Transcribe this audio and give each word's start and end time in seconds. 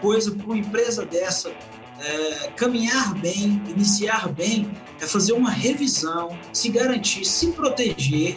coisa 0.00 0.32
para 0.32 0.44
uma 0.44 0.56
empresa 0.56 1.04
dessa 1.04 1.50
é, 2.00 2.50
caminhar 2.56 3.14
bem, 3.14 3.60
iniciar 3.68 4.28
bem, 4.28 4.70
é 5.00 5.06
fazer 5.06 5.32
uma 5.32 5.50
revisão, 5.50 6.38
se 6.52 6.68
garantir, 6.68 7.24
se 7.24 7.48
proteger 7.52 8.36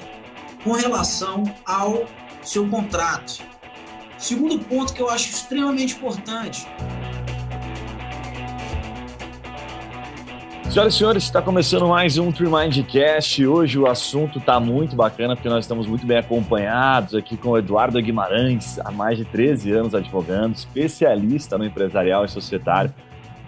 com 0.63 0.71
relação 0.71 1.43
ao 1.65 2.05
seu 2.43 2.67
contrato. 2.67 3.43
Segundo 4.17 4.59
ponto 4.59 4.93
que 4.93 5.01
eu 5.01 5.09
acho 5.09 5.29
extremamente 5.29 5.95
importante. 5.95 6.67
Senhoras 10.71 10.93
e 10.93 10.97
senhores, 10.99 11.23
está 11.23 11.41
começando 11.41 11.85
mais 11.85 12.17
um 12.17 12.31
Tremindcast. 12.31 13.45
Hoje 13.45 13.77
o 13.77 13.87
assunto 13.87 14.39
está 14.39 14.57
muito 14.57 14.95
bacana 14.95 15.35
porque 15.35 15.49
nós 15.49 15.65
estamos 15.65 15.85
muito 15.85 16.05
bem 16.05 16.17
acompanhados 16.17 17.13
aqui 17.13 17.35
com 17.35 17.49
o 17.49 17.57
Eduardo 17.57 18.01
Guimarães, 18.01 18.79
há 18.79 18.89
mais 18.89 19.17
de 19.17 19.25
13 19.25 19.69
anos 19.73 19.93
advogando, 19.93 20.55
especialista 20.55 21.57
no 21.57 21.65
empresarial 21.65 22.23
e 22.23 22.29
societário. 22.29 22.93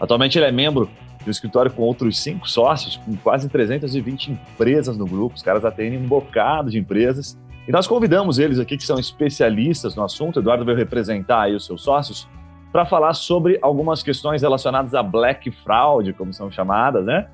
Atualmente 0.01 0.37
ele 0.37 0.47
é 0.47 0.51
membro 0.51 0.89
de 1.21 1.29
um 1.29 1.31
escritório 1.31 1.71
com 1.71 1.83
outros 1.83 2.19
cinco 2.19 2.45
sócios, 2.49 2.97
com 2.97 3.15
quase 3.15 3.47
320 3.47 4.31
empresas 4.31 4.97
no 4.97 5.05
grupo. 5.05 5.37
Os 5.37 5.41
caras 5.41 5.63
atendem 5.63 5.99
um 5.99 6.05
bocado 6.05 6.69
de 6.69 6.77
empresas 6.77 7.39
e 7.65 7.71
nós 7.71 7.87
convidamos 7.87 8.37
eles 8.37 8.59
aqui, 8.59 8.75
que 8.75 8.83
são 8.83 8.99
especialistas 8.99 9.95
no 9.95 10.03
assunto, 10.03 10.39
Eduardo 10.39 10.65
veio 10.65 10.77
representar 10.77 11.43
aí 11.43 11.55
os 11.55 11.65
seus 11.65 11.83
sócios, 11.83 12.27
para 12.73 12.87
falar 12.87 13.13
sobre 13.13 13.59
algumas 13.61 14.01
questões 14.01 14.41
relacionadas 14.41 14.95
a 14.95 15.03
Black 15.03 15.51
Fraud, 15.51 16.11
como 16.13 16.33
são 16.33 16.49
chamadas, 16.49 17.05
né? 17.05 17.29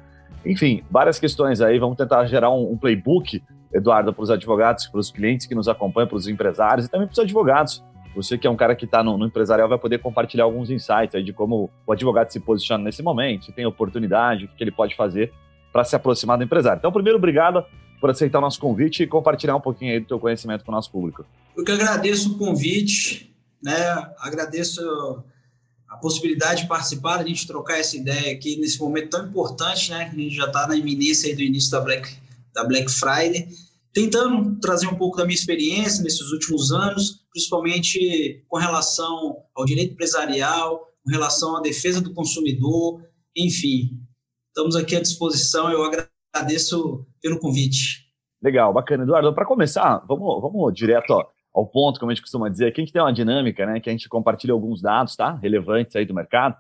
Enfim, 0.45 0.84
várias 0.91 1.17
questões 1.17 1.61
aí. 1.61 1.80
Vamos 1.80 1.95
tentar 1.95 2.25
gerar 2.25 2.52
um, 2.52 2.73
um 2.73 2.77
playbook, 2.77 3.41
Eduardo, 3.73 4.11
para 4.13 4.21
os 4.21 4.30
advogados, 4.30 4.88
para 4.88 4.99
os 4.99 5.09
clientes 5.09 5.47
que 5.47 5.55
nos 5.55 5.70
acompanham, 5.70 6.09
para 6.09 6.17
os 6.17 6.27
empresários 6.27 6.88
e 6.88 6.91
também 6.91 7.07
para 7.07 7.13
os 7.13 7.20
advogados. 7.20 7.81
Você 8.13 8.38
que 8.38 8.45
é 8.45 8.49
um 8.49 8.55
cara 8.57 8.75
que 8.75 8.83
está 8.83 9.02
no, 9.02 9.17
no, 9.17 9.27
empresarial 9.27 9.70
vai 9.70 9.77
poder 9.77 9.99
compartilhar 9.99 10.44
alguns 10.44 10.70
insights 10.70 11.16
aí 11.16 11.23
de 11.23 11.31
como 11.31 11.69
o 11.88 11.94
advogado 11.94 12.30
se 12.31 12.39
posiciona 12.41 12.83
nesse 12.83 13.02
momento, 13.02 13.45
se 13.45 13.53
tem 13.53 13.66
oportunidade, 13.66 14.44
o 14.44 14.47
que 14.50 14.61
ele 14.61 14.72
pode 14.72 14.94
fazer 14.94 15.31
para 15.72 15.85
se 15.85 15.95
aproximar 15.95 16.38
do 16.38 16.44
empresário. 16.44 16.80
Então, 16.80 16.91
primeiro, 16.91 17.17
obrigado 17.17 17.63
por 18.02 18.09
aceitar 18.09 18.39
o 18.39 18.41
nosso 18.41 18.59
convite 18.59 19.03
e 19.03 19.08
compartilhar 19.08 19.56
um 19.56 19.61
pouquinho 19.61 19.94
aí 19.94 20.02
do 20.02 20.08
teu 20.08 20.19
conhecimento 20.19 20.66
com 20.66 20.72
o 20.72 20.75
nosso 20.75 20.91
público. 20.91 21.25
Eu 21.56 21.63
que 21.63 21.72
agradeço 21.72 22.33
o 22.33 22.38
convite, 22.38 23.33
né? 23.63 23.73
Agradeço 24.19 25.23
a 25.89 25.97
possibilidade 25.97 26.61
de 26.61 26.67
participar, 26.67 27.19
a 27.19 27.25
gente 27.25 27.47
trocar 27.47 27.79
essa 27.79 27.97
ideia 27.97 28.31
aqui 28.31 28.55
nesse 28.57 28.79
momento 28.79 29.09
tão 29.09 29.27
importante, 29.27 29.89
né? 29.89 30.09
A 30.11 30.15
gente 30.15 30.35
já 30.35 30.45
está 30.45 30.67
na 30.67 30.75
iminência 30.75 31.35
do 31.35 31.41
início 31.41 31.71
da 31.71 31.81
Black, 31.81 32.15
da 32.53 32.63
Black 32.63 32.91
Friday, 32.91 33.47
tentando 33.91 34.59
trazer 34.59 34.87
um 34.87 34.95
pouco 34.95 35.17
da 35.17 35.25
minha 35.25 35.35
experiência 35.35 36.03
nesses 36.03 36.31
últimos 36.31 36.71
anos, 36.71 37.25
principalmente 37.31 38.43
com 38.47 38.57
relação 38.57 39.37
ao 39.55 39.65
direito 39.65 39.93
empresarial, 39.93 40.87
com 41.03 41.11
relação 41.11 41.57
à 41.57 41.61
defesa 41.61 41.99
do 41.99 42.13
consumidor, 42.13 43.01
enfim. 43.35 43.99
Estamos 44.49 44.75
aqui 44.75 44.95
à 44.95 45.01
disposição, 45.01 45.71
eu 45.71 45.83
agradeço 45.83 47.05
pelo 47.19 47.39
convite. 47.39 48.07
Legal, 48.41 48.71
bacana. 48.73 49.03
Eduardo, 49.03 49.33
para 49.33 49.45
começar, 49.45 50.03
vamos, 50.07 50.41
vamos 50.41 50.73
direto 50.73 51.11
ó, 51.11 51.25
ao 51.53 51.66
ponto, 51.66 52.00
como 52.00 52.11
a 52.11 52.14
gente 52.14 52.22
costuma 52.22 52.50
dizer. 52.50 52.67
Aqui 52.67 52.81
a 52.81 52.83
gente 52.83 52.94
tem 52.94 53.02
uma 53.02 53.14
dinâmica, 53.14 53.66
né? 53.66 53.80
Que 53.80 53.89
a 53.89 53.92
gente 53.92 54.08
compartilha 54.08 54.53
alguns 54.53 54.81
dados, 54.81 55.16
tá? 55.16 55.33
Relevantes 55.33 55.95
aí 55.95 56.06
do 56.06 56.14
mercado. 56.14 56.56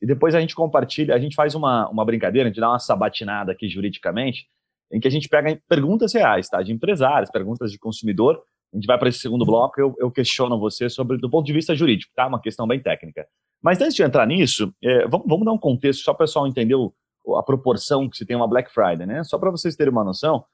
E 0.00 0.06
depois 0.06 0.34
a 0.34 0.40
gente 0.40 0.54
compartilha, 0.54 1.14
a 1.14 1.18
gente 1.18 1.36
faz 1.36 1.54
uma, 1.54 1.88
uma 1.88 2.04
brincadeira, 2.04 2.48
a 2.48 2.50
gente 2.50 2.60
dá 2.60 2.68
uma 2.68 2.78
sabatinada 2.78 3.52
aqui 3.52 3.68
juridicamente, 3.68 4.46
em 4.92 4.98
que 4.98 5.06
a 5.06 5.10
gente 5.10 5.28
pega 5.28 5.60
perguntas 5.68 6.12
reais, 6.12 6.48
tá? 6.48 6.62
De 6.62 6.72
empresários, 6.72 7.30
perguntas 7.30 7.70
de 7.70 7.78
consumidor. 7.78 8.42
A 8.72 8.76
gente 8.76 8.86
vai 8.86 8.98
para 8.98 9.08
esse 9.08 9.18
segundo 9.18 9.44
bloco, 9.44 9.80
eu, 9.80 9.94
eu 9.98 10.10
questiono 10.10 10.58
você 10.58 10.88
sobre 10.88 11.18
do 11.18 11.30
ponto 11.30 11.46
de 11.46 11.52
vista 11.52 11.74
jurídico, 11.74 12.12
tá? 12.14 12.26
Uma 12.26 12.40
questão 12.40 12.66
bem 12.66 12.80
técnica. 12.80 13.26
Mas 13.62 13.80
antes 13.80 13.94
de 13.94 14.02
entrar 14.02 14.26
nisso, 14.26 14.74
é, 14.82 15.06
vamos, 15.06 15.26
vamos 15.28 15.44
dar 15.44 15.52
um 15.52 15.58
contexto, 15.58 16.02
só 16.02 16.12
para 16.12 16.24
o 16.24 16.26
pessoal 16.26 16.46
entender 16.46 16.74
o, 16.74 16.92
a 17.36 17.42
proporção 17.42 18.08
que 18.08 18.16
se 18.16 18.26
tem 18.26 18.36
uma 18.36 18.48
Black 18.48 18.72
Friday, 18.72 19.06
né? 19.06 19.22
Só 19.24 19.38
para 19.38 19.50
vocês 19.50 19.76
terem 19.76 19.92
uma 19.92 20.02
noção, 20.02 20.44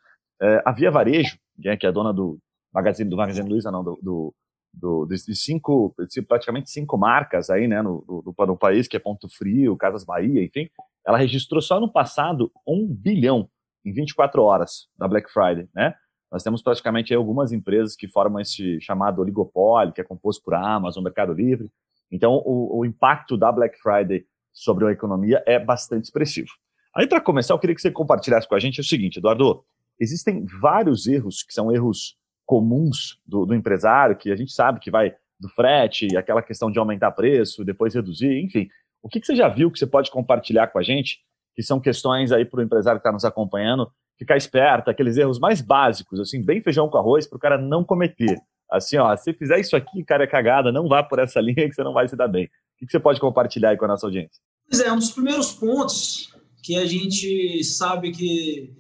é, 0.43 0.63
a 0.65 0.73
Via 0.73 0.91
Varejo, 0.91 1.39
né, 1.59 1.77
que 1.77 1.87
é 1.87 1.89
a 1.89 1.93
dona 1.93 2.13
do 2.13 2.39
Magazine, 2.79 3.11
do 3.11 3.17
Magazine 3.17 3.49
Luiza, 3.49 3.71
não, 3.71 3.83
do, 3.83 3.99
do, 4.03 4.35
do 4.73 5.07
de 5.07 5.37
cinco, 5.37 5.95
praticamente 6.27 6.71
cinco 6.71 6.97
marcas 6.97 7.51
aí, 7.51 7.67
né, 7.67 7.83
no, 7.83 8.05
no, 8.07 8.47
no, 8.47 8.57
país, 8.57 8.87
que 8.87 8.97
é 8.97 9.01
Ponto 9.01 9.29
Frio, 9.29 9.77
Casas 9.77 10.05
Bahia, 10.05 10.45
enfim, 10.45 10.69
ela 11.07 11.19
registrou 11.19 11.61
só 11.61 11.81
no 11.81 11.91
passado 11.91 12.53
um 12.67 12.87
bilhão 12.87 13.49
em 13.85 13.93
24 13.93 14.43
horas 14.43 14.89
da 14.97 15.09
Black 15.09 15.31
Friday, 15.33 15.69
né? 15.75 15.95
Nós 16.31 16.43
temos 16.43 16.63
praticamente 16.63 17.15
algumas 17.15 17.53
empresas 17.53 17.97
que 17.97 18.07
formam 18.07 18.39
esse 18.39 18.79
chamado 18.83 19.23
oligopólio, 19.23 19.95
que 19.95 20.01
é 20.01 20.05
composto 20.05 20.45
por 20.45 20.53
Amazon, 20.55 21.03
Mercado 21.03 21.33
Livre. 21.33 21.71
Então, 22.13 22.43
o, 22.45 22.81
o 22.81 22.85
impacto 22.85 23.37
da 23.37 23.51
Black 23.51 23.79
Friday 23.81 24.27
sobre 24.53 24.87
a 24.87 24.93
economia 24.93 25.43
é 25.47 25.59
bastante 25.59 26.05
expressivo. 26.05 26.51
Aí, 26.95 27.07
para 27.07 27.21
começar, 27.21 27.55
eu 27.55 27.59
queria 27.59 27.75
que 27.75 27.81
você 27.81 27.91
compartilhasse 27.91 28.47
com 28.47 28.55
a 28.55 28.59
gente 28.59 28.81
o 28.81 28.85
seguinte, 28.85 29.19
Eduardo: 29.19 29.65
existem 29.99 30.45
vários 30.61 31.07
erros 31.07 31.43
que 31.43 31.55
são 31.55 31.73
erros 31.73 32.17
comuns 32.49 33.21
do, 33.27 33.45
do 33.45 33.55
empresário, 33.55 34.17
que 34.17 34.33
a 34.33 34.37
gente 34.37 34.53
sabe 34.53 34.81
que 34.81 34.91
vai 34.91 35.15
do 35.39 35.51
frete, 35.51 36.17
aquela 36.17 36.43
questão 36.43 36.71
de 36.71 36.79
aumentar 36.79 37.13
preço, 37.13 37.63
depois 37.63 37.95
reduzir, 37.95 38.43
enfim. 38.43 38.67
O 39.03 39.09
que, 39.09 39.21
que 39.21 39.27
você 39.27 39.37
já 39.37 39.49
viu 39.49 39.71
que 39.71 39.79
você 39.79 39.87
pode 39.87 40.11
compartilhar 40.11 40.67
com 40.69 40.79
a 40.79 40.83
gente, 40.83 41.19
que 41.55 41.63
são 41.63 41.79
questões 41.79 42.33
aí 42.33 42.47
para 42.47 42.59
o 42.59 42.63
empresário 42.63 42.99
que 42.99 43.03
está 43.03 43.13
nos 43.13 43.25
acompanhando, 43.27 43.93
ficar 44.19 44.39
esperto, 44.39 44.91
aqueles 44.91 45.19
erros 45.19 45.39
mais 45.39 45.61
básicos, 45.61 46.19
assim, 46.19 46.43
bem 46.43 46.63
feijão 46.63 46.89
com 46.89 46.97
arroz, 46.97 47.27
para 47.27 47.37
o 47.37 47.41
cara 47.41 47.59
não 47.59 47.85
cometer. 47.85 48.39
Assim, 48.71 48.97
ó, 48.97 49.15
se 49.15 49.35
fizer 49.35 49.61
isso 49.61 49.77
aqui, 49.77 50.03
cara, 50.03 50.25
é 50.25 50.27
cagada, 50.27 50.73
não 50.73 50.89
vá 50.89 51.03
por 51.03 51.19
essa 51.19 51.41
linha 51.43 51.69
que 51.69 51.75
você 51.75 51.85
não 51.85 51.93
vai 51.93 52.09
se 52.09 52.17
dar 52.17 52.29
bem. 52.29 52.47
O 52.81 52.87
que 52.87 52.91
você 52.91 52.99
pode 52.99 53.21
compartilhar 53.21 53.71
aí 53.71 53.77
com 53.77 53.85
a 53.85 53.89
nossa 53.89 54.07
audiência? 54.07 54.41
Pois 54.69 54.81
é, 54.81 54.91
um 54.91 54.97
dos 54.97 55.11
primeiros 55.11 55.53
pontos 55.53 56.35
que 56.63 56.77
a 56.77 56.87
gente 56.87 57.63
sabe 57.63 58.11
que 58.11 58.75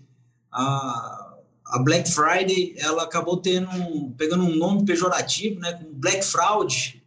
a, 0.51 1.28
a 1.69 1.79
Black 1.79 2.11
Friday 2.11 2.75
ela 2.79 3.05
acabou 3.05 3.37
tendo 3.37 3.69
pegando 4.17 4.45
um 4.45 4.55
nome 4.55 4.85
pejorativo, 4.85 5.61
né, 5.61 5.73
como 5.75 5.95
Black 5.95 6.25
Fraud, 6.25 7.03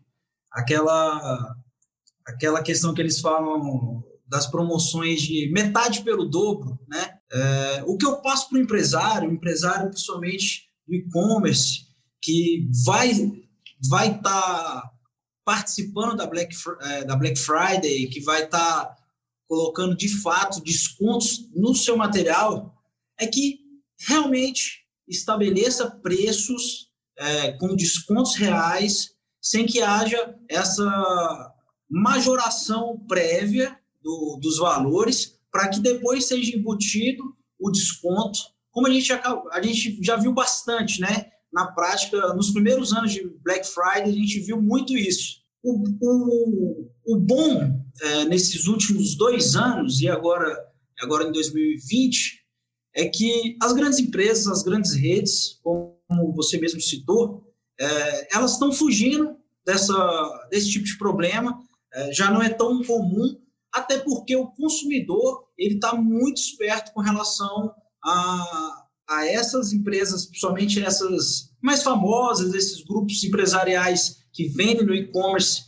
aquela 0.51 1.55
aquela 2.25 2.61
questão 2.61 2.93
que 2.93 3.01
eles 3.01 3.19
falam 3.19 4.03
das 4.27 4.47
promoções 4.47 5.21
de 5.21 5.51
metade 5.51 6.03
pelo 6.03 6.25
dobro, 6.25 6.79
né? 6.87 7.17
É, 7.33 7.83
o 7.85 7.97
que 7.97 8.05
eu 8.05 8.21
passo 8.21 8.47
para 8.47 8.57
o 8.57 8.61
empresário, 8.61 9.29
o 9.29 9.33
empresário 9.33 9.89
principalmente 9.89 10.69
do 10.87 10.95
e-commerce, 10.95 11.87
que 12.21 12.69
vai 12.85 13.11
vai 13.89 14.15
estar 14.15 14.21
tá 14.21 14.91
participando 15.43 16.15
da 16.15 16.27
Black, 16.27 16.55
é, 16.81 17.03
da 17.03 17.15
Black 17.15 17.37
Friday, 17.37 18.07
que 18.07 18.21
vai 18.21 18.43
estar 18.43 18.85
tá 18.85 18.95
colocando 19.47 19.97
de 19.97 20.07
fato 20.07 20.63
descontos 20.63 21.49
no 21.53 21.75
seu 21.75 21.97
material, 21.97 22.73
é 23.19 23.27
que 23.27 23.60
realmente 24.07 24.81
estabeleça 25.07 25.89
preços 25.89 26.89
é, 27.17 27.51
com 27.53 27.75
descontos 27.75 28.35
reais, 28.35 29.11
sem 29.41 29.65
que 29.65 29.81
haja 29.81 30.35
essa 30.49 31.53
majoração 31.89 32.99
prévia 33.07 33.77
do, 34.01 34.39
dos 34.41 34.57
valores, 34.57 35.39
para 35.51 35.67
que 35.67 35.79
depois 35.79 36.25
seja 36.25 36.55
embutido 36.55 37.23
o 37.59 37.69
desconto, 37.69 38.39
como 38.71 38.87
a 38.87 38.89
gente, 38.89 39.05
já, 39.05 39.21
a 39.51 39.61
gente 39.61 39.99
já 40.01 40.15
viu 40.15 40.33
bastante, 40.33 41.01
né? 41.01 41.29
Na 41.51 41.71
prática, 41.73 42.33
nos 42.33 42.51
primeiros 42.51 42.93
anos 42.93 43.11
de 43.11 43.27
Black 43.43 43.67
Friday, 43.67 44.09
a 44.09 44.15
gente 44.15 44.39
viu 44.39 44.61
muito 44.61 44.97
isso 44.97 45.41
o, 45.63 45.83
o, 46.01 46.91
o 47.05 47.17
bom 47.17 47.83
é, 48.01 48.25
nesses 48.25 48.67
últimos 48.67 49.15
dois 49.15 49.55
anos, 49.55 50.01
e 50.01 50.09
agora, 50.09 50.57
agora 50.99 51.27
em 51.27 51.31
2020, 51.31 52.40
é 52.93 53.05
que 53.05 53.57
as 53.61 53.73
grandes 53.73 53.99
empresas, 53.99 54.47
as 54.47 54.63
grandes 54.63 54.93
redes, 54.93 55.59
como 55.63 56.33
você 56.35 56.57
mesmo 56.57 56.81
citou, 56.81 57.43
é, 57.79 58.35
elas 58.35 58.53
estão 58.53 58.71
fugindo 58.71 59.35
dessa, 59.65 60.47
desse 60.49 60.69
tipo 60.69 60.85
de 60.85 60.97
problema, 60.97 61.59
é, 61.93 62.13
já 62.13 62.29
não 62.29 62.41
é 62.41 62.49
tão 62.49 62.83
comum, 62.83 63.37
até 63.71 63.97
porque 63.97 64.35
o 64.35 64.47
consumidor 64.47 65.47
ele 65.57 65.75
está 65.75 65.93
muito 65.95 66.37
esperto 66.37 66.91
com 66.93 67.01
relação 67.01 67.73
a, 68.03 68.85
a 69.09 69.27
essas 69.27 69.71
empresas, 69.71 70.25
principalmente 70.25 70.83
essas 70.83 71.51
mais 71.61 71.83
famosas, 71.83 72.53
esses 72.53 72.83
grupos 72.83 73.23
empresariais 73.23 74.23
que 74.33 74.47
vendem 74.47 74.85
no 74.85 74.95
e-commerce, 74.95 75.63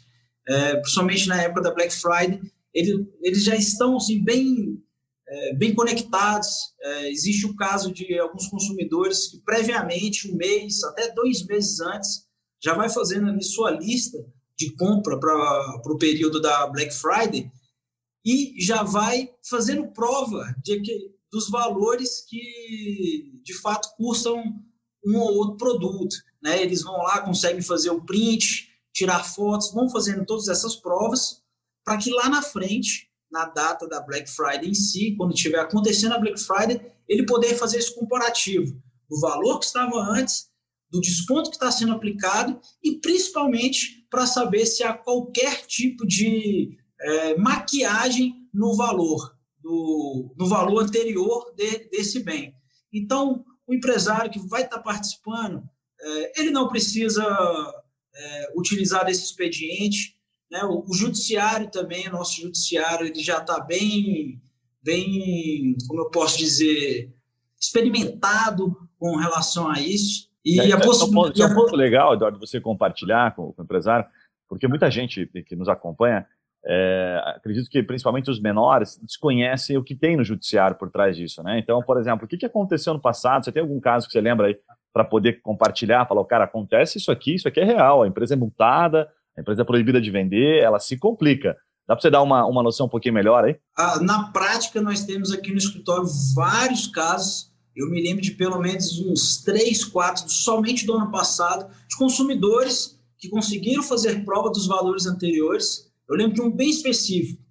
é, 0.47 0.75
principalmente 0.77 1.27
na 1.27 1.41
época 1.41 1.61
da 1.61 1.73
Black 1.73 1.93
Friday, 1.93 2.41
ele, 2.73 3.07
eles 3.21 3.43
já 3.43 3.55
estão 3.55 3.97
assim, 3.97 4.23
bem, 4.23 4.81
é, 5.33 5.53
bem 5.55 5.73
conectados. 5.73 6.47
É, 6.81 7.09
existe 7.09 7.45
o 7.45 7.55
caso 7.55 7.91
de 7.91 8.17
alguns 8.19 8.47
consumidores 8.47 9.27
que 9.27 9.39
previamente, 9.41 10.31
um 10.31 10.35
mês, 10.35 10.83
até 10.83 11.11
dois 11.11 11.45
meses 11.45 11.79
antes, 11.79 12.27
já 12.61 12.73
vai 12.75 12.89
fazendo 12.89 13.29
ali 13.29 13.43
sua 13.43 13.71
lista 13.71 14.17
de 14.57 14.75
compra 14.75 15.19
para 15.19 15.81
o 15.85 15.97
período 15.97 16.39
da 16.39 16.67
Black 16.67 16.93
Friday 16.93 17.51
e 18.23 18.55
já 18.59 18.83
vai 18.83 19.29
fazendo 19.49 19.91
prova 19.91 20.55
de 20.63 20.79
que, 20.81 21.11
dos 21.31 21.49
valores 21.49 22.23
que 22.27 23.41
de 23.43 23.53
fato 23.55 23.89
custam 23.97 24.41
um 25.05 25.17
ou 25.17 25.35
outro 25.37 25.57
produto. 25.57 26.15
Né? 26.41 26.61
Eles 26.61 26.83
vão 26.83 26.95
lá, 26.97 27.21
conseguem 27.21 27.61
fazer 27.61 27.89
o 27.89 28.05
print, 28.05 28.69
tirar 28.93 29.23
fotos, 29.23 29.73
vão 29.73 29.89
fazendo 29.89 30.25
todas 30.25 30.47
essas 30.47 30.75
provas 30.75 31.41
para 31.83 31.97
que 31.97 32.11
lá 32.11 32.29
na 32.29 32.41
frente, 32.41 33.09
na 33.33 33.45
data 33.45 33.87
da 33.87 33.99
Black 33.99 34.29
Friday 34.29 34.69
em 34.69 34.75
si, 34.75 35.15
quando 35.17 35.33
estiver 35.33 35.59
acontecendo 35.59 36.13
a 36.13 36.19
Black 36.19 36.39
Friday, 36.39 36.79
ele 37.09 37.25
poder 37.25 37.55
fazer 37.55 37.79
esse 37.79 37.93
comparativo 37.93 38.79
do 39.09 39.19
valor 39.19 39.59
que 39.59 39.65
estava 39.65 39.99
antes, 39.99 40.51
do 40.91 41.01
desconto 41.01 41.49
que 41.49 41.55
está 41.55 41.71
sendo 41.71 41.93
aplicado 41.93 42.61
e 42.83 42.99
principalmente 42.99 44.05
para 44.09 44.27
saber 44.27 44.67
se 44.67 44.83
há 44.83 44.93
qualquer 44.93 45.65
tipo 45.65 46.05
de 46.05 46.77
é, 47.01 47.35
maquiagem 47.35 48.47
no 48.53 48.75
valor, 48.75 49.35
do, 49.59 50.31
no 50.37 50.47
valor 50.47 50.83
anterior 50.83 51.51
de, 51.55 51.89
desse 51.89 52.19
bem. 52.19 52.53
Então, 52.93 53.43
o 53.65 53.73
empresário 53.73 54.29
que 54.29 54.47
vai 54.47 54.61
estar 54.61 54.77
tá 54.77 54.83
participando, 54.83 55.63
é, 55.99 56.39
ele 56.39 56.51
não 56.51 56.67
precisa 56.67 57.23
é, 58.15 58.53
utilizar 58.55 59.09
esse 59.09 59.23
expediente. 59.23 60.15
Né? 60.53 60.63
O, 60.65 60.83
o, 60.87 60.93
judiciário 60.93 61.67
também, 61.71 62.07
o 62.07 62.11
nosso 62.11 62.39
judiciário, 62.39 63.07
ele 63.07 63.23
já 63.23 63.39
está 63.39 63.59
bem, 63.59 64.39
bem, 64.83 65.75
como 65.87 66.01
eu 66.01 66.11
posso 66.11 66.37
dizer, 66.37 67.11
experimentado 67.59 68.77
com 68.99 69.15
relação 69.15 69.67
a 69.67 69.81
isso. 69.81 70.29
E, 70.45 70.59
é, 70.59 70.71
a 70.71 70.79
possibilidade. 70.79 71.41
É 71.41 71.55
ponto 71.55 71.75
legal, 71.75 72.13
Eduardo, 72.13 72.39
você 72.39 72.61
compartilhar 72.61 73.35
com, 73.35 73.51
com 73.51 73.63
o 73.63 73.65
empresário, 73.65 74.05
porque 74.47 74.67
muita 74.67 74.91
gente 74.91 75.25
que 75.25 75.55
nos 75.55 75.67
acompanha 75.67 76.27
é, 76.63 77.19
acredito 77.35 77.67
que 77.67 77.81
principalmente 77.81 78.29
os 78.29 78.39
menores 78.39 78.99
desconhecem 79.01 79.75
o 79.75 79.83
que 79.83 79.95
tem 79.95 80.15
no 80.15 80.23
judiciário 80.23 80.77
por 80.77 80.91
trás 80.91 81.17
disso, 81.17 81.41
né? 81.41 81.57
Então, 81.57 81.81
por 81.81 81.99
exemplo, 81.99 82.25
o 82.25 82.27
que 82.27 82.45
aconteceu 82.45 82.93
no 82.93 83.01
passado? 83.01 83.43
Você 83.43 83.51
tem 83.51 83.63
algum 83.63 83.79
caso 83.79 84.05
que 84.05 84.13
você 84.13 84.21
lembra 84.21 84.47
aí 84.47 84.57
para 84.93 85.03
poder 85.03 85.41
compartilhar? 85.41 86.05
Falar, 86.05 86.23
cara, 86.25 86.43
acontece 86.43 86.99
isso 86.99 87.11
aqui, 87.11 87.33
isso 87.33 87.47
aqui 87.47 87.59
é 87.59 87.65
real, 87.65 88.03
a 88.03 88.07
empresa 88.07 88.35
é 88.35 88.37
multada, 88.37 89.09
a 89.37 89.41
empresa 89.41 89.61
é 89.61 89.65
proibida 89.65 89.99
de 89.99 90.11
vender, 90.11 90.61
ela 90.61 90.79
se 90.79 90.97
complica. 90.97 91.55
Dá 91.87 91.95
para 91.95 92.01
você 92.01 92.09
dar 92.09 92.21
uma, 92.21 92.45
uma 92.45 92.63
noção 92.63 92.85
um 92.85 92.89
pouquinho 92.89 93.13
melhor 93.13 93.43
aí? 93.43 93.57
Ah, 93.77 93.99
na 93.99 94.31
prática, 94.31 94.81
nós 94.81 95.03
temos 95.03 95.31
aqui 95.31 95.51
no 95.51 95.57
escritório 95.57 96.07
vários 96.33 96.87
casos. 96.87 97.51
Eu 97.75 97.89
me 97.89 98.01
lembro 98.01 98.21
de 98.21 98.31
pelo 98.31 98.59
menos 98.59 98.99
uns 98.99 99.41
três, 99.43 99.83
quatro, 99.83 100.29
somente 100.29 100.85
do 100.85 100.93
ano 100.93 101.11
passado, 101.11 101.69
de 101.89 101.97
consumidores 101.97 102.99
que 103.17 103.29
conseguiram 103.29 103.83
fazer 103.83 104.23
prova 104.23 104.49
dos 104.49 104.67
valores 104.67 105.05
anteriores 105.05 105.91
eu 106.07 106.15
lembro 106.15 106.35
de 106.35 106.41
um 106.41 106.51
bem 106.51 106.69
específico, 106.69 107.41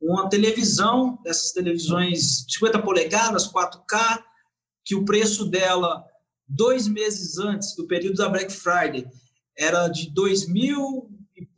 uma 0.00 0.28
televisão, 0.28 1.18
dessas 1.22 1.52
televisões 1.52 2.44
50 2.48 2.82
polegadas, 2.82 3.50
4K, 3.50 4.22
que 4.84 4.94
o 4.94 5.04
preço 5.04 5.46
dela, 5.46 6.04
dois 6.48 6.88
meses 6.88 7.38
antes 7.38 7.74
do 7.76 7.86
período 7.86 8.16
da 8.16 8.28
Black 8.28 8.52
Friday, 8.52 9.06
era 9.56 9.88
de 9.88 10.10
dois 10.10 10.48
mil 10.48 11.08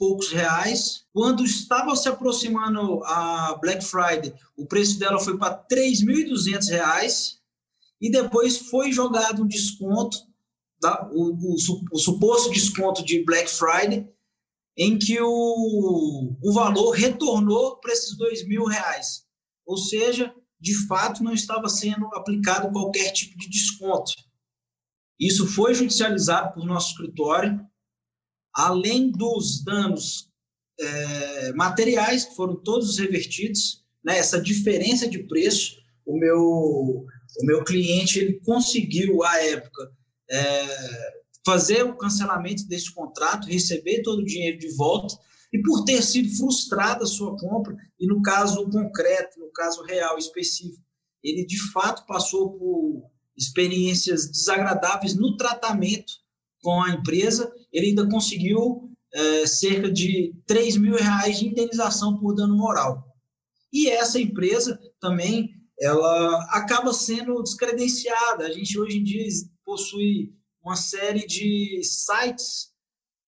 poucos 0.03 0.33
reais. 0.33 1.05
Quando 1.13 1.45
estava 1.45 1.95
se 1.95 2.09
aproximando 2.09 3.05
a 3.05 3.57
Black 3.63 3.85
Friday, 3.85 4.35
o 4.57 4.67
preço 4.67 4.99
dela 4.99 5.21
foi 5.21 5.39
para 5.39 5.65
3.200 5.71 6.69
reais 6.71 7.41
e 8.01 8.11
depois 8.11 8.69
foi 8.69 8.91
jogado 8.91 9.45
um 9.45 9.47
desconto, 9.47 10.19
tá? 10.81 11.09
o, 11.13 11.31
o, 11.31 11.55
o 11.93 11.99
suposto 12.01 12.51
desconto 12.51 13.05
de 13.05 13.25
Black 13.25 13.49
Friday, 13.49 14.13
em 14.77 14.99
que 14.99 15.21
o, 15.21 16.37
o 16.43 16.53
valor 16.53 16.91
retornou 16.91 17.77
para 17.77 17.93
esses 17.93 18.17
mil 18.49 18.65
reais. 18.65 19.25
Ou 19.65 19.77
seja, 19.77 20.35
de 20.61 20.75
fato, 20.89 21.23
não 21.23 21.33
estava 21.33 21.69
sendo 21.69 22.07
aplicado 22.07 22.73
qualquer 22.73 23.13
tipo 23.13 23.39
de 23.39 23.49
desconto. 23.49 24.11
Isso 25.21 25.47
foi 25.47 25.75
judicializado 25.75 26.55
por 26.55 26.67
nosso 26.67 26.91
escritório, 26.91 27.65
além 28.55 29.11
dos 29.11 29.65
danos 29.65 30.29
é, 30.79 31.53
materiais, 31.53 32.25
que 32.25 32.35
foram 32.35 32.57
todos 32.57 32.99
revertidos, 32.99 33.85
né, 34.05 34.19
essa 34.19 34.41
diferença 34.41 35.09
de 35.09 35.21
preço, 35.21 35.77
o 36.05 36.19
meu, 36.19 36.41
o 36.41 37.45
meu 37.45 37.65
cliente 37.65 38.19
ele 38.19 38.41
conseguiu, 38.45 39.23
à 39.23 39.37
época, 39.45 39.93
é, 40.31 41.13
fazer 41.45 41.85
o 41.85 41.97
cancelamento 41.97 42.67
desse 42.67 42.93
contrato, 42.93 43.49
receber 43.49 44.03
todo 44.03 44.21
o 44.21 44.25
dinheiro 44.25 44.59
de 44.59 44.75
volta, 44.75 45.17
e 45.53 45.61
por 45.61 45.85
ter 45.85 46.03
sido 46.03 46.35
frustrada 46.37 47.05
a 47.05 47.07
sua 47.07 47.37
compra, 47.37 47.77
e 48.01 48.07
no 48.07 48.23
caso 48.23 48.69
concreto, 48.71 49.39
no 49.39 49.51
caso 49.53 49.83
real 49.83 50.17
específico, 50.19 50.83
ele 51.23 51.45
de 51.45 51.61
fato 51.71 52.07
passou 52.07 52.53
por 52.59 53.11
experiências 53.37 54.31
desagradáveis 54.31 55.15
no 55.15 55.37
tratamento 55.37 56.22
com 56.63 56.83
a 56.83 56.91
empresa, 56.91 57.53
ele 57.73 57.89
ainda 57.89 58.09
conseguiu 58.09 58.91
é, 59.13 59.47
cerca 59.47 59.91
de 59.91 60.35
3 60.47 60.77
mil 60.77 60.95
reais 60.95 61.39
de 61.39 61.49
indenização 61.49 62.19
por 62.19 62.35
dano 62.35 62.57
moral. 62.57 63.05
E 63.73 63.89
essa 63.89 64.21
empresa 64.21 64.79
também 65.01 65.51
ela 65.81 66.45
acaba 66.51 66.93
sendo 66.93 67.43
descredenciada. 67.43 68.47
A 68.47 68.53
gente 68.53 68.79
hoje 68.79 68.99
em 68.99 69.05
dia 69.05 69.27
possui 69.65 70.33
uma 70.63 70.77
série 70.77 71.27
de 71.27 71.81
sites 71.83 72.71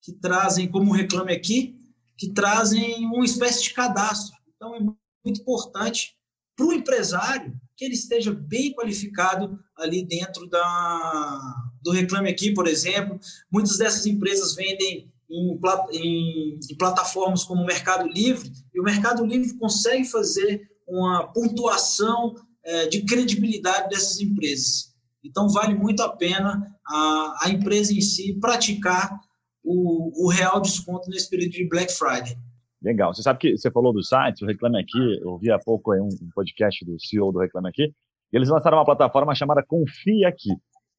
que 0.02 0.12
trazem, 0.12 0.70
como 0.70 0.92
Reclame 0.92 1.32
Aqui, 1.32 1.76
que 2.16 2.32
trazem 2.32 3.06
uma 3.06 3.24
espécie 3.24 3.64
de 3.64 3.74
cadastro. 3.74 4.36
Então, 4.54 4.76
é 4.76 4.80
muito 4.80 5.40
importante 5.40 6.16
para 6.56 6.66
o 6.66 6.72
empresário 6.72 7.58
que 7.76 7.84
ele 7.84 7.94
esteja 7.94 8.32
bem 8.32 8.72
qualificado 8.72 9.58
ali 9.76 10.06
dentro 10.06 10.48
da, 10.48 11.40
do 11.84 11.92
Reclame 11.92 12.30
Aqui, 12.30 12.52
por 12.52 12.66
exemplo. 12.66 13.20
Muitas 13.52 13.76
dessas 13.76 14.06
empresas 14.06 14.54
vendem 14.56 15.12
em, 15.30 15.60
em, 15.92 16.58
em 16.70 16.76
plataformas 16.76 17.44
como 17.44 17.62
o 17.62 17.66
Mercado 17.66 18.08
Livre, 18.08 18.50
e 18.74 18.80
o 18.80 18.82
Mercado 18.82 19.24
Livre 19.24 19.56
consegue 19.58 20.04
fazer 20.04 20.68
uma 20.88 21.32
pontuação 21.32 22.34
é, 22.64 22.86
de 22.88 23.02
credibilidade 23.02 23.90
dessas 23.90 24.20
empresas. 24.20 24.94
Então, 25.22 25.48
vale 25.48 25.74
muito 25.74 26.02
a 26.02 26.08
pena 26.08 26.74
a, 26.86 27.38
a 27.42 27.50
empresa 27.50 27.92
em 27.92 28.00
si 28.00 28.38
praticar 28.40 29.18
o, 29.62 30.26
o 30.26 30.30
real 30.30 30.60
desconto 30.60 31.08
nesse 31.08 31.28
período 31.30 31.52
de 31.52 31.68
Black 31.68 31.92
Friday. 31.92 32.36
Legal. 32.82 33.14
Você 33.14 33.22
sabe 33.22 33.38
que 33.38 33.56
você 33.56 33.70
falou 33.70 33.94
do 33.94 34.02
site, 34.02 34.44
o 34.44 34.46
Reclame 34.46 34.78
Aqui, 34.78 35.18
eu 35.22 35.30
ouvi 35.30 35.50
há 35.50 35.58
pouco 35.58 35.94
um 35.94 36.08
podcast 36.34 36.84
do 36.84 37.00
CEO 37.00 37.32
do 37.32 37.38
Reclame 37.38 37.68
Aqui, 37.68 37.84
e 37.84 38.36
eles 38.36 38.50
lançaram 38.50 38.76
uma 38.76 38.84
plataforma 38.84 39.34
chamada 39.34 39.64
Confia 39.66 40.28
Aqui, 40.28 40.50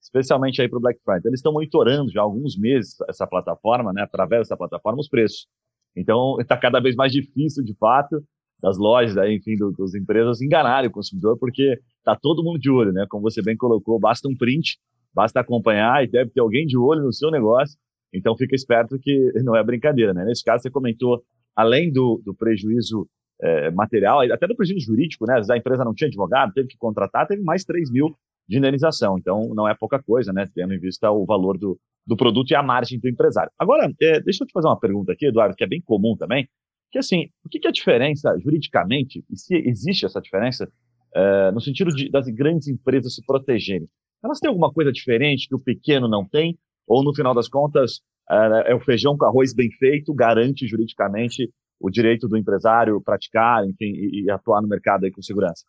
especialmente 0.05 0.61
aí 0.61 0.69
para 0.69 0.77
o 0.77 0.81
Black 0.81 0.99
Friday. 1.03 1.23
Eles 1.25 1.39
estão 1.39 1.51
monitorando 1.51 2.11
já 2.11 2.21
há 2.21 2.23
alguns 2.23 2.57
meses 2.57 2.95
essa 3.09 3.25
plataforma, 3.25 3.91
né, 3.91 4.03
através 4.03 4.43
dessa 4.43 4.55
plataforma, 4.55 4.99
os 4.99 5.09
preços. 5.09 5.47
Então, 5.95 6.39
está 6.39 6.55
cada 6.55 6.79
vez 6.79 6.95
mais 6.95 7.11
difícil, 7.11 7.63
de 7.63 7.73
fato, 7.75 8.23
das 8.61 8.77
lojas, 8.77 9.17
aí, 9.17 9.35
enfim, 9.35 9.55
do, 9.55 9.71
das 9.71 9.95
empresas 9.95 10.41
enganarem 10.41 10.89
o 10.89 10.93
consumidor, 10.93 11.37
porque 11.39 11.79
está 11.97 12.15
todo 12.15 12.43
mundo 12.43 12.59
de 12.59 12.69
olho, 12.69 12.91
né? 12.91 13.05
Como 13.09 13.23
você 13.23 13.41
bem 13.41 13.57
colocou, 13.57 13.99
basta 13.99 14.27
um 14.27 14.35
print, 14.35 14.77
basta 15.13 15.39
acompanhar 15.39 16.03
e 16.03 16.07
deve 16.07 16.29
ter 16.31 16.39
alguém 16.41 16.65
de 16.65 16.77
olho 16.77 17.03
no 17.03 17.13
seu 17.13 17.31
negócio. 17.31 17.77
Então, 18.13 18.37
fica 18.37 18.55
esperto 18.55 18.99
que 18.99 19.31
não 19.43 19.55
é 19.55 19.63
brincadeira, 19.63 20.13
né? 20.13 20.23
Nesse 20.25 20.43
caso, 20.43 20.63
você 20.63 20.69
comentou, 20.69 21.23
além 21.55 21.91
do, 21.91 22.21
do 22.23 22.35
prejuízo 22.35 23.07
é, 23.41 23.71
material, 23.71 24.21
até 24.31 24.47
do 24.47 24.55
prejuízo 24.55 24.85
jurídico, 24.85 25.25
né? 25.25 25.41
A 25.49 25.57
empresa 25.57 25.83
não 25.83 25.93
tinha 25.93 26.07
advogado, 26.07 26.53
teve 26.53 26.67
que 26.67 26.77
contratar, 26.77 27.27
teve 27.27 27.41
mais 27.41 27.63
3 27.63 27.91
mil 27.91 28.15
de 28.47 28.57
indenização. 28.57 29.17
Então, 29.17 29.53
não 29.53 29.67
é 29.67 29.75
pouca 29.75 30.01
coisa, 30.01 30.31
né? 30.31 30.45
Tendo 30.53 30.73
em 30.73 30.79
vista 30.79 31.11
o 31.11 31.25
valor 31.25 31.57
do, 31.57 31.79
do 32.05 32.15
produto 32.15 32.51
e 32.51 32.55
a 32.55 32.63
margem 32.63 32.99
do 32.99 33.09
empresário. 33.09 33.51
Agora, 33.57 33.91
é, 34.01 34.19
deixa 34.21 34.43
eu 34.43 34.47
te 34.47 34.53
fazer 34.53 34.67
uma 34.67 34.79
pergunta 34.79 35.11
aqui, 35.11 35.27
Eduardo, 35.27 35.55
que 35.55 35.63
é 35.63 35.67
bem 35.67 35.81
comum 35.81 36.15
também 36.15 36.47
que 36.95 36.99
assim, 36.99 37.29
o 37.43 37.49
que, 37.49 37.59
é 37.65 37.67
a 37.67 37.73
diferença 37.73 38.33
juridicamente, 38.39 39.21
e 39.29 39.37
se 39.37 39.53
existe 39.53 40.05
essa 40.05 40.21
diferença, 40.21 40.71
é, 41.13 41.51
no 41.51 41.59
sentido 41.59 41.93
de, 41.93 42.09
das 42.09 42.25
grandes 42.27 42.69
empresas 42.69 43.15
se 43.15 43.25
protegerem? 43.25 43.89
Elas 44.23 44.39
têm 44.39 44.47
alguma 44.47 44.71
coisa 44.71 44.93
diferente 44.93 45.45
que 45.49 45.55
o 45.55 45.59
pequeno 45.59 46.07
não 46.07 46.25
tem? 46.25 46.57
Ou, 46.87 47.03
no 47.03 47.13
final 47.13 47.33
das 47.33 47.49
contas, 47.49 47.99
é, 48.31 48.71
é 48.71 48.75
o 48.75 48.79
feijão 48.79 49.17
com 49.17 49.25
arroz 49.25 49.53
bem 49.53 49.69
feito, 49.71 50.13
garante 50.13 50.65
juridicamente 50.65 51.51
o 51.81 51.89
direito 51.89 52.29
do 52.29 52.37
empresário 52.37 53.01
praticar, 53.01 53.67
enfim, 53.67 53.91
e, 53.93 54.23
e 54.23 54.31
atuar 54.31 54.61
no 54.61 54.67
mercado 54.69 55.03
aí 55.03 55.11
com 55.11 55.21
segurança? 55.21 55.65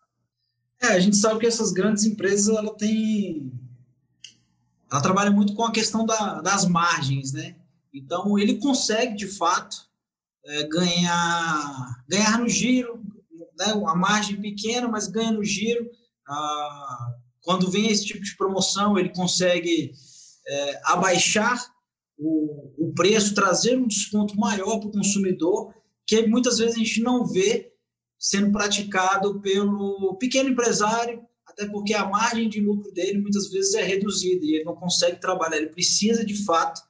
É, 0.81 0.87
a 0.87 0.99
gente 0.99 1.15
sabe 1.15 1.39
que 1.39 1.47
essas 1.47 1.71
grandes 1.71 2.03
empresas, 2.05 2.55
ela 2.55 2.73
tem... 2.75 3.51
Ela 4.89 5.01
trabalha 5.01 5.31
muito 5.31 5.53
com 5.53 5.63
a 5.63 5.71
questão 5.71 6.05
da, 6.05 6.41
das 6.41 6.65
margens, 6.65 7.33
né? 7.33 7.55
Então, 7.93 8.37
ele 8.37 8.57
consegue, 8.57 9.15
de 9.15 9.27
fato, 9.27 9.87
é, 10.45 10.63
ganhar, 10.67 12.03
ganhar 12.07 12.39
no 12.39 12.47
giro, 12.47 13.03
né, 13.57 13.73
uma 13.73 13.95
margem 13.95 14.39
pequena, 14.39 14.87
mas 14.87 15.07
ganha 15.07 15.31
no 15.31 15.43
giro. 15.43 15.89
Ah, 16.27 17.13
quando 17.41 17.69
vem 17.69 17.87
esse 17.87 18.05
tipo 18.05 18.23
de 18.23 18.35
promoção, 18.37 18.97
ele 18.97 19.09
consegue 19.09 19.93
é, 20.47 20.81
abaixar 20.85 21.65
o, 22.17 22.87
o 22.87 22.93
preço, 22.93 23.33
trazer 23.33 23.77
um 23.77 23.87
desconto 23.87 24.39
maior 24.39 24.79
para 24.79 24.89
o 24.89 24.91
consumidor, 24.91 25.73
que 26.05 26.27
muitas 26.27 26.57
vezes 26.57 26.75
a 26.75 26.79
gente 26.79 27.01
não 27.01 27.25
vê 27.25 27.73
sendo 28.17 28.51
praticado 28.51 29.39
pelo 29.41 30.15
pequeno 30.19 30.49
empresário, 30.49 31.21
até 31.45 31.67
porque 31.67 31.93
a 31.93 32.07
margem 32.07 32.49
de 32.49 32.59
lucro 32.59 32.91
dele 32.91 33.19
muitas 33.19 33.49
vezes 33.49 33.73
é 33.73 33.83
reduzida 33.83 34.45
e 34.45 34.55
ele 34.55 34.63
não 34.63 34.75
consegue 34.75 35.19
trabalhar. 35.19 35.57
Ele 35.57 35.69
precisa 35.69 36.25
de 36.25 36.43
fato 36.45 36.81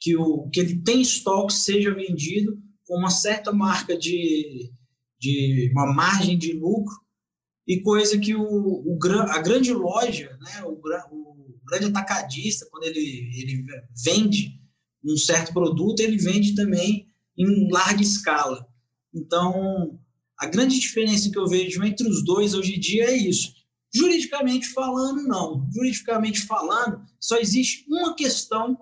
que 0.00 0.16
o 0.16 0.48
que 0.50 0.60
ele 0.60 0.82
tem 0.82 1.00
estoque 1.00 1.52
seja 1.52 1.94
vendido 1.94 2.58
com 2.86 2.98
uma 2.98 3.10
certa 3.10 3.52
marca 3.52 3.96
de, 3.96 4.72
de 5.18 5.70
uma 5.72 5.92
margem 5.92 6.36
de 6.36 6.52
lucro, 6.52 7.02
e 7.66 7.80
coisa 7.80 8.18
que 8.18 8.34
o, 8.34 8.42
o 8.42 8.98
a 9.30 9.38
grande 9.38 9.72
loja, 9.72 10.36
né, 10.40 10.62
o, 10.64 10.72
o 10.72 11.60
grande 11.64 11.86
atacadista, 11.86 12.66
quando 12.70 12.84
ele, 12.84 13.30
ele 13.36 13.64
vende 14.04 14.60
um 15.04 15.16
certo 15.16 15.52
produto, 15.52 16.00
ele 16.00 16.16
vende 16.16 16.54
também 16.54 17.08
em 17.38 17.68
larga 17.70 18.02
escala. 18.02 18.66
Então, 19.14 19.98
a 20.42 20.46
grande 20.46 20.80
diferença 20.80 21.30
que 21.30 21.38
eu 21.38 21.46
vejo 21.46 21.84
entre 21.84 22.08
os 22.08 22.24
dois 22.24 22.52
hoje 22.52 22.74
em 22.74 22.80
dia 22.80 23.04
é 23.04 23.16
isso. 23.16 23.54
Juridicamente 23.94 24.66
falando, 24.70 25.22
não. 25.22 25.70
Juridicamente 25.72 26.40
falando, 26.40 27.00
só 27.20 27.36
existe 27.36 27.86
uma 27.88 28.16
questão 28.16 28.76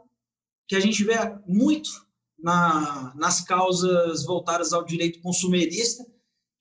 que 0.67 0.75
a 0.75 0.81
gente 0.81 1.05
vê 1.05 1.17
muito 1.47 1.91
na, 2.39 3.15
nas 3.15 3.43
causas 3.43 4.25
voltadas 4.25 4.73
ao 4.73 4.87
direito 4.87 5.21
consumerista, 5.21 6.03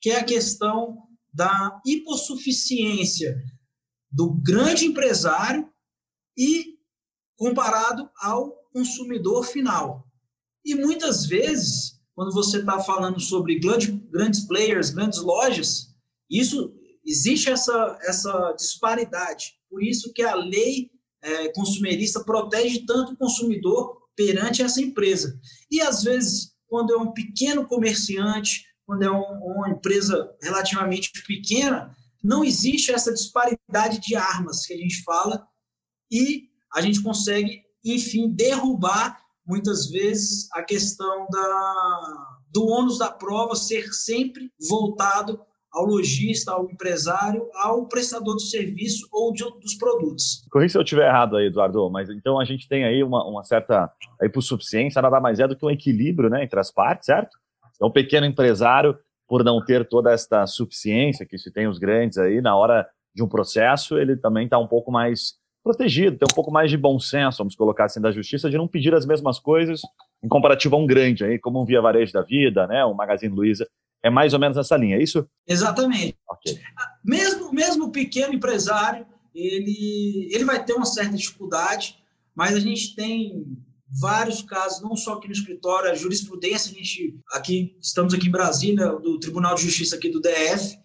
que 0.02 0.10
é 0.10 0.20
a 0.20 0.24
questão 0.26 0.98
da 1.34 1.80
hipossuficiência 1.86 3.42
do 4.12 4.34
grande 4.34 4.86
empresário 4.86 5.72
e 6.38 6.78
comparado 7.38 8.10
ao 8.22 8.52
consumidor 8.74 9.46
final. 9.46 10.06
E 10.66 10.76
muitas 10.76 11.26
vezes, 11.26 12.02
quando 12.14 12.34
você 12.34 12.58
está 12.58 12.82
falando 12.82 13.22
sobre 13.22 13.62
grandes 14.12 14.48
players, 14.48 14.90
grandes 14.90 15.20
lojas, 15.20 15.90
isso 16.30 16.74
existe 17.06 17.50
essa, 17.50 17.98
essa 18.04 18.54
disparidade. 18.58 19.54
Por 19.70 19.84
isso 19.84 20.14
que 20.14 20.22
a 20.22 20.36
lei 20.36 20.92
é, 21.22 21.52
consumerista 21.54 22.24
protege 22.24 22.86
tanto 22.86 23.14
o 23.14 23.18
consumidor 23.18 23.98
perante 24.16 24.62
essa 24.62 24.82
empresa. 24.82 25.40
E 25.72 25.82
às 25.82 26.04
vezes, 26.04 26.54
quando 26.68 26.94
é 26.94 26.98
um 26.98 27.12
pequeno 27.12 27.68
comerciante, 27.68 28.66
quando 28.86 29.04
é 29.04 29.12
um, 29.12 29.56
uma 29.56 29.70
empresa 29.70 30.30
relativamente 30.42 31.12
pequena, 31.26 31.96
não 32.24 32.44
existe 32.44 32.92
essa 32.92 33.14
disparidade 33.14 34.00
de 34.00 34.16
armas 34.16 34.66
que 34.66 34.74
a 34.74 34.78
gente 34.78 35.04
fala 35.04 35.48
e 36.12 36.50
a 36.74 36.82
gente 36.82 37.02
consegue, 37.02 37.64
enfim, 37.84 38.30
derrubar 38.30 39.20
muitas 39.46 39.90
vezes 39.90 40.48
a 40.54 40.62
questão 40.64 41.26
da, 41.32 42.39
do 42.52 42.66
ônus 42.68 42.98
da 42.98 43.12
prova 43.12 43.56
ser 43.56 43.94
sempre 43.94 44.52
voltado 44.70 45.40
ao 45.72 45.86
lojista, 45.86 46.52
ao 46.52 46.70
empresário, 46.70 47.48
ao 47.54 47.88
prestador 47.88 48.34
do 48.34 48.42
serviço 48.42 49.08
ou 49.12 49.32
de, 49.32 49.44
dos 49.60 49.76
produtos. 49.76 50.44
Corri 50.50 50.70
se 50.70 50.78
eu 50.78 50.82
estiver 50.82 51.08
errado 51.08 51.38
aí, 51.38 51.46
Eduardo, 51.46 51.90
mas 51.92 52.10
então 52.10 52.40
a 52.40 52.46
gente 52.46 52.68
tem 52.68 52.86
aí 52.86 53.04
uma, 53.04 53.24
uma 53.26 53.44
certa 53.44 53.92
hipossuficiência, 54.22 55.02
nada 55.02 55.20
mais 55.20 55.40
é 55.40 55.48
do 55.48 55.56
que 55.56 55.66
um 55.66 55.70
equilíbrio 55.70 56.30
né, 56.30 56.44
entre 56.44 56.60
as 56.60 56.72
partes, 56.72 57.06
certo? 57.06 57.38
Então, 57.76 57.88
o 57.88 57.94
pequeno 57.94 58.26
empresário, 58.26 58.98
por 59.28 59.44
não 59.44 59.64
ter 59.64 59.88
toda 59.88 60.12
esta 60.12 60.46
suficiência 60.48 61.26
que 61.26 61.38
se 61.38 61.52
tem 61.52 61.68
os 61.68 61.78
grandes 61.78 62.18
aí, 62.18 62.42
na 62.42 62.56
hora 62.56 62.88
de 63.16 63.24
um 63.24 63.28
processo, 63.28 63.98
ele 63.98 64.18
também 64.18 64.46
está 64.46 64.58
um 64.58 64.68
pouco 64.68 64.92
mais 64.92 65.36
protegido, 65.64 66.18
tem 66.18 66.28
um 66.30 66.36
pouco 66.36 66.52
mais 66.52 66.72
de 66.72 66.78
bom 66.78 67.00
senso, 67.00 67.38
vamos 67.38 67.56
colocar 67.56 67.86
assim, 67.86 68.02
da 68.02 68.12
justiça, 68.12 68.50
de 68.50 68.58
não 68.58 68.68
pedir 68.68 68.94
as 68.94 69.06
mesmas 69.06 69.40
coisas 69.40 69.82
em 70.24 70.28
comparativo 70.28 70.76
a 70.76 70.80
um 70.80 70.86
grande, 70.86 71.24
aí, 71.24 71.40
como 71.40 71.62
um 71.62 71.66
Via 71.66 71.82
Varejo 71.82 72.14
da 72.14 72.22
Vida, 72.22 72.68
né, 72.68 72.86
um 72.86 72.94
Magazine 72.94 73.34
Luiza, 73.34 73.68
é 74.04 74.10
mais 74.10 74.34
ou 74.34 74.40
menos 74.40 74.58
essa 74.58 74.78
linha, 74.78 74.98
é 74.98 75.04
isso? 75.04 75.28
Exatamente. 75.48 76.18
Okay. 76.32 76.60
Mesmo, 77.04 77.52
mesmo 77.52 77.86
o 77.86 77.92
pequeno 77.92 78.34
empresário, 78.34 79.06
ele, 79.34 80.30
ele 80.32 80.46
vai 80.46 80.64
ter 80.64 80.74
uma 80.74 80.86
certa 80.86 81.16
dificuldade, 81.16 81.98
mas 82.36 82.56
a 82.56 82.60
gente 82.60 82.96
tem 82.96 83.46
vários 84.00 84.42
casos, 84.42 84.82
não 84.82 84.96
só 84.96 85.14
aqui 85.14 85.28
no 85.28 85.34
escritório, 85.34 85.90
a 85.90 85.96
jurisprudência, 85.96 86.72
a 86.72 86.76
gente 86.76 87.20
aqui 87.34 87.76
estamos 87.82 88.14
aqui 88.14 88.28
em 88.28 88.32
Brasília, 88.32 88.88
do 88.88 89.20
Tribunal 89.20 89.56
de 89.56 89.64
Justiça 89.64 89.96
aqui 89.96 90.10
do 90.10 90.22
DF, 90.22 90.78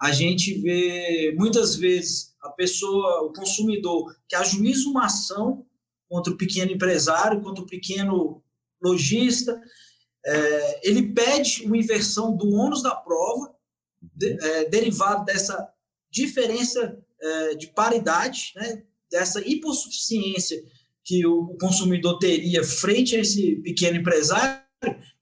a 0.00 0.12
gente 0.12 0.60
vê 0.60 1.34
muitas 1.36 1.76
vezes 1.76 2.34
a 2.42 2.50
pessoa, 2.50 3.22
o 3.22 3.32
consumidor, 3.32 4.14
que 4.28 4.36
ajuiza 4.36 4.88
uma 4.88 5.06
ação 5.06 5.64
contra 6.08 6.32
o 6.32 6.36
pequeno 6.36 6.70
empresário, 6.70 7.40
contra 7.40 7.64
o 7.64 7.66
pequeno 7.66 8.42
lojista, 8.84 9.60
é, 10.26 10.88
ele 10.88 11.12
pede 11.12 11.64
uma 11.64 11.76
inversão 11.76 12.36
do 12.36 12.50
ônus 12.50 12.82
da 12.82 12.94
prova, 12.94 13.54
de, 14.00 14.38
é, 14.42 14.68
derivado 14.68 15.24
dessa 15.24 15.68
diferença 16.10 16.98
é, 17.20 17.54
de 17.54 17.68
paridade, 17.68 18.52
né, 18.56 18.82
dessa 19.10 19.40
hipossuficiência 19.46 20.62
que 21.04 21.26
o 21.26 21.56
consumidor 21.60 22.18
teria 22.18 22.64
frente 22.64 23.16
a 23.16 23.20
esse 23.20 23.56
pequeno 23.56 23.98
empresário, 23.98 24.62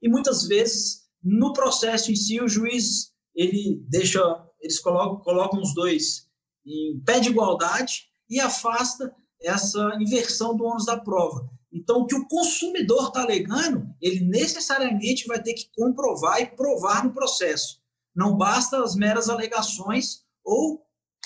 e 0.01 0.09
muitas 0.09 0.47
vezes 0.47 1.03
no 1.23 1.53
processo 1.53 2.11
em 2.11 2.17
si 2.17 2.41
o 2.41 2.49
juiz 2.49 3.13
ele 3.35 3.83
deixa, 3.89 4.21
eles 4.61 4.79
colocam, 4.79 5.21
colocam 5.21 5.61
os 5.61 5.75
dois 5.75 6.29
em 6.65 7.01
pé 7.05 7.21
de 7.21 7.31
igualdade 7.31 8.09
e 8.29 8.41
afasta 8.41 9.15
essa 9.41 9.97
inversão 10.01 10.57
do 10.57 10.65
ônus 10.65 10.87
da 10.87 10.99
prova. 10.99 11.49
Então, 11.73 12.01
o 12.01 12.07
que 12.07 12.15
o 12.15 12.29
consumidor 12.29 13.09
está 13.09 13.23
alegando, 13.23 13.87
ele 14.01 14.21
necessariamente 14.21 15.27
vai 15.27 15.43
ter 15.43 15.55
que 15.55 15.71
comprovar 15.75 16.41
e 16.41 16.47
provar 16.47 17.05
no 17.05 17.15
processo. 17.15 17.81
Não 18.15 18.37
basta 18.37 18.83
as 18.83 18.95
meras 18.95 19.31
alegações 19.31 20.23
ou 20.45 20.83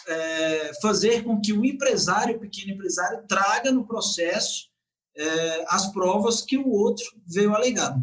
é, 0.07 0.71
fazer 0.81 1.25
com 1.25 1.41
que 1.41 1.53
o 1.53 1.65
empresário, 1.65 2.37
o 2.37 2.41
pequeno 2.41 2.75
empresário, 2.75 3.25
traga 3.27 3.73
no 3.73 3.85
processo 3.85 4.69
é, 5.17 5.65
as 5.69 5.93
provas 5.93 6.43
que 6.43 6.57
o 6.57 6.69
outro 6.69 7.05
veio 7.27 7.55
alegando. 7.55 8.03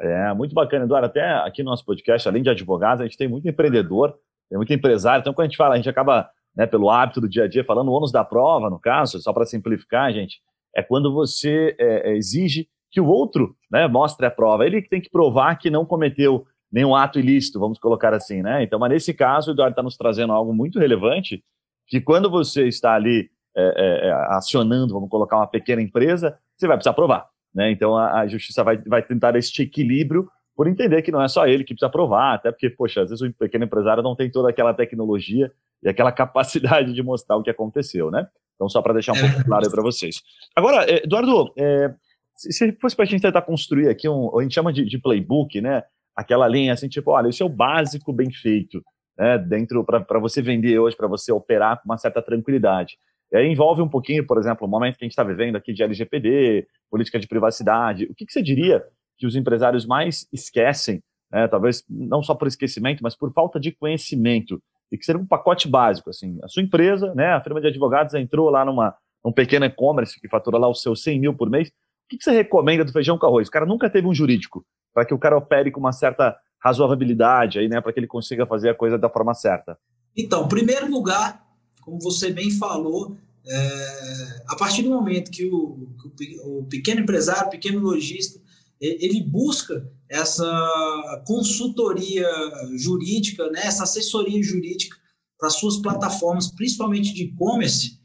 É, 0.00 0.32
muito 0.34 0.54
bacana, 0.54 0.84
Eduardo. 0.84 1.06
Até 1.06 1.22
aqui 1.38 1.62
no 1.62 1.70
nosso 1.70 1.84
podcast, 1.84 2.28
além 2.28 2.42
de 2.42 2.50
advogados, 2.50 3.00
a 3.00 3.04
gente 3.04 3.16
tem 3.16 3.28
muito 3.28 3.48
empreendedor, 3.48 4.14
tem 4.48 4.58
muito 4.58 4.72
empresário. 4.72 5.20
Então, 5.20 5.32
quando 5.32 5.46
a 5.46 5.48
gente 5.48 5.56
fala, 5.56 5.74
a 5.74 5.76
gente 5.76 5.88
acaba, 5.88 6.30
né, 6.54 6.66
pelo 6.66 6.90
hábito 6.90 7.20
do 7.20 7.28
dia 7.28 7.44
a 7.44 7.48
dia, 7.48 7.64
falando 7.64 7.88
o 7.88 7.92
ônus 7.92 8.12
da 8.12 8.24
prova, 8.24 8.68
no 8.68 8.78
caso, 8.78 9.20
só 9.20 9.32
para 9.32 9.46
simplificar, 9.46 10.12
gente, 10.12 10.40
é 10.78 10.82
quando 10.82 11.12
você 11.12 11.74
é, 11.78 12.10
é, 12.10 12.16
exige 12.16 12.68
que 12.90 13.00
o 13.00 13.06
outro 13.06 13.56
né, 13.70 13.88
mostre 13.88 14.24
a 14.24 14.30
prova. 14.30 14.64
Ele 14.64 14.80
tem 14.80 15.00
que 15.00 15.10
provar 15.10 15.56
que 15.56 15.68
não 15.70 15.84
cometeu 15.84 16.46
nenhum 16.70 16.94
ato 16.94 17.18
ilícito, 17.18 17.58
vamos 17.58 17.78
colocar 17.78 18.14
assim, 18.14 18.42
né? 18.42 18.62
Então, 18.62 18.78
mas 18.78 18.90
nesse 18.90 19.12
caso, 19.12 19.50
o 19.50 19.54
Eduardo 19.54 19.72
está 19.72 19.82
nos 19.82 19.96
trazendo 19.96 20.32
algo 20.32 20.54
muito 20.54 20.78
relevante, 20.78 21.42
que 21.86 22.00
quando 22.00 22.30
você 22.30 22.68
está 22.68 22.94
ali 22.94 23.28
é, 23.56 23.62
é, 23.62 24.08
é, 24.08 24.12
acionando, 24.36 24.94
vamos 24.94 25.08
colocar 25.08 25.36
uma 25.36 25.46
pequena 25.46 25.82
empresa, 25.82 26.38
você 26.56 26.68
vai 26.68 26.76
precisar 26.76 26.94
provar, 26.94 27.26
né? 27.52 27.70
Então, 27.72 27.96
a, 27.96 28.20
a, 28.20 28.28
justiça 28.28 28.62
vai, 28.62 28.76
vai 28.76 29.02
tentar 29.02 29.34
este 29.34 29.62
equilíbrio 29.62 30.28
por 30.54 30.68
entender 30.68 31.02
que 31.02 31.10
não 31.10 31.22
é 31.22 31.28
só 31.28 31.46
ele 31.46 31.64
que 31.64 31.74
precisa 31.74 31.90
provar, 31.90 32.34
até 32.34 32.52
porque, 32.52 32.70
poxa, 32.70 33.02
às 33.02 33.10
vezes 33.10 33.26
o 33.26 33.32
pequeno 33.32 33.64
empresário 33.64 34.02
não 34.02 34.14
tem 34.14 34.30
toda 34.30 34.50
aquela 34.50 34.72
tecnologia 34.72 35.50
e 35.82 35.88
aquela 35.88 36.12
capacidade 36.12 36.92
de 36.92 37.02
mostrar 37.02 37.36
o 37.36 37.42
que 37.42 37.50
aconteceu, 37.50 38.10
né? 38.10 38.28
Então, 38.58 38.68
só 38.68 38.82
para 38.82 38.94
deixar 38.94 39.12
um 39.12 39.16
é. 39.16 39.20
pouco 39.20 39.44
claro 39.44 39.70
para 39.70 39.82
vocês. 39.82 40.20
Agora, 40.54 40.84
é, 40.90 41.04
Eduardo, 41.04 41.52
é, 41.56 41.94
se 42.34 42.72
fosse 42.80 42.96
para 42.96 43.04
a 43.04 43.08
gente 43.08 43.22
tentar 43.22 43.42
construir 43.42 43.88
aqui 43.88 44.08
um, 44.08 44.36
a 44.36 44.42
gente 44.42 44.54
chama 44.54 44.72
de, 44.72 44.84
de 44.84 44.98
playbook, 44.98 45.60
né? 45.60 45.84
aquela 46.18 46.48
linha 46.48 46.72
assim, 46.72 46.88
tipo, 46.88 47.12
olha, 47.12 47.28
isso 47.28 47.44
é 47.44 47.46
o 47.46 47.48
básico 47.48 48.12
bem 48.12 48.28
feito, 48.28 48.82
né, 49.16 49.38
dentro 49.38 49.84
para 49.84 50.18
você 50.18 50.42
vender 50.42 50.76
hoje, 50.76 50.96
para 50.96 51.06
você 51.06 51.30
operar 51.30 51.80
com 51.80 51.88
uma 51.88 51.96
certa 51.96 52.20
tranquilidade. 52.20 52.98
E 53.30 53.36
aí 53.36 53.46
envolve 53.46 53.80
um 53.80 53.88
pouquinho, 53.88 54.26
por 54.26 54.36
exemplo, 54.36 54.66
o 54.66 54.70
momento 54.70 54.98
que 54.98 55.04
a 55.04 55.06
gente 55.06 55.12
está 55.12 55.22
vivendo 55.22 55.54
aqui 55.54 55.72
de 55.72 55.80
LGPD, 55.80 56.66
política 56.90 57.20
de 57.20 57.28
privacidade. 57.28 58.06
O 58.06 58.14
que, 58.16 58.26
que 58.26 58.32
você 58.32 58.42
diria 58.42 58.82
que 59.16 59.28
os 59.28 59.36
empresários 59.36 59.86
mais 59.86 60.26
esquecem, 60.32 61.00
né, 61.30 61.46
talvez 61.46 61.84
não 61.88 62.20
só 62.20 62.34
por 62.34 62.48
esquecimento, 62.48 63.00
mas 63.00 63.14
por 63.14 63.32
falta 63.32 63.60
de 63.60 63.70
conhecimento, 63.70 64.60
e 64.90 64.98
que 64.98 65.04
seria 65.04 65.20
um 65.20 65.26
pacote 65.26 65.68
básico, 65.68 66.10
assim, 66.10 66.38
a 66.42 66.48
sua 66.48 66.62
empresa, 66.62 67.14
né, 67.14 67.32
a 67.32 67.40
firma 67.40 67.60
de 67.60 67.68
advogados 67.68 68.14
entrou 68.14 68.48
lá 68.50 68.64
numa 68.64 68.94
um 69.24 69.32
pequeno 69.32 69.64
e-commerce 69.64 70.18
que 70.20 70.28
fatura 70.28 70.58
lá 70.58 70.68
os 70.68 70.80
seus 70.80 71.02
100 71.02 71.20
mil 71.20 71.34
por 71.34 71.50
mês, 71.50 71.68
o 71.68 71.72
que, 72.08 72.16
que 72.16 72.24
você 72.24 72.30
recomenda 72.30 72.84
do 72.84 72.92
feijão 72.92 73.18
com 73.18 73.26
arroz? 73.26 73.48
O 73.48 73.50
cara 73.50 73.66
nunca 73.66 73.90
teve 73.90 74.06
um 74.06 74.14
jurídico 74.14 74.64
para 74.94 75.04
que 75.04 75.12
o 75.12 75.18
cara 75.18 75.36
opere 75.36 75.70
com 75.70 75.80
uma 75.80 75.92
certa 75.92 76.36
razoabilidade 76.58 77.58
aí, 77.58 77.68
né, 77.68 77.80
para 77.80 77.92
que 77.92 78.00
ele 78.00 78.06
consiga 78.06 78.46
fazer 78.46 78.70
a 78.70 78.74
coisa 78.74 78.96
da 78.96 79.08
forma 79.08 79.34
certa? 79.34 79.78
Então, 80.16 80.44
em 80.44 80.48
primeiro 80.48 80.90
lugar, 80.90 81.44
como 81.82 82.00
você 82.00 82.32
bem 82.32 82.50
falou, 82.50 83.16
é, 83.46 84.42
a 84.48 84.56
partir 84.56 84.82
do 84.82 84.90
momento 84.90 85.30
que 85.30 85.46
o, 85.46 85.88
que 86.16 86.38
o, 86.44 86.64
pequeno 86.64 87.00
empresário, 87.00 87.46
o 87.46 87.50
pequeno 87.50 87.80
lojista, 87.80 88.40
ele 88.80 89.22
busca 89.22 89.90
essa 90.08 91.22
consultoria 91.26 92.28
jurídica, 92.76 93.50
né, 93.50 93.60
essa 93.64 93.84
assessoria 93.84 94.42
jurídica 94.42 94.96
para 95.38 95.50
suas 95.50 95.78
plataformas, 95.78 96.52
principalmente 96.52 97.12
de 97.14 97.24
e-commerce, 97.24 97.98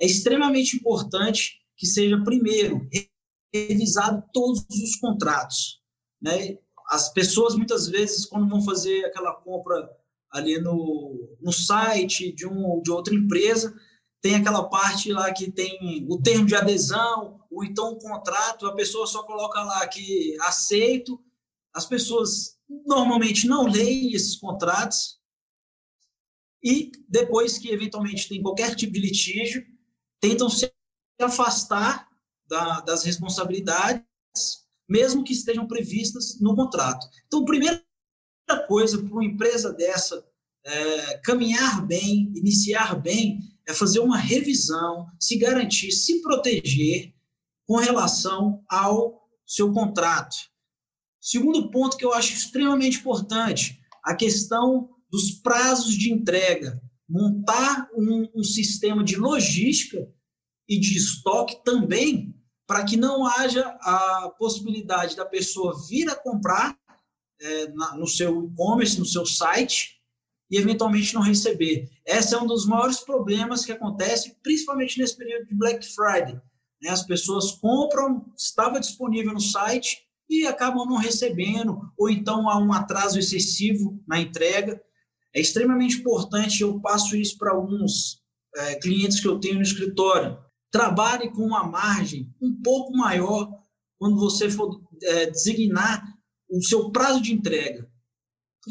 é 0.00 0.06
extremamente 0.06 0.76
importante 0.76 1.60
que 1.76 1.86
seja, 1.86 2.22
primeiro, 2.24 2.86
revisado 3.52 4.22
todos 4.32 4.64
os 4.68 4.96
contratos. 4.96 5.80
Né? 6.20 6.58
As 6.88 7.12
pessoas, 7.12 7.54
muitas 7.54 7.88
vezes, 7.88 8.26
quando 8.26 8.48
vão 8.48 8.62
fazer 8.62 9.04
aquela 9.04 9.34
compra 9.34 9.88
ali 10.30 10.60
no, 10.60 11.36
no 11.40 11.52
site 11.52 12.32
de, 12.32 12.46
um, 12.46 12.80
de 12.82 12.90
outra 12.90 13.14
empresa, 13.14 13.74
tem 14.20 14.34
aquela 14.34 14.68
parte 14.68 15.12
lá 15.12 15.32
que 15.32 15.50
tem 15.50 16.06
o 16.08 16.20
termo 16.20 16.46
de 16.46 16.54
adesão, 16.54 17.40
ou 17.50 17.64
então 17.64 17.92
o 17.92 17.98
contrato, 17.98 18.66
a 18.66 18.74
pessoa 18.74 19.06
só 19.06 19.22
coloca 19.22 19.62
lá 19.62 19.86
que 19.88 20.36
aceito. 20.42 21.22
As 21.72 21.86
pessoas 21.86 22.58
normalmente 22.86 23.46
não 23.46 23.66
leem 23.66 24.12
esses 24.12 24.36
contratos 24.36 25.20
e 26.62 26.92
depois 27.08 27.58
que 27.58 27.70
eventualmente 27.70 28.28
tem 28.28 28.42
qualquer 28.42 28.74
tipo 28.74 28.92
de 28.92 29.00
litígio, 29.00 29.64
tentam 30.20 30.50
se 30.50 30.70
afastar 31.20 32.06
da, 32.46 32.80
das 32.80 33.04
responsabilidades, 33.04 34.04
mesmo 34.88 35.24
que 35.24 35.32
estejam 35.32 35.66
previstas 35.66 36.38
no 36.40 36.54
contrato. 36.54 37.06
Então, 37.26 37.44
primeira 37.44 37.82
coisa 38.66 38.98
para 38.98 39.12
uma 39.12 39.24
empresa 39.24 39.72
dessa 39.72 40.26
é, 40.64 41.18
caminhar 41.18 41.86
bem, 41.86 42.30
iniciar 42.34 42.94
bem, 42.94 43.40
é 43.68 43.74
fazer 43.74 44.00
uma 44.00 44.18
revisão, 44.18 45.06
se 45.18 45.36
garantir, 45.36 45.92
se 45.92 46.20
proteger 46.22 47.14
com 47.66 47.76
relação 47.76 48.64
ao 48.68 49.28
seu 49.46 49.72
contrato. 49.72 50.36
Segundo 51.20 51.70
ponto 51.70 51.96
que 51.96 52.04
eu 52.04 52.12
acho 52.12 52.32
extremamente 52.32 52.98
importante, 52.98 53.80
a 54.02 54.14
questão 54.14 54.88
dos 55.10 55.32
prazos 55.32 55.94
de 55.94 56.12
entrega. 56.12 56.80
Montar 57.08 57.88
um, 57.94 58.28
um 58.34 58.44
sistema 58.44 59.02
de 59.02 59.16
logística 59.16 60.08
e 60.68 60.78
de 60.78 60.96
estoque 60.96 61.62
também, 61.64 62.34
para 62.66 62.84
que 62.84 62.96
não 62.96 63.26
haja 63.26 63.66
a 63.80 64.32
possibilidade 64.38 65.16
da 65.16 65.26
pessoa 65.26 65.76
vir 65.88 66.08
a 66.08 66.14
comprar 66.14 66.78
é, 67.40 67.68
na, 67.72 67.96
no 67.96 68.06
seu 68.06 68.44
e-commerce, 68.44 68.98
no 68.98 69.04
seu 69.04 69.26
site, 69.26 69.99
e 70.50 70.58
eventualmente 70.58 71.14
não 71.14 71.22
receber. 71.22 71.88
Esse 72.04 72.34
é 72.34 72.38
um 72.38 72.46
dos 72.46 72.66
maiores 72.66 73.00
problemas 73.00 73.64
que 73.64 73.72
acontece, 73.72 74.36
principalmente 74.42 74.98
nesse 74.98 75.16
período 75.16 75.46
de 75.46 75.54
Black 75.54 75.86
Friday. 75.86 76.40
Né? 76.82 76.90
As 76.90 77.04
pessoas 77.04 77.52
compram, 77.52 78.24
estava 78.36 78.80
disponível 78.80 79.32
no 79.32 79.40
site 79.40 79.98
e 80.28 80.46
acabam 80.46 80.86
não 80.86 80.96
recebendo, 80.96 81.80
ou 81.96 82.08
então 82.08 82.48
há 82.48 82.58
um 82.58 82.72
atraso 82.72 83.18
excessivo 83.18 84.02
na 84.06 84.20
entrega. 84.20 84.80
É 85.34 85.40
extremamente 85.40 85.98
importante, 85.98 86.62
eu 86.62 86.80
passo 86.80 87.16
isso 87.16 87.36
para 87.38 87.52
alguns 87.52 88.20
é, 88.56 88.74
clientes 88.76 89.20
que 89.20 89.28
eu 89.28 89.38
tenho 89.38 89.56
no 89.56 89.62
escritório. 89.62 90.38
Trabalhe 90.72 91.30
com 91.30 91.42
uma 91.42 91.64
margem 91.64 92.32
um 92.40 92.54
pouco 92.62 92.96
maior 92.96 93.50
quando 93.98 94.18
você 94.18 94.48
for 94.48 94.80
é, 95.02 95.26
designar 95.30 96.04
o 96.48 96.62
seu 96.62 96.90
prazo 96.90 97.20
de 97.20 97.32
entrega. 97.32 97.89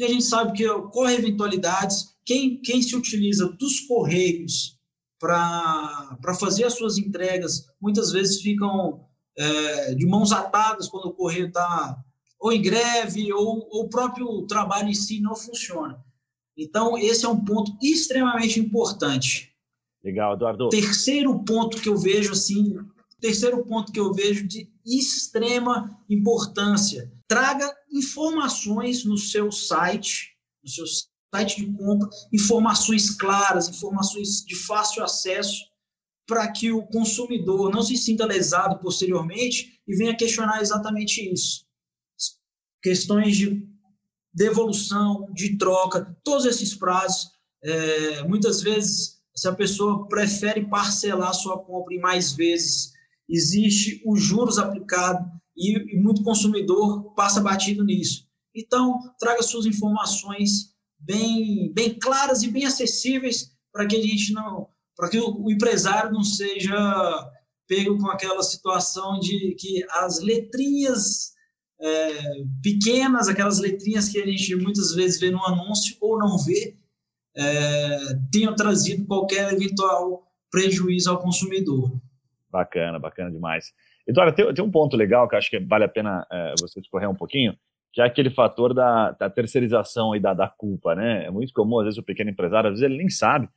Porque 0.00 0.12
a 0.12 0.14
gente 0.14 0.24
sabe 0.24 0.52
que 0.56 0.66
ocorre 0.66 1.16
eventualidades, 1.16 2.16
quem, 2.24 2.58
quem 2.62 2.80
se 2.80 2.96
utiliza 2.96 3.54
dos 3.58 3.80
correios 3.80 4.78
para 5.20 6.16
fazer 6.40 6.64
as 6.64 6.72
suas 6.72 6.96
entregas, 6.96 7.66
muitas 7.78 8.10
vezes 8.10 8.40
ficam 8.40 9.04
é, 9.36 9.94
de 9.94 10.06
mãos 10.06 10.32
atadas 10.32 10.88
quando 10.88 11.08
o 11.08 11.12
correio 11.12 11.48
está 11.48 12.02
ou 12.40 12.50
em 12.50 12.62
greve 12.62 13.30
ou, 13.30 13.68
ou 13.70 13.84
o 13.84 13.88
próprio 13.90 14.46
trabalho 14.46 14.88
em 14.88 14.94
si 14.94 15.20
não 15.20 15.36
funciona. 15.36 16.02
Então, 16.56 16.96
esse 16.96 17.26
é 17.26 17.28
um 17.28 17.44
ponto 17.44 17.76
extremamente 17.82 18.58
importante. 18.58 19.52
Legal, 20.02 20.32
Eduardo. 20.32 20.70
Terceiro 20.70 21.44
ponto 21.44 21.78
que 21.78 21.90
eu 21.90 21.98
vejo 21.98 22.32
assim, 22.32 22.78
terceiro 23.20 23.62
ponto 23.66 23.92
que 23.92 24.00
eu 24.00 24.14
vejo 24.14 24.48
de 24.48 24.66
extrema 24.82 26.00
importância. 26.08 27.12
Traga 27.28 27.70
informações 27.90 29.04
no 29.04 29.16
seu 29.16 29.50
site, 29.50 30.36
no 30.62 30.70
seu 30.70 30.84
site 31.34 31.64
de 31.64 31.72
compra, 31.72 32.08
informações 32.32 33.10
claras, 33.10 33.68
informações 33.68 34.44
de 34.44 34.54
fácil 34.54 35.02
acesso, 35.02 35.64
para 36.26 36.50
que 36.50 36.70
o 36.70 36.86
consumidor 36.86 37.72
não 37.72 37.82
se 37.82 37.96
sinta 37.96 38.24
lesado 38.24 38.78
posteriormente 38.78 39.80
e 39.86 39.96
venha 39.96 40.16
questionar 40.16 40.60
exatamente 40.60 41.20
isso. 41.32 41.64
Questões 42.82 43.36
de 43.36 43.68
devolução, 44.32 45.28
de 45.32 45.58
troca, 45.58 46.16
todos 46.22 46.44
esses 46.46 46.74
prazos. 46.74 47.30
É, 47.62 48.22
muitas 48.22 48.62
vezes, 48.62 49.20
se 49.34 49.48
a 49.48 49.52
pessoa 49.52 50.06
prefere 50.08 50.68
parcelar 50.68 51.34
sua 51.34 51.58
compra 51.58 51.94
em 51.94 52.00
mais 52.00 52.32
vezes, 52.32 52.92
existe 53.28 54.00
os 54.06 54.22
juros 54.22 54.58
aplicados 54.58 55.26
e, 55.56 55.96
e 55.96 56.00
muito 56.00 56.22
consumidor 56.22 57.14
passa 57.14 57.40
batido 57.40 57.84
nisso. 57.84 58.28
Então, 58.54 58.98
traga 59.18 59.42
suas 59.42 59.66
informações 59.66 60.74
bem, 60.98 61.72
bem 61.72 61.98
claras 61.98 62.42
e 62.42 62.50
bem 62.50 62.64
acessíveis 62.64 63.52
para 63.72 63.86
que 63.86 63.96
a 63.96 64.02
gente 64.02 64.32
não, 64.32 64.68
para 64.96 65.08
que 65.08 65.18
o, 65.18 65.50
empresário 65.50 66.12
não 66.12 66.22
seja 66.22 67.30
pego 67.66 67.96
com 67.98 68.08
aquela 68.08 68.42
situação 68.42 69.20
de 69.20 69.54
que 69.54 69.84
as 69.90 70.20
letrinhas 70.20 71.32
é, 71.80 72.12
pequenas, 72.62 73.28
aquelas 73.28 73.60
letrinhas 73.60 74.08
que 74.08 74.20
a 74.20 74.26
gente 74.26 74.56
muitas 74.56 74.92
vezes 74.92 75.20
vê 75.20 75.30
no 75.30 75.44
anúncio 75.44 75.96
ou 76.00 76.18
não 76.18 76.36
vê, 76.38 76.76
é, 77.36 77.98
tenham 78.32 78.54
trazido 78.56 79.06
qualquer 79.06 79.52
eventual 79.52 80.26
prejuízo 80.50 81.10
ao 81.10 81.22
consumidor. 81.22 81.96
Bacana, 82.50 82.98
bacana 82.98 83.30
demais. 83.30 83.72
Eduardo, 84.06 84.34
tem, 84.34 84.54
tem 84.54 84.64
um 84.64 84.70
ponto 84.70 84.96
legal 84.96 85.28
que 85.28 85.36
acho 85.36 85.50
que 85.50 85.58
vale 85.60 85.84
a 85.84 85.88
pena 85.88 86.26
é, 86.30 86.54
você 86.60 86.80
discorrer 86.80 87.08
um 87.08 87.14
pouquinho, 87.14 87.54
que 87.92 88.00
é 88.00 88.04
aquele 88.04 88.30
fator 88.30 88.72
da, 88.72 89.12
da 89.12 89.28
terceirização 89.28 90.14
e 90.14 90.20
da, 90.20 90.32
da 90.32 90.48
culpa, 90.48 90.94
né? 90.94 91.26
É 91.26 91.30
muito 91.30 91.52
comum, 91.52 91.80
às 91.80 91.84
vezes, 91.84 91.98
o 91.98 92.02
pequeno 92.02 92.30
empresário, 92.30 92.68
às 92.68 92.74
vezes 92.74 92.84
ele 92.84 92.98
nem 92.98 93.08
sabe, 93.08 93.48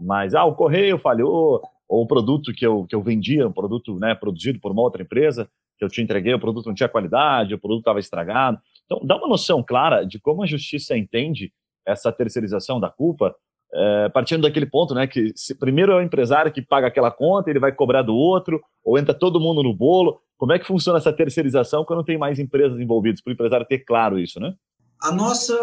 mas, 0.00 0.34
ah, 0.34 0.44
o 0.44 0.54
correio 0.54 0.98
falhou, 0.98 1.62
ou 1.88 2.02
o 2.02 2.06
produto 2.06 2.52
que 2.52 2.66
eu, 2.66 2.86
que 2.86 2.94
eu 2.94 3.02
vendia, 3.02 3.46
um 3.46 3.52
produto 3.52 3.98
né, 3.98 4.14
produzido 4.14 4.58
por 4.58 4.72
uma 4.72 4.82
outra 4.82 5.02
empresa, 5.02 5.48
que 5.78 5.84
eu 5.84 5.88
te 5.88 6.00
entreguei, 6.00 6.32
o 6.32 6.40
produto 6.40 6.66
não 6.66 6.74
tinha 6.74 6.88
qualidade, 6.88 7.54
o 7.54 7.58
produto 7.58 7.80
estava 7.80 8.00
estragado. 8.00 8.58
Então, 8.86 9.00
dá 9.04 9.16
uma 9.16 9.28
noção 9.28 9.62
clara 9.62 10.04
de 10.04 10.18
como 10.18 10.42
a 10.42 10.46
justiça 10.46 10.96
entende 10.96 11.52
essa 11.86 12.12
terceirização 12.12 12.80
da 12.80 12.88
culpa, 12.88 13.34
é, 13.74 14.08
partindo 14.10 14.42
daquele 14.42 14.66
ponto, 14.66 14.94
né, 14.94 15.06
que 15.06 15.32
primeiro 15.58 15.92
é 15.92 15.96
o 15.96 16.02
empresário 16.02 16.52
que 16.52 16.60
paga 16.60 16.88
aquela 16.88 17.10
conta, 17.10 17.50
ele 17.50 17.58
vai 17.58 17.72
cobrar 17.72 18.02
do 18.02 18.14
outro, 18.14 18.60
ou 18.84 18.98
entra 18.98 19.14
todo 19.14 19.40
mundo 19.40 19.62
no 19.62 19.74
bolo. 19.74 20.20
Como 20.36 20.52
é 20.52 20.58
que 20.58 20.66
funciona 20.66 20.98
essa 20.98 21.12
terceirização 21.12 21.84
quando 21.84 22.04
tem 22.04 22.18
mais 22.18 22.38
empresas 22.38 22.78
envolvidas? 22.78 23.20
Para 23.20 23.30
o 23.30 23.34
empresário 23.34 23.66
ter 23.66 23.78
claro 23.78 24.18
isso, 24.18 24.38
né? 24.40 24.54
A 25.00 25.10
nossa, 25.10 25.54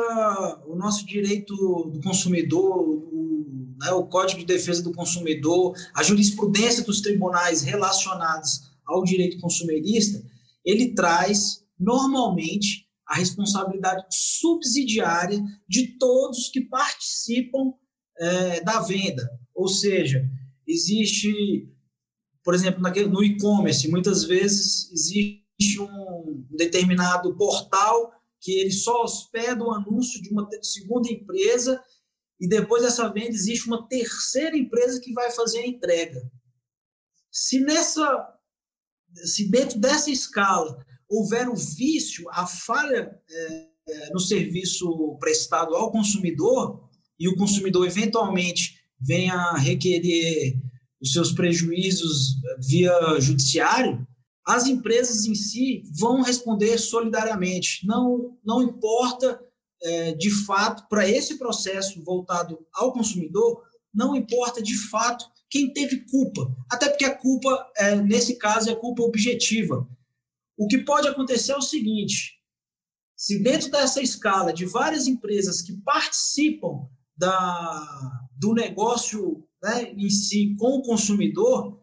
o 0.67 0.76
nosso 0.76 1.06
direito 1.06 1.56
do 1.93 2.02
consumidor, 2.02 2.80
o, 2.80 3.76
né, 3.80 3.91
o 3.91 4.06
Código 4.06 4.39
de 4.39 4.45
Defesa 4.45 4.84
do 4.84 4.91
Consumidor, 4.91 5.74
a 5.95 6.04
jurisprudência 6.04 6.84
dos 6.84 7.02
tribunais 7.02 7.62
relacionados 7.62 8.69
ao 8.86 9.04
direito 9.04 9.39
consumerista, 9.39 10.22
ele 10.65 10.93
traz 10.93 11.63
normalmente 11.80 12.86
a 13.08 13.15
responsabilidade 13.15 14.06
subsidiária 14.10 15.41
de 15.67 15.98
todos 15.98 16.50
que 16.50 16.62
participam 16.62 17.74
é, 18.19 18.62
da 18.62 18.82
venda. 18.82 19.29
Ou 19.53 19.67
seja, 19.67 20.27
existe, 20.67 21.71
por 22.43 22.53
exemplo, 22.53 22.82
no 22.82 23.23
e-commerce, 23.23 23.89
muitas 23.89 24.23
vezes 24.23 24.91
existe 24.91 25.79
um 25.79 26.45
determinado 26.51 27.36
portal 27.36 28.13
que 28.41 28.51
ele 28.60 28.71
só 28.71 29.03
hospeda 29.03 29.63
o 29.63 29.71
anúncio 29.71 30.21
de 30.21 30.29
uma 30.29 30.47
segunda 30.62 31.12
empresa 31.12 31.84
e 32.39 32.47
depois 32.47 32.84
dessa 32.84 33.12
venda 33.12 33.29
existe 33.29 33.67
uma 33.67 33.88
terceira 33.88 34.58
empresa 34.58 35.01
que 35.01 35.12
vai 35.12 35.29
fazer 35.32 35.60
a 35.60 35.67
entrega. 35.67 36.21
Se 37.32 37.60
nessa 37.60 38.36
se 39.15 39.49
dentro 39.49 39.79
dessa 39.79 40.10
escala 40.10 40.86
houver 41.08 41.49
o 41.49 41.55
vício, 41.55 42.29
a 42.29 42.45
falha 42.45 43.19
é, 43.29 43.67
é, 43.88 44.10
no 44.12 44.19
serviço 44.19 45.17
prestado 45.19 45.75
ao 45.75 45.91
consumidor, 45.91 46.88
e 47.19 47.27
o 47.27 47.36
consumidor 47.36 47.86
eventualmente 47.86 48.79
venha 48.99 49.53
requerer 49.53 50.58
os 51.01 51.13
seus 51.13 51.32
prejuízos 51.32 52.36
via 52.60 52.93
judiciário, 53.19 54.05
as 54.45 54.65
empresas 54.65 55.25
em 55.25 55.36
si 55.36 55.84
vão 55.97 56.21
responder 56.21 56.77
solidariamente. 56.77 57.86
Não, 57.86 58.38
não 58.43 58.63
importa, 58.63 59.39
é, 59.82 60.13
de 60.13 60.29
fato, 60.32 60.88
para 60.89 61.08
esse 61.08 61.38
processo 61.38 62.03
voltado 62.03 62.60
ao 62.73 62.91
consumidor, 62.91 63.63
não 63.93 64.15
importa 64.15 64.62
de 64.62 64.75
fato 64.89 65.25
quem 65.49 65.71
teve 65.71 66.05
culpa. 66.10 66.51
Até 66.69 66.89
porque 66.89 67.05
a 67.05 67.15
culpa, 67.15 67.71
é, 67.77 67.95
nesse 67.95 68.38
caso, 68.38 68.69
é 68.69 68.75
culpa 68.75 69.03
objetiva. 69.03 69.88
O 70.58 70.67
que 70.67 70.79
pode 70.79 71.08
acontecer 71.08 71.51
é 71.51 71.58
o 71.58 71.62
seguinte: 71.62 72.39
se 73.15 73.39
dentro 73.39 73.69
dessa 73.69 74.01
escala 74.01 74.51
de 74.51 74.65
várias 74.65 75.08
empresas 75.08 75.62
que 75.62 75.73
participam 75.82 76.88
da, 77.19 78.27
do 78.38 78.53
negócio 78.53 79.43
né, 79.62 79.91
em 79.91 80.10
si 80.10 80.55
com 80.58 80.77
o 80.77 80.82
consumidor, 80.82 81.79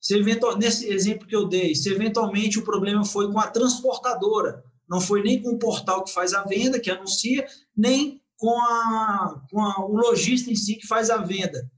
se 0.00 0.14
eventual, 0.16 0.56
nesse 0.56 0.88
exemplo 0.88 1.26
que 1.26 1.36
eu 1.36 1.48
dei, 1.48 1.74
se 1.74 1.90
eventualmente 1.90 2.58
o 2.58 2.64
problema 2.64 3.04
foi 3.04 3.30
com 3.30 3.38
a 3.38 3.46
transportadora, 3.46 4.62
não 4.88 5.00
foi 5.00 5.22
nem 5.22 5.40
com 5.40 5.50
o 5.50 5.58
portal 5.58 6.04
que 6.04 6.12
faz 6.12 6.34
a 6.34 6.42
venda, 6.42 6.80
que 6.80 6.90
anuncia, 6.90 7.46
nem 7.76 8.20
com, 8.36 8.58
a, 8.60 9.42
com 9.50 9.60
a, 9.60 9.86
o 9.86 9.96
lojista 9.96 10.50
em 10.50 10.56
si 10.56 10.74
que 10.76 10.86
faz 10.86 11.08
a 11.08 11.18
venda 11.18 11.70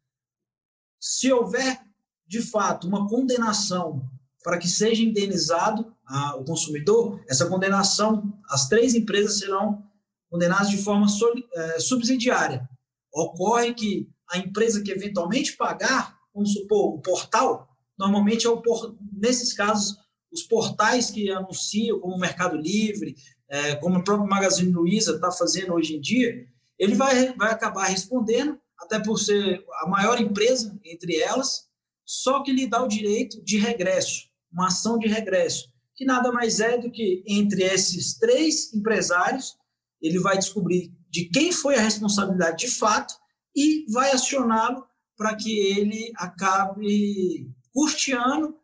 se 1.02 1.32
houver, 1.32 1.80
de 2.28 2.40
fato, 2.40 2.86
uma 2.86 3.08
condenação 3.08 4.08
para 4.44 4.56
que 4.56 4.68
seja 4.68 5.02
indenizado 5.02 5.92
a, 6.06 6.36
o 6.36 6.44
consumidor, 6.44 7.20
essa 7.28 7.46
condenação, 7.46 8.32
as 8.48 8.68
três 8.68 8.94
empresas 8.94 9.40
serão 9.40 9.82
condenadas 10.30 10.70
de 10.70 10.78
forma 10.78 11.06
é, 11.54 11.80
subsidiária. 11.80 12.68
Ocorre 13.12 13.74
que 13.74 14.08
a 14.30 14.38
empresa 14.38 14.82
que 14.82 14.90
eventualmente 14.90 15.56
pagar, 15.56 16.18
vamos 16.34 16.52
supor, 16.52 16.94
o 16.94 17.00
portal, 17.00 17.68
normalmente 17.98 18.46
é 18.46 18.50
o 18.50 18.62
por, 18.62 18.96
nesses 19.12 19.52
casos 19.52 19.96
os 20.32 20.42
portais 20.42 21.10
que 21.10 21.30
anunciam, 21.30 22.00
como 22.00 22.16
o 22.16 22.18
Mercado 22.18 22.56
Livre, 22.56 23.14
é, 23.48 23.76
como 23.76 23.98
o 23.98 24.04
próprio 24.04 24.28
Magazine 24.28 24.72
Luiza 24.72 25.14
está 25.14 25.30
fazendo 25.30 25.74
hoje 25.74 25.96
em 25.96 26.00
dia, 26.00 26.46
ele 26.78 26.94
vai, 26.94 27.34
vai 27.34 27.50
acabar 27.50 27.84
respondendo, 27.84 28.58
até 28.78 28.98
por 28.98 29.18
ser 29.18 29.62
a 29.82 29.88
maior 29.88 30.18
empresa 30.20 30.76
entre 30.84 31.16
elas, 31.16 31.68
só 32.04 32.42
que 32.42 32.52
lhe 32.52 32.66
dá 32.66 32.82
o 32.82 32.88
direito 32.88 33.44
de 33.44 33.58
regresso, 33.58 34.28
uma 34.50 34.68
ação 34.68 34.98
de 34.98 35.06
regresso, 35.06 35.70
que 35.94 36.04
nada 36.04 36.32
mais 36.32 36.60
é 36.60 36.78
do 36.78 36.90
que 36.90 37.22
entre 37.26 37.62
esses 37.62 38.18
três 38.18 38.72
empresários, 38.72 39.54
ele 40.00 40.18
vai 40.18 40.36
descobrir 40.36 40.92
de 41.12 41.26
quem 41.26 41.52
foi 41.52 41.76
a 41.76 41.80
responsabilidade 41.80 42.66
de 42.66 42.70
fato 42.70 43.14
e 43.54 43.84
vai 43.92 44.10
acioná-lo 44.10 44.84
para 45.16 45.36
que 45.36 45.58
ele 45.58 46.10
acabe 46.16 47.46
custeando 47.72 48.56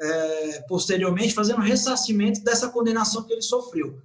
é, 0.00 0.62
posteriormente, 0.62 1.32
fazendo 1.32 1.60
ressarcimento 1.60 2.42
dessa 2.42 2.68
condenação 2.70 3.24
que 3.24 3.32
ele 3.32 3.42
sofreu. 3.42 3.98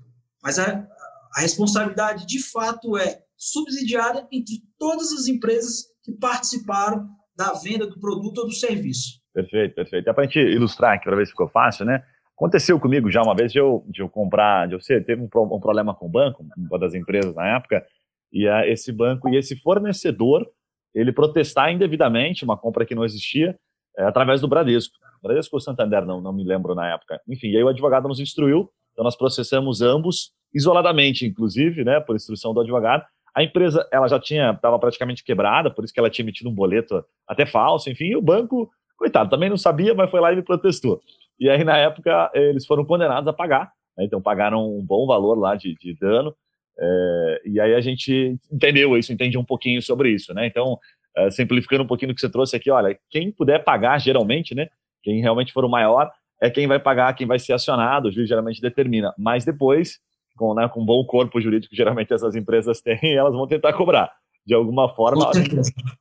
Mas 0.43 0.59
a, 0.59 0.87
a 1.35 1.41
responsabilidade, 1.41 2.27
de 2.27 2.41
fato, 2.41 2.95
é 2.97 3.23
subsidiária 3.35 4.27
entre 4.31 4.61
todas 4.77 5.11
as 5.11 5.27
empresas 5.27 5.85
que 6.03 6.11
participaram 6.11 7.09
da 7.35 7.53
venda 7.53 7.87
do 7.87 7.99
produto 7.99 8.39
ou 8.39 8.47
do 8.47 8.53
serviço. 8.53 9.19
Perfeito, 9.33 9.75
perfeito. 9.75 10.09
É 10.09 10.13
para 10.13 10.23
a 10.23 10.27
gente 10.27 10.39
ilustrar 10.39 10.93
aqui, 10.93 11.05
para 11.05 11.15
ver 11.15 11.25
se 11.25 11.31
ficou 11.31 11.49
fácil, 11.49 11.85
né? 11.85 12.03
Aconteceu 12.37 12.79
comigo 12.79 13.09
já 13.09 13.23
uma 13.23 13.33
vez 13.33 13.51
de 13.51 13.57
eu, 13.57 13.83
de 13.87 13.99
eu 13.99 14.07
comprar, 14.07 14.67
de 14.67 14.75
eu 14.75 14.79
ser, 14.79 15.03
teve 15.03 15.19
um, 15.19 15.25
um 15.25 15.59
problema 15.59 15.95
com 15.95 16.05
o 16.05 16.09
banco, 16.09 16.45
uma 16.55 16.77
das 16.77 16.93
empresas 16.93 17.33
na 17.33 17.55
época, 17.55 17.83
e 18.31 18.47
a, 18.47 18.67
esse 18.67 18.91
banco 18.91 19.27
e 19.27 19.35
esse 19.35 19.55
fornecedor, 19.59 20.47
ele 20.93 21.11
protestar 21.11 21.71
indevidamente 21.71 22.43
uma 22.43 22.55
compra 22.55 22.85
que 22.85 22.93
não 22.93 23.03
existia 23.03 23.57
é, 23.97 24.03
através 24.03 24.39
do 24.39 24.47
Bradesco. 24.47 24.95
Bradesco 25.23 25.55
ou 25.55 25.59
Santander, 25.59 26.05
não, 26.05 26.21
não 26.21 26.31
me 26.31 26.43
lembro 26.43 26.75
na 26.75 26.93
época. 26.93 27.19
Enfim, 27.27 27.55
aí 27.55 27.63
o 27.63 27.69
advogado 27.69 28.07
nos 28.07 28.19
instruiu, 28.19 28.69
então 28.91 29.03
nós 29.03 29.15
processamos 29.15 29.81
ambos, 29.81 30.31
isoladamente, 30.53 31.25
inclusive, 31.25 31.83
né, 31.83 31.99
por 31.99 32.15
instrução 32.15 32.53
do 32.53 32.61
advogado. 32.61 33.03
A 33.33 33.43
empresa, 33.43 33.87
ela 33.91 34.07
já 34.07 34.19
tinha, 34.19 34.51
estava 34.51 34.77
praticamente 34.77 35.23
quebrada, 35.23 35.71
por 35.71 35.83
isso 35.83 35.93
que 35.93 35.99
ela 35.99 36.09
tinha 36.09 36.23
emitido 36.23 36.51
um 36.51 36.53
boleto 36.53 37.03
até 37.27 37.47
falso, 37.47 37.89
enfim, 37.89 38.05
e 38.05 38.15
o 38.15 38.21
banco, 38.21 38.69
coitado, 38.95 39.29
também 39.29 39.49
não 39.49 39.57
sabia, 39.57 39.95
mas 39.95 40.11
foi 40.11 40.19
lá 40.19 40.31
e 40.31 40.35
me 40.35 40.43
protestou. 40.43 41.01
E 41.39 41.49
aí, 41.49 41.63
na 41.63 41.77
época, 41.77 42.31
eles 42.33 42.65
foram 42.65 42.85
condenados 42.85 43.27
a 43.27 43.33
pagar, 43.33 43.71
né, 43.97 44.05
então 44.05 44.21
pagaram 44.21 44.77
um 44.77 44.83
bom 44.83 45.05
valor 45.05 45.37
lá 45.37 45.55
de, 45.55 45.75
de 45.75 45.93
dano, 45.93 46.35
é, 46.79 47.41
e 47.45 47.59
aí 47.59 47.73
a 47.73 47.81
gente 47.81 48.37
entendeu 48.51 48.97
isso, 48.97 49.11
entende 49.11 49.37
um 49.37 49.43
pouquinho 49.43 49.81
sobre 49.81 50.11
isso, 50.11 50.33
né? 50.33 50.45
Então, 50.45 50.77
é, 51.15 51.31
simplificando 51.31 51.83
um 51.83 51.87
pouquinho 51.87 52.09
do 52.09 52.15
que 52.15 52.21
você 52.21 52.29
trouxe 52.29 52.55
aqui, 52.55 52.69
olha, 52.69 52.97
quem 53.09 53.31
puder 53.31 53.63
pagar, 53.63 53.99
geralmente, 53.99 54.53
né? 54.53 54.67
Quem 55.01 55.21
realmente 55.21 55.51
for 55.51 55.65
o 55.65 55.69
maior 55.69 56.11
é 56.39 56.49
quem 56.49 56.67
vai 56.67 56.79
pagar, 56.79 57.13
quem 57.15 57.25
vai 57.25 57.39
ser 57.39 57.53
acionado, 57.53 58.09
o 58.09 58.11
juiz 58.11 58.29
geralmente 58.29 58.61
determina. 58.61 59.13
Mas 59.17 59.43
depois, 59.43 59.99
com, 60.37 60.53
né, 60.53 60.67
com 60.67 60.81
um 60.81 60.85
bom 60.85 61.03
corpo 61.03 61.41
jurídico 61.41 61.75
geralmente 61.75 62.13
essas 62.13 62.35
empresas 62.35 62.79
têm, 62.81 63.15
elas 63.15 63.33
vão 63.33 63.47
tentar 63.47 63.73
cobrar. 63.73 64.11
De 64.45 64.53
alguma 64.53 64.87
forma, 64.95 65.29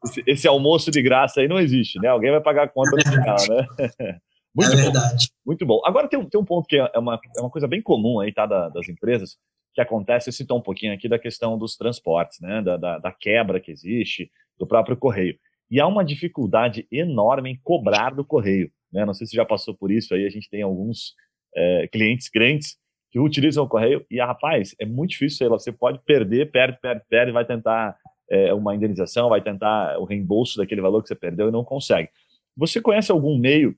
esse, 0.04 0.22
esse, 0.24 0.46
almoço 0.46 0.88
de 0.90 1.02
graça 1.02 1.40
aí 1.40 1.48
não 1.48 1.58
existe, 1.58 1.98
né? 1.98 2.08
Alguém 2.08 2.30
vai 2.30 2.40
pagar 2.40 2.64
a 2.64 2.68
conta 2.68 2.94
no 2.94 3.02
final, 3.02 3.36
né? 3.48 4.18
Muito 4.56 4.72
é 4.72 4.76
verdade. 4.76 5.28
Bom, 5.28 5.50
muito 5.50 5.66
bom. 5.66 5.82
Agora 5.84 6.08
tem, 6.08 6.24
tem 6.24 6.40
um 6.40 6.44
ponto 6.44 6.66
que 6.66 6.76
é 6.76 6.98
uma, 6.98 7.20
é 7.36 7.40
uma 7.40 7.50
coisa 7.50 7.68
bem 7.68 7.82
comum 7.82 8.20
aí, 8.20 8.32
tá, 8.32 8.46
da, 8.46 8.70
das 8.70 8.88
empresas, 8.88 9.36
que 9.74 9.80
acontece, 9.82 10.30
eu 10.30 10.32
citou 10.32 10.58
um 10.58 10.62
pouquinho 10.62 10.94
aqui 10.94 11.06
da 11.06 11.18
questão 11.18 11.58
dos 11.58 11.76
transportes, 11.76 12.40
né, 12.40 12.62
da, 12.62 12.78
da, 12.78 12.98
da, 12.98 13.12
quebra 13.12 13.60
que 13.60 13.70
existe, 13.70 14.30
do 14.58 14.66
próprio 14.66 14.96
correio. 14.96 15.38
E 15.70 15.78
há 15.78 15.86
uma 15.86 16.02
dificuldade 16.02 16.88
enorme 16.90 17.50
em 17.50 17.60
cobrar 17.62 18.14
do 18.14 18.24
correio. 18.24 18.70
Né? 18.90 19.04
Não 19.04 19.12
sei 19.12 19.26
se 19.26 19.36
já 19.36 19.44
passou 19.44 19.74
por 19.74 19.90
isso 19.90 20.14
aí, 20.14 20.24
a 20.24 20.30
gente 20.30 20.48
tem 20.48 20.62
alguns 20.62 21.14
é, 21.54 21.86
clientes 21.88 22.30
grandes 22.32 22.78
que 23.10 23.20
utilizam 23.20 23.64
o 23.64 23.68
correio 23.68 24.04
e, 24.10 24.18
ah, 24.18 24.26
rapaz, 24.26 24.74
é 24.80 24.86
muito 24.86 25.10
difícil, 25.10 25.50
você 25.50 25.70
pode 25.70 25.98
perder, 26.06 26.50
perde, 26.50 26.78
perde, 26.80 27.02
perde, 27.06 27.32
vai 27.32 27.44
tentar 27.44 27.94
é, 28.30 28.54
uma 28.54 28.74
indenização, 28.74 29.28
vai 29.28 29.42
tentar 29.42 29.98
o 29.98 30.04
reembolso 30.04 30.56
daquele 30.56 30.80
valor 30.80 31.02
que 31.02 31.08
você 31.08 31.14
perdeu 31.14 31.48
e 31.48 31.52
não 31.52 31.62
consegue. 31.62 32.08
Você 32.56 32.80
conhece 32.80 33.12
algum 33.12 33.38
meio 33.38 33.76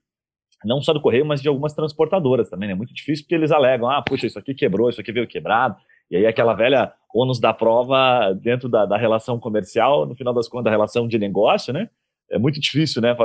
não 0.65 0.81
só 0.81 0.93
do 0.93 1.01
correio, 1.01 1.25
mas 1.25 1.41
de 1.41 1.49
algumas 1.49 1.73
transportadoras 1.73 2.51
também. 2.51 2.69
É 2.69 2.73
né? 2.73 2.77
muito 2.77 2.93
difícil 2.93 3.25
porque 3.25 3.35
eles 3.35 3.53
alegam: 3.53 3.89
ah, 3.89 4.03
puxa, 4.03 4.27
isso 4.27 4.39
aqui 4.39 4.55
quebrou, 4.55 4.89
isso 4.89 5.01
aqui 5.01 5.13
veio 5.13 5.27
quebrado. 5.27 5.77
E 6.11 6.17
aí 6.17 6.27
aquela 6.27 6.55
velha 6.55 6.93
ônus 7.15 7.39
da 7.39 7.53
prova 7.53 8.33
dentro 8.33 8.69
da, 8.69 8.87
da 8.87 8.97
relação 8.97 9.39
comercial, 9.39 10.07
no 10.07 10.17
final 10.17 10.33
das 10.33 10.49
contas, 10.49 10.65
da 10.65 10.71
relação 10.71 11.07
de 11.07 11.19
negócio, 11.19 11.73
né? 11.73 11.89
É 12.31 12.39
muito 12.39 12.61
difícil, 12.61 13.01
né? 13.01 13.17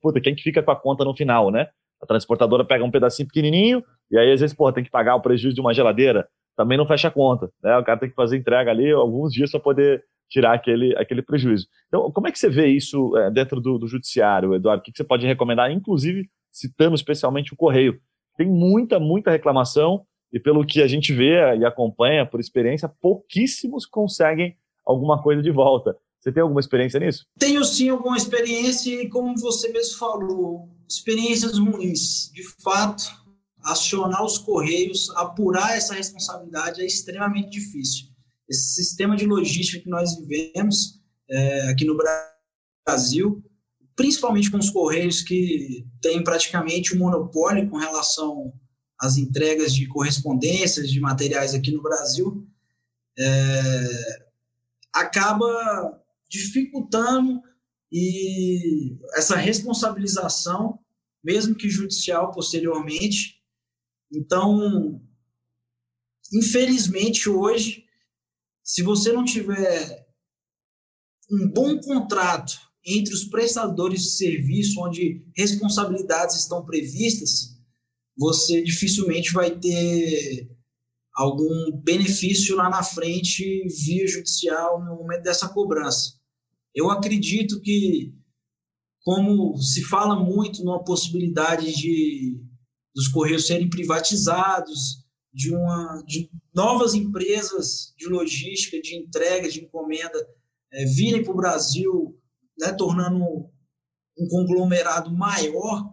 Puta, 0.00 0.20
quem 0.20 0.34
que 0.34 0.42
fica 0.42 0.62
com 0.62 0.70
a 0.70 0.76
conta 0.76 1.04
no 1.04 1.14
final, 1.14 1.50
né? 1.50 1.68
A 2.02 2.06
transportadora 2.06 2.64
pega 2.64 2.84
um 2.84 2.90
pedacinho 2.90 3.28
pequenininho 3.28 3.84
e 4.10 4.18
aí 4.18 4.32
às 4.32 4.40
vezes, 4.40 4.56
porra, 4.56 4.72
tem 4.72 4.84
que 4.84 4.90
pagar 4.90 5.14
o 5.16 5.20
prejuízo 5.20 5.54
de 5.54 5.60
uma 5.60 5.74
geladeira. 5.74 6.26
Também 6.56 6.76
não 6.76 6.86
fecha 6.86 7.08
a 7.08 7.10
conta, 7.10 7.50
né? 7.62 7.76
O 7.78 7.84
cara 7.84 8.00
tem 8.00 8.08
que 8.08 8.14
fazer 8.14 8.36
entrega 8.36 8.70
ali 8.70 8.90
alguns 8.90 9.32
dias 9.32 9.50
para 9.50 9.60
poder 9.60 10.02
tirar 10.28 10.54
aquele, 10.54 10.96
aquele 10.96 11.22
prejuízo. 11.22 11.66
Então, 11.88 12.10
como 12.12 12.28
é 12.28 12.32
que 12.32 12.38
você 12.38 12.48
vê 12.48 12.66
isso 12.66 13.16
é, 13.16 13.30
dentro 13.30 13.60
do, 13.60 13.78
do 13.78 13.88
judiciário, 13.88 14.54
Eduardo? 14.54 14.80
O 14.80 14.84
que, 14.84 14.92
que 14.92 14.96
você 14.96 15.04
pode 15.04 15.26
recomendar, 15.26 15.70
inclusive 15.70 16.28
citando 16.60 16.94
especialmente 16.94 17.52
o 17.52 17.56
Correio. 17.56 18.00
Tem 18.36 18.46
muita, 18.46 19.00
muita 19.00 19.30
reclamação 19.30 20.04
e 20.32 20.38
pelo 20.38 20.64
que 20.64 20.80
a 20.80 20.86
gente 20.86 21.12
vê 21.12 21.56
e 21.56 21.64
acompanha 21.64 22.24
por 22.24 22.38
experiência, 22.38 22.88
pouquíssimos 23.00 23.86
conseguem 23.86 24.56
alguma 24.84 25.22
coisa 25.22 25.42
de 25.42 25.50
volta. 25.50 25.96
Você 26.20 26.30
tem 26.30 26.42
alguma 26.42 26.60
experiência 26.60 27.00
nisso? 27.00 27.26
Tenho 27.38 27.64
sim 27.64 27.88
alguma 27.88 28.16
experiência 28.16 29.02
e 29.02 29.08
como 29.08 29.36
você 29.38 29.72
mesmo 29.72 29.98
falou, 29.98 30.68
experiências 30.88 31.58
ruins. 31.58 32.30
De 32.32 32.42
fato, 32.62 33.04
acionar 33.62 34.22
os 34.24 34.36
correios, 34.38 35.10
apurar 35.16 35.76
essa 35.76 35.94
responsabilidade 35.94 36.82
é 36.82 36.86
extremamente 36.86 37.50
difícil. 37.50 38.08
Esse 38.48 38.74
sistema 38.74 39.16
de 39.16 39.26
logística 39.26 39.82
que 39.82 39.88
nós 39.88 40.16
vivemos 40.16 41.00
é, 41.28 41.70
aqui 41.70 41.84
no 41.84 41.96
Brasil 42.86 43.42
principalmente 44.00 44.50
com 44.50 44.56
os 44.56 44.70
Correios 44.70 45.20
que 45.20 45.86
têm 46.00 46.24
praticamente 46.24 46.96
um 46.96 46.98
monopólio 46.98 47.68
com 47.68 47.76
relação 47.76 48.50
às 48.98 49.18
entregas 49.18 49.74
de 49.74 49.86
correspondências, 49.86 50.90
de 50.90 50.98
materiais 50.98 51.52
aqui 51.52 51.70
no 51.70 51.82
Brasil, 51.82 52.48
é, 53.18 54.24
acaba 54.90 56.02
dificultando 56.30 57.42
e 57.92 58.96
essa 59.16 59.36
responsabilização, 59.36 60.78
mesmo 61.22 61.54
que 61.54 61.68
judicial 61.68 62.32
posteriormente. 62.32 63.38
Então, 64.10 64.98
infelizmente, 66.32 67.28
hoje, 67.28 67.84
se 68.64 68.82
você 68.82 69.12
não 69.12 69.26
tiver 69.26 70.06
um 71.30 71.52
bom 71.52 71.78
contrato 71.80 72.69
entre 72.84 73.14
os 73.14 73.24
prestadores 73.24 74.02
de 74.02 74.10
serviço, 74.10 74.80
onde 74.80 75.24
responsabilidades 75.36 76.36
estão 76.36 76.64
previstas, 76.64 77.58
você 78.16 78.62
dificilmente 78.62 79.32
vai 79.32 79.50
ter 79.58 80.50
algum 81.14 81.72
benefício 81.82 82.56
lá 82.56 82.70
na 82.70 82.82
frente 82.82 83.66
via 83.84 84.06
judicial 84.06 84.82
no 84.82 84.96
momento 84.96 85.22
dessa 85.22 85.48
cobrança. 85.48 86.18
Eu 86.74 86.90
acredito 86.90 87.60
que, 87.60 88.14
como 89.02 89.56
se 89.56 89.82
fala 89.84 90.16
muito 90.16 90.64
numa 90.64 90.84
possibilidade 90.84 91.74
de 91.74 92.40
dos 92.94 93.06
correios 93.08 93.46
serem 93.46 93.70
privatizados, 93.70 95.04
de 95.32 95.54
uma 95.54 96.02
de 96.06 96.28
novas 96.52 96.94
empresas 96.94 97.94
de 97.96 98.08
logística, 98.08 98.80
de 98.80 98.96
entrega, 98.96 99.48
de 99.48 99.60
encomenda 99.60 100.18
é, 100.72 100.84
virem 100.86 101.22
para 101.22 101.32
o 101.32 101.36
Brasil 101.36 102.19
né, 102.60 102.72
tornando 102.72 103.24
um 104.18 104.28
conglomerado 104.28 105.10
maior, 105.10 105.88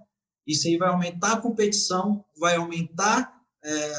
isso 0.45 0.67
aí 0.67 0.77
vai 0.77 0.89
aumentar 0.89 1.33
a 1.33 1.41
competição, 1.41 2.23
vai 2.37 2.55
aumentar 2.55 3.33
é, 3.63 3.91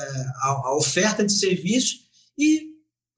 a, 0.42 0.48
a, 0.66 0.76
oferta 0.76 1.24
de 1.24 1.32
serviço 1.32 1.98
e 2.38 2.68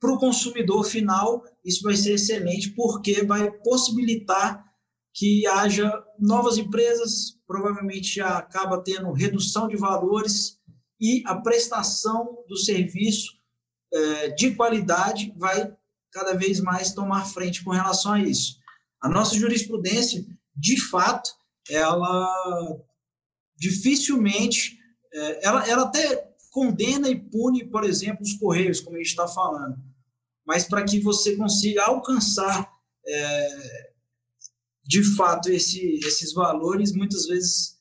para 0.01 0.13
o 0.13 0.19
consumidor 0.19 0.85
final 0.85 1.45
isso 1.65 1.83
vai 1.83 1.95
ser 1.95 2.15
excelente 2.15 2.71
porque 2.71 3.25
vai 3.25 3.51
possibilitar 3.51 4.65
que 5.13 5.47
haja 5.47 5.93
novas 6.19 6.57
empresas, 6.57 7.37
provavelmente 7.47 8.21
acaba 8.21 8.83
tendo 8.83 9.13
redução 9.13 9.69
de 9.69 9.77
valores 9.77 10.59
e 11.01 11.23
a 11.27 11.35
prestação 11.35 12.45
do 12.49 12.57
serviço 12.57 13.33
é, 13.93 14.29
de 14.29 14.55
qualidade 14.55 15.35
vai 15.37 15.73
cada 16.13 16.35
vez 16.35 16.61
mais 16.61 16.93
tomar 16.93 17.25
frente 17.25 17.63
com 17.65 17.71
relação 17.71 18.13
a 18.13 18.21
isso. 18.21 18.60
A 19.01 19.09
nossa 19.09 19.37
jurisprudência, 19.37 20.25
de 20.55 20.81
fato, 20.81 21.31
ela 21.69 22.29
dificilmente, 23.57 24.79
é, 25.13 25.47
ela, 25.47 25.69
ela 25.69 25.83
até 25.85 26.31
condena 26.51 27.09
e 27.09 27.21
pune, 27.21 27.65
por 27.65 27.85
exemplo, 27.85 28.23
os 28.23 28.35
correios, 28.35 28.81
como 28.81 28.97
a 28.97 28.99
gente 28.99 29.11
está 29.11 29.29
falando, 29.29 29.79
mas 30.47 30.67
para 30.67 30.85
que 30.85 30.99
você 30.99 31.37
consiga 31.37 31.85
alcançar 31.85 32.71
é, 33.07 33.91
de 34.83 35.05
fato 35.15 35.51
esse, 35.51 36.01
esses 36.05 36.33
valores, 36.33 36.93
muitas 36.93 37.27
vezes 37.27 37.79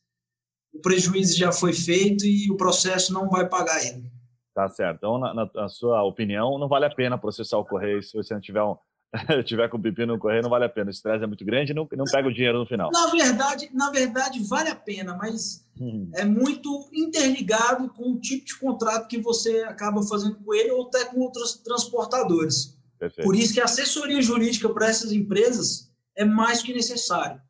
o 0.72 0.80
prejuízo 0.80 1.38
já 1.38 1.52
foi 1.52 1.74
feito 1.74 2.26
e 2.26 2.52
o 2.52 2.58
processo 2.58 3.12
não 3.12 3.28
vai 3.30 3.48
pagar 3.50 3.84
ele. 3.84 4.10
Tá 4.54 4.68
certo. 4.70 4.98
Então, 4.98 5.18
na, 5.18 5.34
na, 5.34 5.70
sua 5.70 6.04
opinião, 6.04 6.60
não 6.60 6.68
vale 6.68 6.86
a 6.86 6.94
pena 6.94 7.18
processar 7.18 7.58
o 7.58 7.66
correio 7.66 8.04
se 8.04 8.16
você 8.16 8.34
não 8.34 8.42
tiver 8.42 8.62
um, 8.62 8.76
tiver 9.46 9.68
com 9.70 9.78
o 9.78 9.82
pepino 9.82 10.14
no 10.14 10.20
correio, 10.20 10.44
não 10.44 10.50
vale 10.50 10.66
a 10.66 10.70
pena. 10.70 10.88
O 10.88 10.92
estresse 10.92 11.24
é 11.24 11.28
muito 11.28 11.44
grande 11.44 11.72
e 11.72 11.76
não, 11.76 11.88
não 11.94 12.06
pega 12.06 12.28
o 12.28 12.34
dinheiro 12.34 12.60
no 12.60 12.66
final. 12.66 12.92
Na 12.92 13.08
verdade, 13.08 13.70
na 13.74 13.90
verdade, 13.90 14.40
vale 14.44 14.70
a 14.70 14.76
pena, 14.76 15.16
mas 15.16 15.66
hum. 15.80 16.10
é 16.14 16.24
muito 16.24 16.90
interligado 16.94 17.90
com 17.90 18.12
o 18.12 18.20
tipo 18.20 18.46
de 18.46 18.58
contrato 18.58 19.08
que 19.08 19.20
você 19.20 19.64
acaba 19.64 20.04
fazendo 20.04 20.36
com 20.36 20.54
ele 20.54 20.72
ou 20.72 20.88
até 20.88 21.06
com 21.06 21.20
outros 21.20 21.56
transportadores. 21.58 22.78
Perfeito. 23.00 23.26
Por 23.26 23.36
isso 23.36 23.54
que 23.54 23.62
a 23.62 23.66
assessoria 23.66 24.22
jurídica 24.22 24.70
para 24.70 24.88
essas 24.88 25.12
empresas 25.12 25.92
é 26.16 26.26
mais 26.26 26.62
que 26.62 26.74
necessário. 26.74 27.42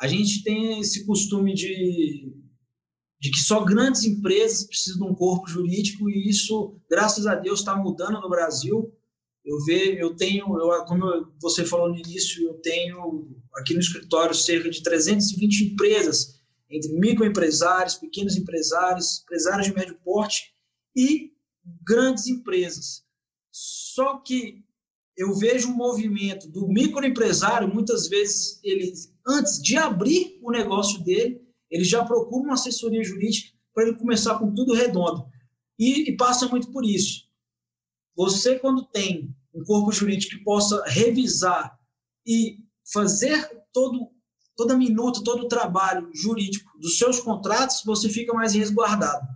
A 0.00 0.06
gente 0.06 0.44
tem 0.44 0.80
esse 0.80 1.06
costume 1.06 1.54
de 1.54 2.32
de 3.22 3.30
que 3.30 3.38
só 3.38 3.64
grandes 3.64 4.02
empresas 4.02 4.64
precisam 4.64 5.06
de 5.06 5.12
um 5.12 5.14
corpo 5.14 5.48
jurídico 5.48 6.10
e 6.10 6.28
isso, 6.28 6.76
graças 6.90 7.24
a 7.24 7.36
Deus, 7.36 7.60
está 7.60 7.76
mudando 7.76 8.20
no 8.20 8.28
Brasil. 8.28 8.92
Eu 9.44 9.58
vejo, 9.64 9.98
eu 9.98 10.14
tenho, 10.14 10.46
eu, 10.58 10.84
como 10.84 11.32
você 11.40 11.64
falou 11.64 11.88
no 11.88 11.98
início, 11.98 12.46
eu 12.46 12.54
tenho 12.54 13.28
aqui 13.56 13.74
no 13.74 13.80
escritório 13.80 14.34
cerca 14.34 14.70
de 14.70 14.82
320 14.82 15.72
empresas, 15.72 16.40
entre 16.70 16.92
microempresários, 16.92 17.96
pequenos 17.96 18.36
empresários, 18.36 19.22
empresários 19.22 19.66
de 19.66 19.74
médio 19.74 19.98
porte 20.04 20.54
e 20.96 21.32
grandes 21.84 22.26
empresas. 22.26 23.04
Só 23.50 24.18
que 24.18 24.64
eu 25.16 25.34
vejo 25.34 25.68
um 25.68 25.76
movimento 25.76 26.48
do 26.48 26.66
microempresário, 26.68 27.72
muitas 27.72 28.08
vezes 28.08 28.60
ele 28.62 28.92
antes 29.26 29.60
de 29.62 29.76
abrir 29.76 30.38
o 30.42 30.50
negócio 30.50 31.02
dele, 31.02 31.40
ele 31.70 31.84
já 31.84 32.04
procura 32.04 32.44
uma 32.44 32.54
assessoria 32.54 33.02
jurídica 33.02 33.56
para 33.74 33.84
ele 33.84 33.96
começar 33.96 34.38
com 34.38 34.54
tudo 34.54 34.74
redondo. 34.74 35.24
E, 35.78 36.10
e, 36.10 36.16
passa 36.16 36.46
muito 36.48 36.70
por 36.70 36.84
isso. 36.84 37.24
Você, 38.16 38.58
quando 38.58 38.84
tem 38.86 39.34
um 39.54 39.64
corpo 39.64 39.92
jurídico 39.92 40.36
que 40.36 40.44
possa 40.44 40.82
revisar 40.86 41.78
e 42.26 42.58
fazer 42.92 43.48
todo, 43.72 44.10
toda 44.56 44.76
minuta, 44.76 45.22
todo 45.24 45.44
o 45.44 45.48
trabalho 45.48 46.10
jurídico 46.14 46.70
dos 46.78 46.98
seus 46.98 47.20
contratos, 47.20 47.82
você 47.84 48.08
fica 48.08 48.32
mais 48.32 48.54
resguardado. 48.54 49.26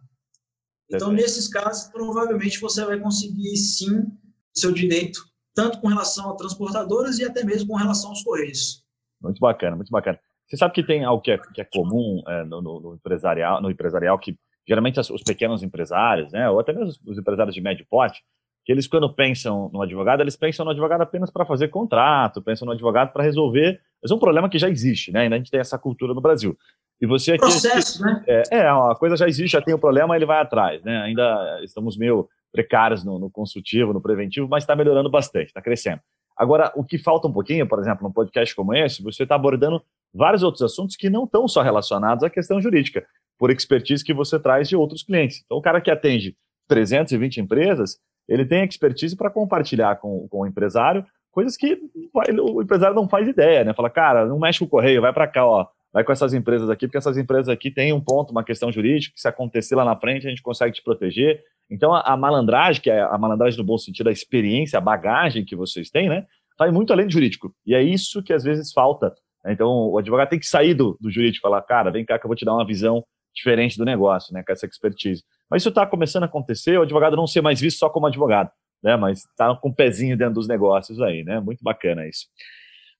Então, 0.88 1.10
nesses 1.10 1.48
casos, 1.48 1.90
provavelmente 1.90 2.60
você 2.60 2.84
vai 2.84 2.98
conseguir 2.98 3.56
sim 3.56 3.98
o 3.98 4.58
seu 4.58 4.72
direito, 4.72 5.20
tanto 5.54 5.80
com 5.80 5.88
relação 5.88 6.30
a 6.30 6.36
transportadoras 6.36 7.18
e 7.18 7.24
até 7.24 7.44
mesmo 7.44 7.68
com 7.68 7.76
relação 7.76 8.10
aos 8.10 8.22
correios. 8.22 8.84
Muito 9.20 9.40
bacana, 9.40 9.74
muito 9.74 9.90
bacana. 9.90 10.18
Você 10.46 10.56
sabe 10.56 10.74
que 10.74 10.86
tem 10.86 11.04
algo 11.04 11.20
que 11.20 11.32
é, 11.32 11.38
que 11.38 11.60
é 11.60 11.64
comum 11.64 12.22
é, 12.28 12.44
no, 12.44 12.62
no, 12.62 12.94
empresarial, 12.94 13.60
no 13.60 13.70
empresarial, 13.70 14.16
que 14.18 14.38
geralmente 14.66 15.00
os 15.00 15.22
pequenos 15.22 15.62
empresários, 15.62 16.30
né, 16.32 16.48
ou 16.48 16.60
até 16.60 16.72
mesmo 16.72 16.94
os 17.04 17.18
empresários 17.18 17.54
de 17.54 17.60
médio 17.60 17.86
porte, 17.90 18.22
que 18.66 18.72
eles, 18.72 18.88
quando 18.88 19.08
pensam 19.08 19.70
no 19.72 19.80
advogado, 19.80 20.22
eles 20.22 20.34
pensam 20.34 20.64
no 20.64 20.72
advogado 20.72 21.00
apenas 21.00 21.30
para 21.30 21.46
fazer 21.46 21.68
contrato, 21.68 22.42
pensam 22.42 22.66
no 22.66 22.72
advogado 22.72 23.12
para 23.12 23.22
resolver. 23.22 23.80
Mas 24.02 24.10
é 24.10 24.14
um 24.14 24.18
problema 24.18 24.48
que 24.48 24.58
já 24.58 24.68
existe, 24.68 25.12
né? 25.12 25.20
Ainda 25.20 25.36
a 25.36 25.38
gente 25.38 25.52
tem 25.52 25.60
essa 25.60 25.78
cultura 25.78 26.12
no 26.12 26.20
Brasil. 26.20 26.58
E 27.00 27.06
você 27.06 27.34
aqui. 27.34 27.42
Processo, 27.42 28.02
né? 28.02 28.24
É, 28.26 28.42
é, 28.56 28.68
a 28.68 28.96
coisa 28.98 29.16
já 29.16 29.28
existe, 29.28 29.52
já 29.52 29.62
tem 29.62 29.72
o 29.72 29.76
um 29.76 29.80
problema, 29.80 30.16
ele 30.16 30.26
vai 30.26 30.40
atrás, 30.40 30.82
né? 30.82 31.00
Ainda 31.02 31.60
estamos 31.62 31.96
meio 31.96 32.28
precários 32.50 33.04
no, 33.04 33.20
no 33.20 33.30
consultivo, 33.30 33.92
no 33.92 34.00
preventivo, 34.00 34.48
mas 34.48 34.64
está 34.64 34.74
melhorando 34.74 35.08
bastante, 35.08 35.46
está 35.46 35.62
crescendo. 35.62 36.00
Agora, 36.36 36.72
o 36.74 36.82
que 36.82 36.98
falta 36.98 37.28
um 37.28 37.32
pouquinho, 37.32 37.68
por 37.68 37.78
exemplo, 37.78 38.02
num 38.02 38.12
podcast 38.12 38.52
como 38.56 38.74
esse, 38.74 39.00
você 39.00 39.22
está 39.22 39.36
abordando 39.36 39.80
vários 40.12 40.42
outros 40.42 40.62
assuntos 40.62 40.96
que 40.96 41.08
não 41.08 41.22
estão 41.22 41.46
só 41.46 41.62
relacionados 41.62 42.24
à 42.24 42.30
questão 42.30 42.60
jurídica, 42.60 43.06
por 43.38 43.50
expertise 43.50 44.04
que 44.04 44.12
você 44.12 44.40
traz 44.40 44.68
de 44.68 44.74
outros 44.74 45.04
clientes. 45.04 45.42
Então, 45.44 45.56
o 45.56 45.62
cara 45.62 45.80
que 45.80 45.90
atende 45.90 46.36
320 46.68 47.40
empresas, 47.40 47.98
ele 48.28 48.44
tem 48.44 48.64
expertise 48.64 49.16
para 49.16 49.30
compartilhar 49.30 49.96
com, 49.96 50.26
com 50.28 50.40
o 50.40 50.46
empresário 50.46 51.04
coisas 51.36 51.54
que 51.54 51.78
o 52.14 52.62
empresário 52.62 52.96
não 52.96 53.06
faz 53.06 53.28
ideia, 53.28 53.62
né? 53.62 53.74
Fala, 53.74 53.90
cara, 53.90 54.24
não 54.24 54.38
mexe 54.38 54.58
com 54.58 54.64
o 54.64 54.68
correio, 54.68 55.02
vai 55.02 55.12
para 55.12 55.28
cá, 55.28 55.46
ó, 55.46 55.66
vai 55.92 56.02
com 56.02 56.10
essas 56.10 56.32
empresas 56.32 56.70
aqui, 56.70 56.86
porque 56.86 56.96
essas 56.96 57.18
empresas 57.18 57.50
aqui 57.50 57.70
têm 57.70 57.92
um 57.92 58.00
ponto, 58.00 58.30
uma 58.30 58.42
questão 58.42 58.72
jurídica, 58.72 59.12
que 59.14 59.20
se 59.20 59.28
acontecer 59.28 59.74
lá 59.74 59.84
na 59.84 59.94
frente, 59.94 60.26
a 60.26 60.30
gente 60.30 60.40
consegue 60.40 60.72
te 60.72 60.82
proteger. 60.82 61.42
Então, 61.70 61.92
a, 61.92 62.00
a 62.00 62.16
malandragem, 62.16 62.80
que 62.82 62.90
é 62.90 63.02
a 63.02 63.18
malandragem 63.18 63.58
no 63.58 63.66
bom 63.66 63.76
sentido, 63.76 64.08
a 64.08 64.12
experiência, 64.12 64.78
a 64.78 64.80
bagagem 64.80 65.44
que 65.44 65.54
vocês 65.54 65.90
têm, 65.90 66.08
né? 66.08 66.24
Vai 66.58 66.70
muito 66.70 66.90
além 66.90 67.06
do 67.06 67.12
jurídico. 67.12 67.54
E 67.66 67.74
é 67.74 67.82
isso 67.82 68.22
que 68.22 68.32
às 68.32 68.42
vezes 68.42 68.72
falta. 68.72 69.14
Né? 69.44 69.52
Então, 69.52 69.68
o 69.68 69.98
advogado 69.98 70.30
tem 70.30 70.38
que 70.38 70.46
sair 70.46 70.72
do, 70.72 70.96
do 70.98 71.10
jurídico 71.10 71.46
e 71.46 71.48
falar, 71.48 71.60
cara, 71.60 71.90
vem 71.90 72.04
cá 72.04 72.18
que 72.18 72.24
eu 72.24 72.28
vou 72.30 72.36
te 72.36 72.46
dar 72.46 72.54
uma 72.54 72.66
visão 72.66 73.04
diferente 73.36 73.76
do 73.76 73.84
negócio, 73.84 74.32
né? 74.32 74.42
Com 74.42 74.52
essa 74.52 74.66
expertise. 74.66 75.22
Mas 75.50 75.62
isso 75.62 75.68
está 75.68 75.86
começando 75.86 76.24
a 76.24 76.26
acontecer, 76.26 76.78
o 76.78 76.82
advogado 76.82 77.16
não 77.16 77.26
ser 77.26 77.42
mais 77.42 77.60
visto 77.60 77.78
só 77.78 77.88
como 77.88 78.06
advogado, 78.06 78.50
né? 78.82 78.96
Mas 78.96 79.18
está 79.20 79.54
com 79.54 79.68
o 79.68 79.70
um 79.70 79.74
pezinho 79.74 80.16
dentro 80.16 80.34
dos 80.34 80.48
negócios 80.48 81.00
aí, 81.00 81.22
né? 81.22 81.38
Muito 81.40 81.62
bacana 81.62 82.08
isso. 82.08 82.26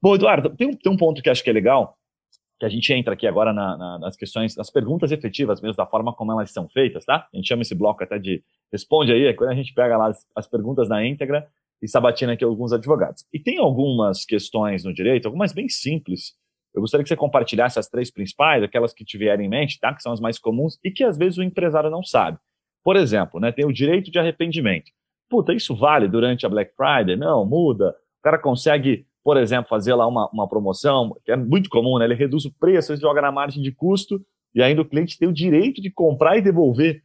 Bom, 0.01 0.15
Eduardo, 0.15 0.51
tem 0.51 0.69
um, 0.69 0.77
tem 0.77 0.93
um 0.93 0.97
ponto 0.97 1.23
que 1.23 1.31
acho 1.31 1.43
que 1.43 1.51
é 1.51 1.53
legal, 1.53 1.97
que 2.59 2.67
a 2.67 2.69
gente 2.69 2.93
entra 2.93 3.15
aqui 3.15 3.27
agora 3.27 3.53
na, 3.53 3.77
na, 3.77 3.99
nas 3.99 4.17
questões, 4.17 4.57
nas 4.57 4.71
perguntas 4.71 5.11
efetivas 5.11 5.61
mesmo, 5.61 5.77
da 5.77 5.87
forma 5.87 6.13
como 6.13 6.33
elas 6.33 6.51
são 6.51 6.69
feitas, 6.69 7.05
tá? 7.05 7.27
A 7.33 7.37
gente 7.37 7.49
chama 7.49 7.63
esse 7.63 7.75
bloco 7.75 8.05
até 8.05 8.19
de 8.19 8.43
responde 8.73 9.13
aí, 9.13 9.27
é 9.27 9.35
quando 9.35 9.51
a 9.51 9.55
gente 9.55 9.73
pega 9.75 9.97
lá 9.97 10.09
as, 10.09 10.27
as 10.35 10.47
perguntas 10.47 10.89
na 10.89 11.05
íntegra 11.05 11.47
e 11.83 11.89
sabatina 11.89 12.33
aqui 12.33 12.45
alguns 12.45 12.73
advogados. 12.73 13.25
E 13.33 13.39
tem 13.39 13.59
algumas 13.59 14.25
questões 14.25 14.85
no 14.85 14.95
direito, 14.95 15.27
algumas 15.27 15.53
bem 15.53 15.69
simples. 15.69 16.35
Eu 16.77 16.83
gostaria 16.83 17.03
que 17.03 17.09
você 17.09 17.17
compartilhasse 17.17 17.79
as 17.79 17.89
três 17.89 18.11
principais, 18.11 18.63
aquelas 18.63 18.93
que 18.93 19.05
tiverem 19.05 19.47
em 19.47 19.49
mente, 19.49 19.81
tá? 19.81 19.95
Que 19.95 20.03
são 20.03 20.13
as 20.13 20.21
mais 20.21 20.39
comuns 20.39 20.79
e 20.85 20.91
que 20.91 21.03
às 21.03 21.17
vezes 21.17 21.39
o 21.39 21.43
empresário 21.43 21.91
não 21.91 22.05
sabe. 22.05 22.39
Por 22.85 22.97
exemplo, 22.97 23.41
né, 23.41 23.51
tem 23.51 23.65
o 23.65 23.73
direito 23.73 24.11
de 24.11 24.19
arrependimento. 24.19 24.93
Puta, 25.29 25.53
isso 25.53 25.75
vale 25.75 26.07
durante 26.07 26.47
a 26.47 26.49
Black 26.49 26.73
Friday? 26.77 27.17
Não, 27.17 27.45
muda. 27.45 27.97
O 28.21 28.23
cara 28.23 28.39
consegue 28.39 29.07
por 29.27 29.37
exemplo, 29.37 29.69
fazer 29.69 29.93
lá 29.93 30.07
uma, 30.07 30.31
uma 30.33 30.49
promoção, 30.49 31.17
que 31.25 31.33
é 31.33 31.37
muito 31.37 31.69
comum, 31.69 31.99
né? 31.99 32.05
Ele 32.05 32.15
reduz 32.15 32.45
o 32.45 32.55
preço, 32.61 32.93
ele 32.93 33.01
joga 33.01 33.21
na 33.21 33.33
margem 33.33 33.61
de 33.61 33.73
custo 33.73 34.25
e 34.55 34.63
ainda 34.63 34.83
o 34.83 34.85
cliente 34.85 35.19
tem 35.19 35.27
o 35.27 35.33
direito 35.33 35.83
de 35.83 35.91
comprar 35.91 36.39
e 36.39 36.41
devolver. 36.41 37.03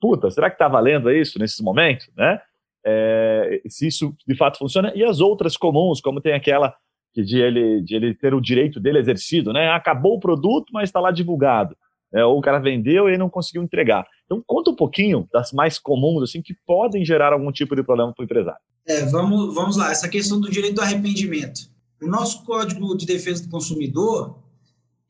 Puta, 0.00 0.30
será 0.30 0.48
que 0.48 0.54
está 0.54 0.66
valendo 0.66 1.10
isso 1.10 1.38
nesses 1.38 1.60
momentos, 1.60 2.08
né? 2.16 2.40
É, 2.86 3.60
se 3.68 3.86
isso 3.86 4.16
de 4.26 4.34
fato 4.34 4.56
funciona. 4.56 4.94
E 4.94 5.04
as 5.04 5.20
outras 5.20 5.58
comuns, 5.58 6.00
como 6.00 6.22
tem 6.22 6.32
aquela 6.32 6.74
que 7.12 7.22
de 7.22 7.38
ele, 7.38 7.82
de 7.82 7.94
ele 7.94 8.14
ter 8.14 8.34
o 8.34 8.40
direito 8.40 8.78
dele 8.80 8.98
exercido, 8.98 9.52
né? 9.52 9.68
Acabou 9.70 10.16
o 10.16 10.20
produto, 10.20 10.72
mas 10.72 10.88
está 10.88 11.00
lá 11.00 11.10
divulgado. 11.10 11.76
É, 12.12 12.24
ou 12.24 12.38
o 12.38 12.40
cara 12.40 12.58
vendeu 12.58 13.08
e 13.08 13.18
não 13.18 13.28
conseguiu 13.28 13.62
entregar. 13.62 14.06
Então, 14.24 14.42
conta 14.46 14.70
um 14.70 14.76
pouquinho 14.76 15.28
das 15.32 15.52
mais 15.52 15.78
comuns, 15.78 16.22
assim, 16.22 16.40
que 16.40 16.54
podem 16.66 17.04
gerar 17.04 17.32
algum 17.32 17.52
tipo 17.52 17.76
de 17.76 17.82
problema 17.82 18.14
para 18.14 18.22
o 18.22 18.24
empresário. 18.24 18.60
É, 18.86 19.04
vamos, 19.04 19.54
vamos 19.54 19.76
lá, 19.76 19.90
essa 19.90 20.08
questão 20.08 20.40
do 20.40 20.50
direito 20.50 20.76
do 20.76 20.80
arrependimento. 20.80 21.60
O 22.00 22.06
nosso 22.06 22.44
Código 22.44 22.96
de 22.96 23.04
Defesa 23.04 23.44
do 23.44 23.50
Consumidor, 23.50 24.42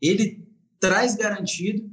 ele 0.03 0.45
traz 0.81 1.15
garantido 1.15 1.89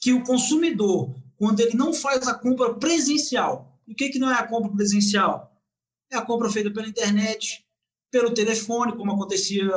que 0.00 0.12
o 0.12 0.22
consumidor, 0.22 1.14
quando 1.36 1.60
ele 1.60 1.76
não 1.76 1.92
faz 1.92 2.26
a 2.28 2.34
compra 2.34 2.74
presencial, 2.74 3.80
o 3.88 3.94
que, 3.94 4.10
que 4.10 4.18
não 4.18 4.30
é 4.30 4.34
a 4.34 4.46
compra 4.46 4.70
presencial? 4.70 5.52
É 6.12 6.16
a 6.16 6.22
compra 6.22 6.50
feita 6.50 6.70
pela 6.70 6.86
internet, 6.86 7.63
pelo 8.14 8.32
telefone, 8.32 8.96
como 8.96 9.10
acontecia 9.10 9.68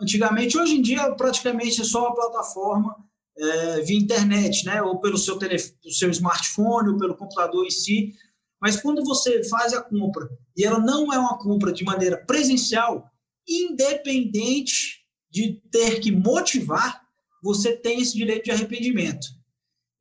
antigamente. 0.00 0.58
Hoje 0.58 0.74
em 0.74 0.82
dia, 0.82 1.14
praticamente 1.14 1.80
é 1.80 1.84
só 1.84 2.08
a 2.08 2.14
plataforma 2.14 2.96
é, 3.38 3.80
via 3.82 3.96
internet, 3.96 4.66
né? 4.66 4.82
ou 4.82 4.98
pelo 4.98 5.16
seu, 5.16 5.38
telefone, 5.38 5.76
seu 5.88 6.10
smartphone, 6.10 6.88
ou 6.88 6.98
pelo 6.98 7.16
computador 7.16 7.64
em 7.64 7.70
si. 7.70 8.12
Mas 8.60 8.80
quando 8.80 9.04
você 9.04 9.48
faz 9.48 9.72
a 9.72 9.80
compra 9.80 10.28
e 10.56 10.64
ela 10.64 10.80
não 10.80 11.12
é 11.12 11.18
uma 11.18 11.38
compra 11.38 11.72
de 11.72 11.84
maneira 11.84 12.18
presencial, 12.26 13.08
independente 13.48 15.06
de 15.30 15.62
ter 15.70 16.00
que 16.00 16.10
motivar, 16.10 17.02
você 17.40 17.76
tem 17.76 18.00
esse 18.00 18.16
direito 18.16 18.46
de 18.46 18.50
arrependimento. 18.50 19.28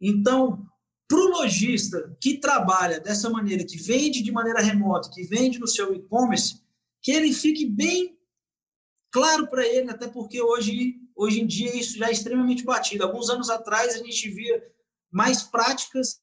Então, 0.02 0.66
para 1.08 1.20
o 1.20 1.30
lojista 1.30 2.18
que 2.20 2.40
trabalha 2.40 3.00
dessa 3.00 3.30
maneira, 3.30 3.64
que 3.64 3.78
vende 3.78 4.24
de 4.24 4.32
maneira 4.32 4.60
remota, 4.60 5.12
que 5.14 5.22
vende 5.22 5.60
no 5.60 5.68
seu 5.68 5.94
e-commerce, 5.94 6.66
que 7.02 7.12
ele 7.12 7.34
fique 7.34 7.66
bem 7.66 8.18
claro 9.12 9.48
para 9.48 9.66
ele, 9.66 9.90
até 9.90 10.08
porque 10.08 10.42
hoje, 10.42 10.96
hoje 11.16 11.42
em 11.42 11.48
dia 11.48 11.76
isso 11.76 11.98
já 11.98 12.08
é 12.08 12.12
extremamente 12.12 12.64
batido. 12.64 13.04
Alguns 13.04 13.30
anos 13.30 13.50
atrás 13.50 13.96
a 13.96 13.98
gente 13.98 14.30
via 14.30 14.64
mais 15.12 15.44
práticas 15.44 16.20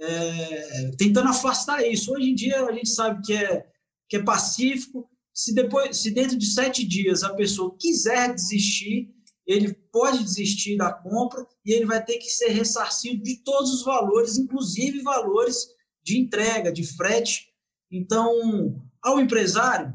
é, 0.00 0.90
tentando 0.96 1.28
afastar 1.28 1.86
isso. 1.86 2.12
Hoje 2.12 2.30
em 2.30 2.34
dia 2.34 2.64
a 2.64 2.72
gente 2.72 2.88
sabe 2.88 3.22
que 3.24 3.34
é, 3.34 3.66
que 4.08 4.16
é 4.16 4.22
pacífico. 4.22 5.08
Se 5.32 5.54
depois, 5.54 5.96
se 5.96 6.10
dentro 6.10 6.36
de 6.36 6.46
sete 6.46 6.84
dias 6.86 7.22
a 7.22 7.34
pessoa 7.34 7.76
quiser 7.78 8.34
desistir, 8.34 9.14
ele 9.46 9.72
pode 9.92 10.22
desistir 10.22 10.76
da 10.76 10.92
compra 10.92 11.46
e 11.64 11.72
ele 11.72 11.86
vai 11.86 12.04
ter 12.04 12.18
que 12.18 12.28
ser 12.28 12.48
ressarcido 12.48 13.22
de 13.22 13.42
todos 13.42 13.72
os 13.72 13.84
valores, 13.84 14.36
inclusive 14.36 15.00
valores 15.00 15.56
de 16.02 16.18
entrega, 16.18 16.70
de 16.70 16.84
frete. 16.84 17.48
Então, 17.90 18.82
ao 19.02 19.20
empresário, 19.20 19.92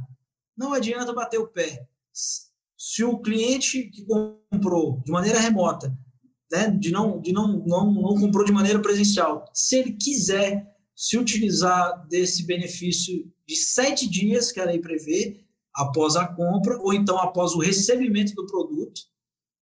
não 0.57 0.73
adianta 0.73 1.13
bater 1.13 1.39
o 1.39 1.47
pé. 1.47 1.87
Se 2.77 3.03
o 3.03 3.19
cliente 3.19 3.89
que 3.89 4.05
comprou 4.05 5.01
de 5.05 5.11
maneira 5.11 5.39
remota, 5.39 5.95
né, 6.51 6.69
de 6.69 6.91
não, 6.91 7.19
de 7.19 7.31
não, 7.31 7.63
não, 7.65 7.91
não 7.91 8.15
comprou 8.15 8.45
de 8.45 8.51
maneira 8.51 8.79
presencial, 8.79 9.45
se 9.53 9.77
ele 9.77 9.93
quiser 9.93 10.71
se 10.95 11.17
utilizar 11.17 12.05
desse 12.07 12.45
benefício 12.45 13.31
de 13.47 13.55
sete 13.55 14.07
dias 14.07 14.51
que 14.51 14.59
a 14.59 14.65
lei 14.65 14.79
prevê, 14.79 15.43
após 15.75 16.15
a 16.15 16.27
compra, 16.27 16.77
ou 16.79 16.93
então 16.93 17.17
após 17.17 17.53
o 17.53 17.59
recebimento 17.59 18.33
do 18.35 18.45
produto, 18.45 19.01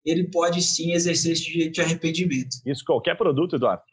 ele 0.03 0.29
pode 0.29 0.61
sim 0.61 0.93
exercer 0.93 1.33
esse 1.33 1.43
direito 1.43 1.73
de 1.73 1.81
arrependimento. 1.81 2.57
Isso 2.65 2.83
qualquer 2.83 3.15
produto, 3.15 3.55
Eduardo? 3.55 3.83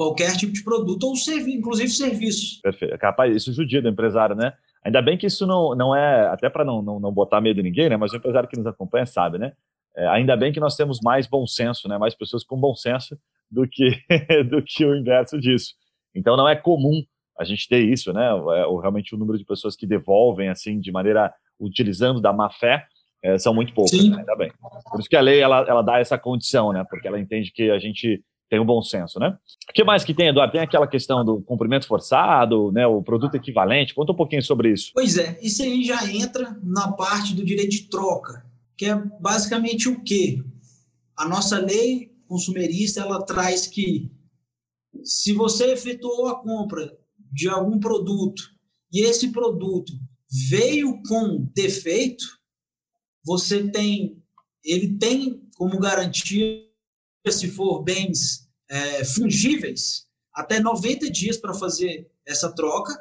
Qualquer 0.00 0.34
tipo 0.34 0.50
de 0.50 0.64
produto, 0.64 1.04
ou 1.04 1.14
serviço, 1.14 1.58
inclusive 1.58 1.90
serviço. 1.90 2.62
Perfeito. 2.62 2.96
Capaz, 2.96 3.36
isso 3.36 3.52
judia 3.52 3.82
do 3.82 3.88
empresário, 3.90 4.34
né? 4.34 4.54
Ainda 4.82 5.02
bem 5.02 5.18
que 5.18 5.26
isso 5.26 5.46
não, 5.46 5.74
não 5.74 5.94
é, 5.94 6.26
até 6.28 6.48
para 6.48 6.64
não, 6.64 6.80
não, 6.80 6.98
não 6.98 7.12
botar 7.12 7.38
medo 7.38 7.60
em 7.60 7.64
ninguém, 7.64 7.90
né? 7.90 7.98
Mas 7.98 8.10
o 8.10 8.16
empresário 8.16 8.48
que 8.48 8.56
nos 8.56 8.66
acompanha 8.66 9.04
sabe, 9.04 9.36
né? 9.36 9.52
É, 9.94 10.08
ainda 10.08 10.34
bem 10.38 10.54
que 10.54 10.58
nós 10.58 10.74
temos 10.74 11.00
mais 11.04 11.26
bom 11.26 11.46
senso, 11.46 11.86
né? 11.86 11.98
Mais 11.98 12.14
pessoas 12.14 12.42
com 12.42 12.58
bom 12.58 12.74
senso 12.74 13.14
do 13.50 13.68
que, 13.68 13.90
do 14.48 14.62
que 14.62 14.86
o 14.86 14.96
inverso 14.96 15.38
disso. 15.38 15.74
Então 16.14 16.34
não 16.34 16.48
é 16.48 16.56
comum 16.56 17.02
a 17.38 17.44
gente 17.44 17.68
ter 17.68 17.84
isso, 17.84 18.10
né? 18.14 18.24
É, 18.24 18.62
realmente 18.80 19.14
o 19.14 19.18
número 19.18 19.36
de 19.36 19.44
pessoas 19.44 19.76
que 19.76 19.86
devolvem 19.86 20.48
assim 20.48 20.80
de 20.80 20.90
maneira 20.90 21.30
utilizando 21.60 22.22
da 22.22 22.32
má 22.32 22.48
fé 22.48 22.86
é, 23.22 23.36
são 23.36 23.52
muito 23.52 23.74
poucas, 23.74 24.02
né? 24.08 24.16
ainda 24.16 24.34
bem. 24.34 24.50
Por 24.90 24.98
isso 24.98 25.10
que 25.10 25.16
a 25.16 25.20
lei 25.20 25.40
ela, 25.40 25.60
ela 25.68 25.82
dá 25.82 25.98
essa 25.98 26.16
condição, 26.16 26.72
né? 26.72 26.86
Porque 26.88 27.06
ela 27.06 27.20
entende 27.20 27.52
que 27.52 27.70
a 27.70 27.78
gente 27.78 28.24
tem 28.50 28.58
um 28.58 28.66
bom 28.66 28.82
senso, 28.82 29.20
né? 29.20 29.38
O 29.68 29.72
que 29.72 29.84
mais 29.84 30.04
que 30.04 30.12
tem, 30.12 30.28
Eduardo? 30.28 30.52
Tem 30.52 30.60
aquela 30.60 30.88
questão 30.88 31.24
do 31.24 31.40
cumprimento 31.40 31.86
forçado, 31.86 32.72
né? 32.72 32.84
O 32.84 33.00
produto 33.00 33.36
equivalente. 33.36 33.94
Conta 33.94 34.10
um 34.10 34.16
pouquinho 34.16 34.42
sobre 34.42 34.72
isso. 34.72 34.90
Pois 34.92 35.16
é, 35.16 35.38
isso 35.40 35.62
aí 35.62 35.84
já 35.84 36.04
entra 36.12 36.58
na 36.60 36.90
parte 36.90 37.32
do 37.32 37.44
direito 37.44 37.70
de 37.70 37.88
troca, 37.88 38.44
que 38.76 38.86
é 38.86 38.96
basicamente 39.20 39.88
o 39.88 40.02
quê? 40.02 40.42
A 41.16 41.28
nossa 41.28 41.60
lei 41.60 42.10
consumerista 42.26 43.00
ela 43.00 43.24
traz 43.24 43.68
que 43.68 44.10
se 45.04 45.32
você 45.32 45.72
efetuou 45.72 46.26
a 46.26 46.42
compra 46.42 46.92
de 47.32 47.48
algum 47.48 47.78
produto 47.78 48.42
e 48.92 49.04
esse 49.04 49.30
produto 49.30 49.92
veio 50.48 51.00
com 51.08 51.48
defeito, 51.54 52.24
você 53.24 53.68
tem, 53.70 54.20
ele 54.64 54.98
tem 54.98 55.40
como 55.56 55.78
garantia 55.78 56.69
se 57.28 57.48
for 57.48 57.82
bens 57.82 58.48
é, 58.68 59.04
fungíveis, 59.04 60.06
até 60.32 60.60
90 60.60 61.10
dias 61.10 61.36
para 61.36 61.52
fazer 61.52 62.08
essa 62.26 62.54
troca. 62.54 62.94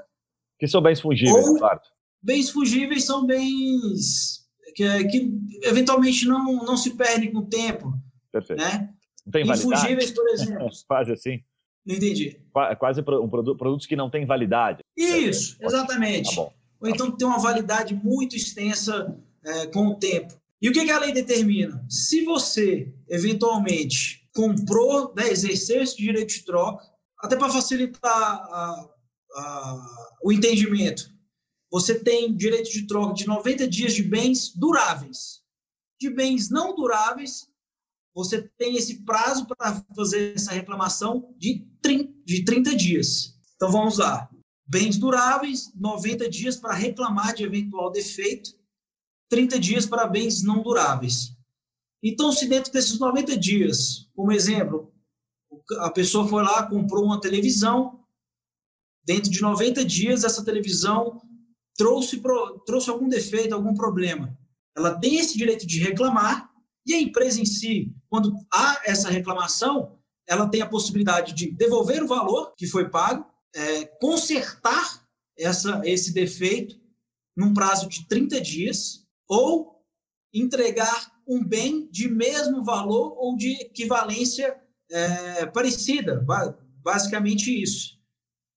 Que 0.58 0.68
são 0.68 0.82
bens 0.82 1.00
fungíveis, 1.00 1.48
ou, 1.48 1.56
Eduardo? 1.56 1.84
Bens 2.22 2.50
fungíveis 2.50 3.06
são 3.06 3.26
bens 3.26 4.46
que, 4.76 5.04
que 5.06 5.32
eventualmente 5.64 6.26
não, 6.26 6.64
não 6.66 6.76
se 6.76 6.96
perdem 6.96 7.32
com 7.32 7.40
o 7.40 7.46
tempo. 7.46 7.94
Perfeito. 8.32 8.62
Né? 8.62 8.90
Não 9.26 9.32
tem 9.32 9.46
validade? 9.46 9.76
Infungíveis, 9.76 10.12
por 10.12 10.30
exemplo. 10.30 10.70
Quase 10.88 11.12
assim. 11.12 11.44
Não 11.86 11.96
entendi. 11.96 12.40
Quase 12.78 13.02
um 13.02 13.30
produto, 13.30 13.58
produtos 13.58 13.88
que 13.88 13.96
não 13.96 14.10
têm 14.10 14.26
validade. 14.26 14.82
Isso, 14.96 15.58
exatamente. 15.62 16.36
Tá 16.36 16.42
Ou 16.42 16.88
então 16.88 17.12
tem 17.12 17.28
uma 17.28 17.40
validade 17.40 17.94
muito 17.94 18.36
extensa 18.36 19.18
é, 19.44 19.68
com 19.68 19.88
o 19.88 19.96
tempo. 19.96 20.34
E 20.62 20.70
o 20.70 20.74
que, 20.74 20.84
que 20.84 20.92
a 20.92 21.00
lei 21.00 21.14
determina? 21.14 21.86
Se 21.90 22.24
você, 22.26 22.94
eventualmente, 23.08 24.30
comprou, 24.34 25.14
né, 25.16 25.30
exerceu 25.30 25.82
esse 25.82 25.96
direito 25.96 26.34
de 26.34 26.44
troca, 26.44 26.86
até 27.20 27.36
para 27.36 27.50
facilitar 27.50 28.12
a, 28.12 28.90
a, 29.36 30.18
o 30.24 30.32
entendimento, 30.32 31.10
você 31.72 31.98
tem 31.98 32.36
direito 32.36 32.72
de 32.72 32.88
troca 32.88 33.14
de 33.14 33.28
90 33.28 33.68
dias 33.68 33.94
de 33.94 34.04
bens 34.04 34.54
duráveis. 34.54 35.42
De 36.00 36.10
bens 36.10 36.50
não 36.50 36.76
duráveis, 36.76 37.48
você 38.14 38.42
tem 38.58 38.76
esse 38.76 39.04
prazo 39.06 39.46
para 39.46 39.84
fazer 39.96 40.34
essa 40.36 40.52
reclamação 40.52 41.34
de 41.38 41.66
30, 41.82 42.14
de 42.26 42.44
30 42.44 42.76
dias. 42.76 43.36
Então 43.56 43.72
vamos 43.72 43.98
lá. 43.98 44.30
Bens 44.66 44.98
duráveis, 44.98 45.72
90 45.76 46.30
dias 46.30 46.56
para 46.58 46.74
reclamar 46.74 47.34
de 47.34 47.44
eventual 47.44 47.92
defeito 47.92 48.59
30 49.30 49.60
dias 49.60 49.86
para 49.86 50.08
bens 50.08 50.44
não 50.44 50.62
duráveis. 50.62 51.36
Então, 52.04 52.32
se 52.32 52.48
dentro 52.48 52.72
desses 52.72 53.00
90 53.00 53.38
dias, 53.38 54.08
como 54.16 54.32
exemplo, 54.32 54.92
a 55.80 55.92
pessoa 55.92 56.28
foi 56.28 56.44
lá, 56.44 56.66
comprou 56.68 57.04
uma 57.04 57.20
televisão, 57.20 58.00
dentro 59.04 59.30
de 59.30 59.42
90 59.42 59.84
dias, 59.86 60.24
essa 60.24 60.44
televisão 60.44 61.22
trouxe, 61.78 62.22
trouxe 62.66 62.90
algum 62.90 63.08
defeito, 63.08 63.54
algum 63.54 63.74
problema. 63.74 64.38
Ela 64.76 64.98
tem 64.98 65.18
esse 65.18 65.38
direito 65.38 65.66
de 65.66 65.80
reclamar, 65.80 66.50
e 66.86 66.94
a 66.94 67.00
empresa 67.00 67.42
em 67.42 67.46
si, 67.46 67.94
quando 68.10 68.34
há 68.52 68.82
essa 68.86 69.10
reclamação, 69.10 69.98
ela 70.28 70.48
tem 70.48 70.62
a 70.62 70.70
possibilidade 70.70 71.34
de 71.34 71.52
devolver 71.52 72.04
o 72.04 72.08
valor 72.08 72.54
que 72.56 72.68
foi 72.68 72.90
pago, 72.90 73.26
é, 73.54 73.86
consertar 74.00 75.04
essa, 75.38 75.82
esse 75.84 76.14
defeito 76.14 76.80
num 77.36 77.54
prazo 77.54 77.88
de 77.88 78.08
30 78.08 78.40
dias, 78.42 79.06
ou 79.30 79.82
entregar 80.34 81.12
um 81.28 81.44
bem 81.44 81.88
de 81.92 82.10
mesmo 82.10 82.64
valor 82.64 83.16
ou 83.18 83.38
de 83.38 83.52
equivalência 83.62 84.60
é, 84.90 85.46
parecida, 85.46 86.26
basicamente 86.84 87.62
isso. 87.62 88.00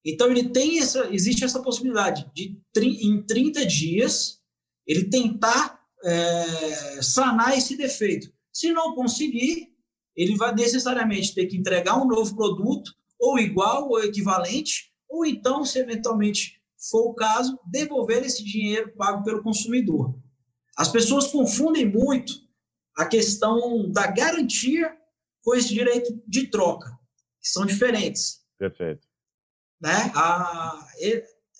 Então 0.05 0.29
ele 0.31 0.49
tem 0.49 0.81
essa, 0.81 1.09
existe 1.15 1.45
essa 1.45 1.63
possibilidade 1.63 2.29
de 2.35 2.59
em 2.77 3.23
30 3.23 3.67
dias 3.67 4.41
ele 4.87 5.05
tentar 5.05 5.81
é, 6.03 7.03
sanar 7.03 7.57
esse 7.57 7.77
defeito. 7.77 8.33
Se 8.53 8.73
não 8.73 8.95
conseguir, 8.95 9.73
ele 10.17 10.37
vai 10.37 10.55
necessariamente 10.55 11.35
ter 11.35 11.47
que 11.47 11.57
entregar 11.57 12.03
um 12.03 12.07
novo 12.07 12.35
produto 12.35 12.93
ou 13.19 13.39
igual 13.39 13.89
ou 13.89 14.03
equivalente, 14.03 14.93
ou 15.09 15.25
então, 15.25 15.65
se 15.65 15.79
eventualmente 15.79 16.61
for 16.91 17.11
o 17.11 17.15
caso, 17.15 17.57
devolver 17.65 18.25
esse 18.25 18.43
dinheiro 18.43 18.93
pago 18.97 19.23
pelo 19.23 19.43
consumidor. 19.43 20.13
As 20.77 20.89
pessoas 20.89 21.29
confundem 21.29 21.87
muito 21.87 22.33
a 22.97 23.07
questão 23.07 23.91
da 23.91 24.07
garantia 24.07 24.97
com 25.43 25.55
esse 25.55 25.69
direito 25.69 26.23
de 26.27 26.47
troca, 26.49 26.91
que 27.41 27.49
são 27.49 27.67
diferentes. 27.67 28.43
Perfeito. 28.59 29.07
Né? 29.81 30.13
A, 30.15 30.89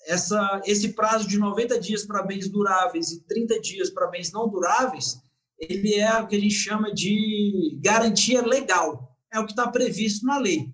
essa, 0.07 0.61
esse 0.65 0.93
prazo 0.93 1.27
de 1.27 1.37
90 1.37 1.79
dias 1.79 2.05
para 2.05 2.23
bens 2.23 2.49
duráveis 2.49 3.11
e 3.11 3.21
30 3.25 3.59
dias 3.59 3.89
para 3.89 4.07
bens 4.07 4.31
não 4.31 4.47
duráveis, 4.47 5.21
ele 5.57 5.95
é 5.95 6.13
o 6.19 6.27
que 6.27 6.35
a 6.35 6.39
gente 6.39 6.53
chama 6.53 6.93
de 6.93 7.77
garantia 7.81 8.41
legal. 8.45 9.17
É 9.31 9.39
o 9.39 9.45
que 9.45 9.51
está 9.51 9.67
previsto 9.67 10.25
na 10.25 10.37
lei. 10.37 10.73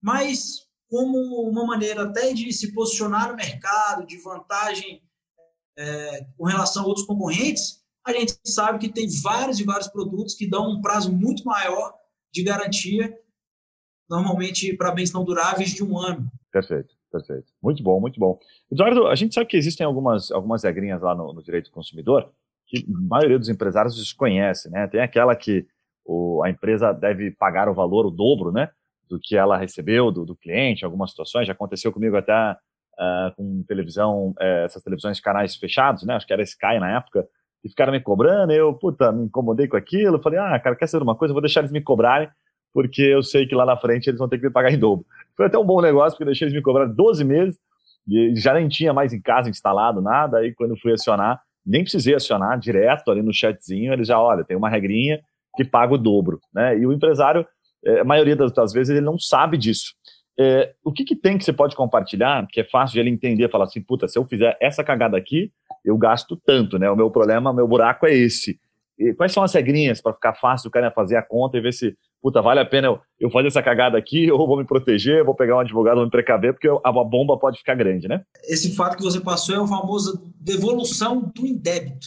Mas, 0.00 0.66
como 0.88 1.18
uma 1.48 1.66
maneira 1.66 2.04
até 2.04 2.32
de 2.32 2.52
se 2.52 2.72
posicionar 2.72 3.28
no 3.28 3.36
mercado, 3.36 4.06
de 4.06 4.16
vantagem 4.18 5.02
é, 5.78 6.26
com 6.36 6.44
relação 6.44 6.84
a 6.84 6.86
outros 6.86 7.06
concorrentes, 7.06 7.82
a 8.06 8.12
gente 8.12 8.34
sabe 8.44 8.78
que 8.78 8.92
tem 8.92 9.06
vários 9.22 9.60
e 9.60 9.64
vários 9.64 9.88
produtos 9.88 10.34
que 10.34 10.48
dão 10.48 10.70
um 10.70 10.80
prazo 10.80 11.12
muito 11.12 11.44
maior 11.44 11.94
de 12.32 12.42
garantia, 12.42 13.16
normalmente 14.08 14.76
para 14.76 14.92
bens 14.92 15.12
não 15.12 15.24
duráveis, 15.24 15.70
de 15.70 15.84
um 15.84 15.98
ano. 15.98 16.30
Perfeito, 16.50 16.94
perfeito. 17.10 17.52
Muito 17.62 17.82
bom, 17.82 18.00
muito 18.00 18.18
bom. 18.18 18.38
Eduardo, 18.70 19.06
a 19.06 19.14
gente 19.14 19.34
sabe 19.34 19.46
que 19.46 19.56
existem 19.56 19.86
algumas, 19.86 20.30
algumas 20.30 20.64
regrinhas 20.64 21.00
lá 21.00 21.14
no, 21.14 21.32
no 21.32 21.42
direito 21.42 21.66
do 21.66 21.74
consumidor 21.74 22.32
que 22.66 22.86
a 22.88 23.08
maioria 23.08 23.38
dos 23.38 23.48
empresários 23.48 23.96
desconhece, 23.96 24.70
né? 24.70 24.86
Tem 24.88 25.00
aquela 25.00 25.36
que 25.36 25.66
o, 26.04 26.42
a 26.42 26.50
empresa 26.50 26.92
deve 26.92 27.30
pagar 27.30 27.68
o 27.68 27.74
valor, 27.74 28.06
o 28.06 28.10
dobro, 28.10 28.50
né? 28.50 28.70
Do 29.08 29.20
que 29.20 29.36
ela 29.36 29.58
recebeu 29.58 30.10
do, 30.10 30.24
do 30.24 30.34
cliente, 30.34 30.82
em 30.82 30.84
algumas 30.86 31.10
situações. 31.10 31.46
Já 31.46 31.52
aconteceu 31.52 31.92
comigo 31.92 32.16
até 32.16 32.56
uh, 33.02 33.34
com 33.36 33.64
televisão, 33.66 34.30
uh, 34.30 34.64
essas 34.64 34.82
televisões 34.82 35.16
de 35.16 35.22
canais 35.22 35.56
fechados, 35.56 36.04
né? 36.04 36.14
Acho 36.14 36.26
que 36.26 36.32
era 36.32 36.42
Sky 36.42 36.78
na 36.78 36.96
época, 36.96 37.26
e 37.64 37.68
ficaram 37.68 37.92
me 37.92 38.00
cobrando. 38.00 38.52
Eu, 38.52 38.72
puta, 38.74 39.10
me 39.12 39.24
incomodei 39.24 39.68
com 39.68 39.76
aquilo. 39.76 40.20
Falei, 40.20 40.38
ah, 40.38 40.58
cara, 40.58 40.76
quer 40.76 40.86
saber 40.86 41.04
uma 41.04 41.16
coisa? 41.16 41.32
Vou 41.32 41.42
deixar 41.42 41.60
eles 41.60 41.72
me 41.72 41.80
cobrarem, 41.80 42.28
porque 42.72 43.02
eu 43.02 43.22
sei 43.22 43.46
que 43.46 43.54
lá 43.54 43.64
na 43.64 43.76
frente 43.76 44.08
eles 44.08 44.18
vão 44.18 44.28
ter 44.28 44.38
que 44.38 44.46
me 44.46 44.52
pagar 44.52 44.72
em 44.72 44.78
dobro. 44.78 45.04
Foi 45.36 45.46
até 45.46 45.58
um 45.58 45.64
bom 45.64 45.80
negócio, 45.80 46.12
porque 46.12 46.24
eu 46.24 46.26
deixei 46.26 46.46
eles 46.46 46.54
me 46.54 46.62
cobrar 46.62 46.86
12 46.86 47.24
meses, 47.24 47.58
e 48.08 48.34
já 48.34 48.52
nem 48.54 48.68
tinha 48.68 48.92
mais 48.92 49.12
em 49.12 49.20
casa 49.20 49.48
instalado 49.48 50.00
nada. 50.00 50.38
Aí 50.38 50.54
quando 50.54 50.78
fui 50.78 50.92
acionar, 50.92 51.40
nem 51.64 51.82
precisei 51.82 52.14
acionar 52.14 52.58
direto 52.58 53.10
ali 53.10 53.22
no 53.22 53.32
chatzinho, 53.32 53.92
eles 53.92 54.08
já, 54.08 54.20
olha, 54.20 54.44
tem 54.44 54.56
uma 54.56 54.68
regrinha 54.68 55.20
que 55.56 55.64
paga 55.64 55.94
o 55.94 55.98
dobro, 55.98 56.40
né? 56.52 56.76
E 56.78 56.86
o 56.86 56.92
empresário, 56.92 57.46
é, 57.84 58.00
a 58.00 58.04
maioria 58.04 58.34
das, 58.34 58.52
das 58.52 58.72
vezes, 58.72 58.90
ele 58.90 59.04
não 59.04 59.18
sabe 59.18 59.56
disso. 59.56 59.94
É, 60.38 60.74
o 60.82 60.92
que, 60.92 61.04
que, 61.04 61.14
tem 61.14 61.36
que 61.36 61.44
você 61.44 61.52
pode 61.52 61.76
compartilhar, 61.76 62.46
que 62.50 62.60
é 62.60 62.64
fácil 62.64 62.94
de 62.94 63.00
ele 63.00 63.10
entender, 63.10 63.50
falar 63.50 63.64
assim, 63.64 63.82
puta, 63.82 64.08
se 64.08 64.18
eu 64.18 64.24
fizer 64.24 64.56
essa 64.60 64.82
cagada 64.82 65.16
aqui, 65.16 65.52
eu 65.84 65.96
gasto 65.98 66.40
tanto, 66.44 66.78
né? 66.78 66.90
O 66.90 66.96
meu 66.96 67.10
problema, 67.10 67.50
o 67.50 67.54
meu 67.54 67.68
buraco 67.68 68.06
é 68.06 68.14
esse. 68.14 68.58
E 68.98 69.12
quais 69.14 69.32
são 69.32 69.42
as 69.42 69.52
regrinhas 69.52 70.00
para 70.00 70.14
ficar 70.14 70.34
fácil 70.34 70.68
o 70.68 70.70
cara 70.70 70.90
fazer 70.90 71.16
a 71.16 71.22
conta 71.22 71.58
e 71.58 71.60
ver 71.60 71.72
se 71.72 71.96
puta, 72.22 72.40
vale 72.40 72.60
a 72.60 72.64
pena 72.64 72.86
eu, 72.86 73.00
eu 73.18 73.30
fazer 73.30 73.48
essa 73.48 73.62
cagada 73.62 73.98
aqui, 73.98 74.30
ou 74.30 74.46
vou 74.46 74.56
me 74.56 74.64
proteger, 74.64 75.24
vou 75.24 75.34
pegar 75.34 75.56
um 75.56 75.60
advogado, 75.60 75.96
vou 75.96 76.04
me 76.04 76.10
precaver, 76.10 76.54
porque 76.54 76.68
a, 76.68 76.78
a 76.84 77.04
bomba 77.04 77.36
pode 77.36 77.58
ficar 77.58 77.74
grande, 77.74 78.06
né? 78.06 78.24
Esse 78.44 78.74
fato 78.76 78.96
que 78.96 79.02
você 79.02 79.20
passou 79.20 79.56
é 79.56 79.60
o 79.60 79.66
famoso 79.66 80.32
devolução 80.36 81.32
do 81.34 81.46
indébito. 81.46 82.06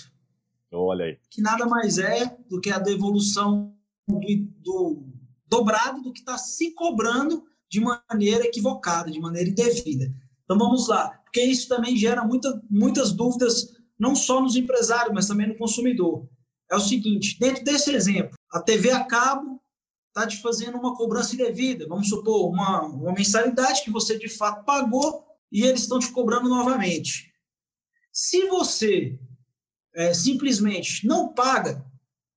Olha 0.72 1.06
aí. 1.06 1.18
Que 1.30 1.42
nada 1.42 1.66
mais 1.66 1.98
é 1.98 2.26
do 2.50 2.60
que 2.60 2.72
a 2.72 2.80
devolução 2.80 3.74
do, 4.08 4.20
do 4.62 5.04
dobrado 5.48 6.02
do 6.02 6.12
que 6.12 6.20
está 6.20 6.38
se 6.38 6.74
cobrando 6.74 7.44
de 7.76 7.82
maneira 7.82 8.46
equivocada, 8.46 9.12
de 9.12 9.20
maneira 9.20 9.50
indevida. 9.50 10.14
Então 10.44 10.58
vamos 10.58 10.88
lá, 10.88 11.10
porque 11.24 11.42
isso 11.42 11.68
também 11.68 11.98
gera 11.98 12.24
muita, 12.24 12.62
muitas 12.70 13.12
dúvidas, 13.12 13.74
não 14.00 14.16
só 14.16 14.42
nos 14.42 14.56
empresários, 14.56 15.14
mas 15.14 15.28
também 15.28 15.48
no 15.48 15.58
consumidor. 15.58 16.28
É 16.72 16.76
o 16.76 16.80
seguinte: 16.80 17.38
dentro 17.38 17.64
desse 17.64 17.94
exemplo, 17.94 18.38
a 18.52 18.62
TV 18.62 18.92
a 18.92 19.04
cabo 19.04 19.60
está 20.08 20.26
te 20.26 20.42
fazendo 20.42 20.78
uma 20.78 20.96
cobrança 20.96 21.36
indevida. 21.36 21.86
Vamos 21.88 22.08
supor, 22.08 22.50
uma, 22.50 22.84
uma 22.84 23.12
mensalidade 23.12 23.84
que 23.84 23.92
você 23.92 24.18
de 24.18 24.30
fato 24.30 24.64
pagou 24.64 25.26
e 25.52 25.64
eles 25.64 25.82
estão 25.82 26.00
te 26.00 26.10
cobrando 26.12 26.48
novamente. 26.48 27.34
Se 28.14 28.48
você 28.48 29.20
é, 29.94 30.14
simplesmente 30.14 31.06
não 31.06 31.34
paga 31.34 31.86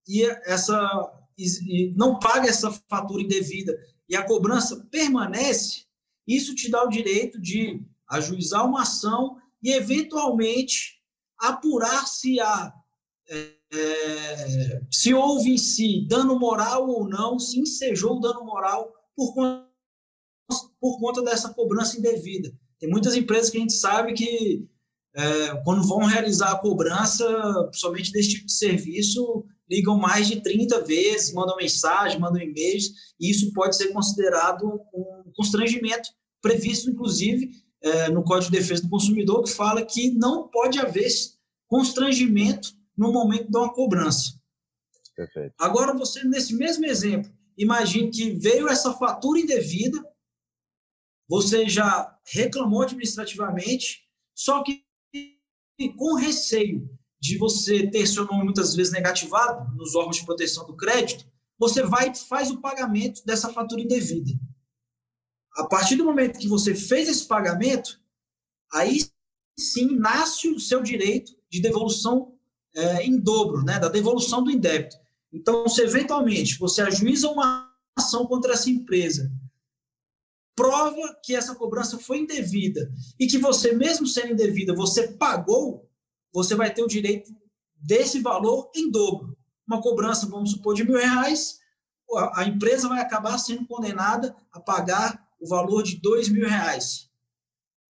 e 0.05 0.25
essa 0.45 1.15
e 1.37 1.93
não 1.95 2.19
paga 2.19 2.49
essa 2.49 2.69
fatura 2.89 3.21
indevida 3.21 3.73
e 4.09 4.15
a 4.15 4.25
cobrança 4.25 4.87
permanece, 4.89 5.85
isso 6.27 6.55
te 6.55 6.69
dá 6.69 6.83
o 6.83 6.89
direito 6.89 7.39
de 7.39 7.81
ajuizar 8.09 8.65
uma 8.65 8.81
ação 8.81 9.37
e 9.61 9.71
eventualmente 9.71 10.99
apurar 11.37 12.07
se 12.07 12.39
há 12.39 12.73
é, 13.29 13.55
é, 13.71 14.81
se 14.91 15.13
houve 15.13 15.51
em 15.51 15.57
si 15.57 16.05
dano 16.07 16.39
moral 16.39 16.89
ou 16.89 17.07
não, 17.07 17.37
se 17.37 17.59
ensejou 17.59 18.19
dano 18.19 18.43
moral 18.43 18.91
por 19.15 19.33
conta, 19.35 19.69
por 20.79 20.99
conta 20.99 21.21
dessa 21.21 21.53
cobrança 21.53 21.97
indevida. 21.97 22.51
Tem 22.79 22.89
muitas 22.89 23.15
empresas 23.15 23.51
que 23.51 23.57
a 23.57 23.59
gente 23.59 23.73
sabe 23.73 24.13
que, 24.13 24.67
é, 25.13 25.55
quando 25.63 25.87
vão 25.87 25.99
realizar 25.99 26.51
a 26.51 26.57
cobrança, 26.57 27.23
somente 27.73 28.11
desse 28.11 28.29
tipo 28.29 28.45
de 28.47 28.53
serviço, 28.53 29.45
ligam 29.69 29.97
mais 29.97 30.27
de 30.27 30.41
30 30.41 30.83
vezes, 30.83 31.33
mandam 31.33 31.55
mensagem, 31.55 32.19
mandam 32.19 32.41
e-mails, 32.41 32.91
e 33.19 33.29
isso 33.29 33.53
pode 33.53 33.75
ser 33.75 33.93
considerado 33.93 34.65
um 34.93 35.31
constrangimento, 35.35 36.09
previsto, 36.41 36.89
inclusive, 36.89 37.51
é, 37.81 38.09
no 38.09 38.23
Código 38.23 38.51
de 38.51 38.59
Defesa 38.59 38.81
do 38.81 38.89
Consumidor, 38.89 39.43
que 39.43 39.51
fala 39.51 39.85
que 39.85 40.11
não 40.11 40.47
pode 40.47 40.79
haver 40.79 41.09
constrangimento 41.67 42.73
no 42.97 43.11
momento 43.13 43.49
de 43.49 43.57
uma 43.57 43.71
cobrança. 43.71 44.39
Perfeito. 45.15 45.53
Agora, 45.59 45.93
você, 45.93 46.23
nesse 46.23 46.55
mesmo 46.55 46.85
exemplo, 46.85 47.31
imagine 47.57 48.09
que 48.09 48.31
veio 48.31 48.67
essa 48.67 48.93
fatura 48.93 49.39
indevida, 49.39 50.03
você 51.27 51.69
já 51.69 52.17
reclamou 52.25 52.81
administrativamente, 52.81 54.01
só 54.33 54.63
que 54.63 54.83
com 55.95 56.15
receio 56.15 56.89
de 57.19 57.37
você 57.37 57.89
ter 57.89 58.07
seu 58.07 58.25
nome 58.25 58.45
muitas 58.45 58.75
vezes 58.75 58.91
negativado 58.91 59.75
nos 59.75 59.95
órgãos 59.95 60.17
de 60.17 60.25
proteção 60.25 60.65
do 60.65 60.75
crédito, 60.75 61.25
você 61.57 61.83
vai 61.83 62.09
e 62.09 62.15
faz 62.15 62.49
o 62.49 62.61
pagamento 62.61 63.23
dessa 63.25 63.51
fatura 63.51 63.81
indevida. 63.81 64.31
A 65.57 65.65
partir 65.65 65.97
do 65.97 66.05
momento 66.05 66.39
que 66.39 66.47
você 66.47 66.73
fez 66.73 67.09
esse 67.09 67.27
pagamento, 67.27 67.99
aí 68.71 68.99
sim 69.57 69.97
nasce 69.97 70.47
o 70.47 70.59
seu 70.59 70.81
direito 70.81 71.33
de 71.49 71.61
devolução 71.61 72.33
é, 72.73 73.03
em 73.05 73.19
dobro, 73.19 73.63
né, 73.63 73.77
da 73.77 73.89
devolução 73.89 74.43
do 74.43 74.51
indébito. 74.51 74.95
Então, 75.33 75.67
se 75.67 75.81
eventualmente 75.81 76.57
você 76.57 76.81
ajuiza 76.81 77.29
uma 77.29 77.69
ação 77.95 78.25
contra 78.25 78.53
essa 78.53 78.69
empresa, 78.69 79.31
prova 80.55 81.17
que 81.23 81.35
essa 81.35 81.55
cobrança 81.55 81.97
foi 81.97 82.19
indevida 82.19 82.91
e 83.19 83.27
que 83.27 83.37
você, 83.37 83.73
mesmo 83.73 84.07
sendo 84.07 84.33
indevida, 84.33 84.73
você 84.73 85.09
pagou, 85.09 85.88
você 86.33 86.55
vai 86.55 86.73
ter 86.73 86.83
o 86.83 86.87
direito 86.87 87.31
desse 87.75 88.21
valor 88.21 88.71
em 88.75 88.89
dobro. 88.89 89.37
Uma 89.67 89.81
cobrança, 89.81 90.27
vamos 90.27 90.51
supor, 90.51 90.73
de 90.73 90.83
mil 90.83 90.97
reais, 90.97 91.59
a, 92.35 92.43
empresa 92.45 92.89
vai 92.89 93.01
acabar 93.01 93.37
sendo 93.37 93.67
condenada 93.67 94.35
a 94.51 94.59
pagar 94.59 95.27
o 95.39 95.47
valor 95.47 95.83
de 95.83 95.99
dois 96.01 96.27
mil 96.27 96.47
reais. 96.47 97.09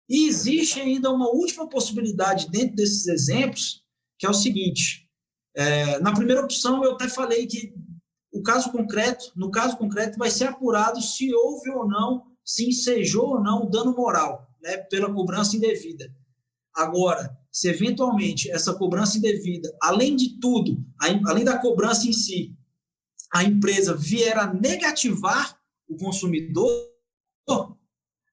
E 0.09 0.27
existe 0.27 0.79
ainda 0.79 1.11
uma 1.11 1.27
última 1.27 1.69
possibilidade 1.69 2.49
dentro 2.49 2.75
desses 2.75 3.07
exemplos, 3.07 3.83
que 4.17 4.25
é 4.25 4.29
o 4.29 4.33
seguinte: 4.33 5.07
é, 5.55 5.99
na 5.99 6.13
primeira 6.13 6.41
opção, 6.41 6.83
eu 6.83 6.93
até 6.93 7.07
falei 7.07 7.45
que 7.45 7.73
o 8.31 8.41
caso 8.41 8.71
concreto, 8.71 9.31
no 9.35 9.51
caso 9.51 9.77
concreto, 9.77 10.17
vai 10.17 10.31
ser 10.31 10.45
apurado 10.45 11.01
se 11.01 11.33
houve 11.33 11.69
ou 11.71 11.87
não, 11.87 12.25
se 12.43 12.69
ensejou 12.69 13.35
ou 13.35 13.43
não 13.43 13.69
dano 13.69 13.95
moral, 13.95 14.47
né, 14.61 14.77
pela 14.77 15.13
cobrança 15.13 15.55
indevida. 15.55 16.11
Agora, 16.73 17.37
se 17.57 17.67
eventualmente 17.67 18.51
essa 18.51 18.71
cobrança 18.75 19.17
indevida, 19.17 19.75
além 19.81 20.15
de 20.15 20.39
tudo, 20.39 20.77
além 21.25 21.43
da 21.43 21.57
cobrança 21.57 22.07
em 22.07 22.13
si, 22.13 22.55
a 23.33 23.43
empresa 23.43 23.95
vier 23.95 24.37
a 24.37 24.53
negativar 24.53 25.59
o 25.89 25.97
consumidor, 25.97 26.87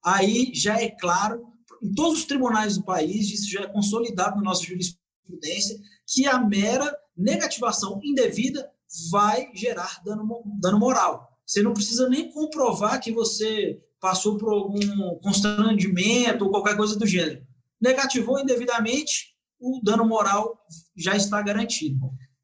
aí 0.04 0.52
já 0.54 0.78
é 0.78 0.90
claro, 0.90 1.42
em 1.82 1.94
todos 1.94 2.18
os 2.18 2.24
tribunais 2.26 2.76
do 2.76 2.84
país, 2.84 3.32
isso 3.32 3.50
já 3.50 3.62
é 3.62 3.66
consolidado 3.66 4.36
na 4.36 4.42
nossa 4.42 4.62
jurisprudência 4.62 5.80
que 6.06 6.26
a 6.26 6.38
mera 6.38 6.94
negativação 7.16 7.98
indevida 8.04 8.70
vai 9.10 9.50
gerar 9.54 10.02
dano, 10.04 10.42
dano 10.60 10.78
moral. 10.78 11.30
Você 11.46 11.62
não 11.62 11.72
precisa 11.72 12.10
nem 12.10 12.30
comprovar 12.30 13.00
que 13.00 13.10
você 13.10 13.82
passou 13.98 14.36
por 14.36 14.52
algum 14.52 15.18
constrangimento 15.20 16.44
ou 16.44 16.50
qualquer 16.50 16.76
coisa 16.76 16.94
do 16.98 17.06
gênero. 17.06 17.42
Negativou 17.84 18.40
indevidamente, 18.40 19.36
o 19.60 19.78
dano 19.84 20.06
moral 20.06 20.58
já 20.96 21.14
está 21.14 21.42
garantido. 21.42 21.98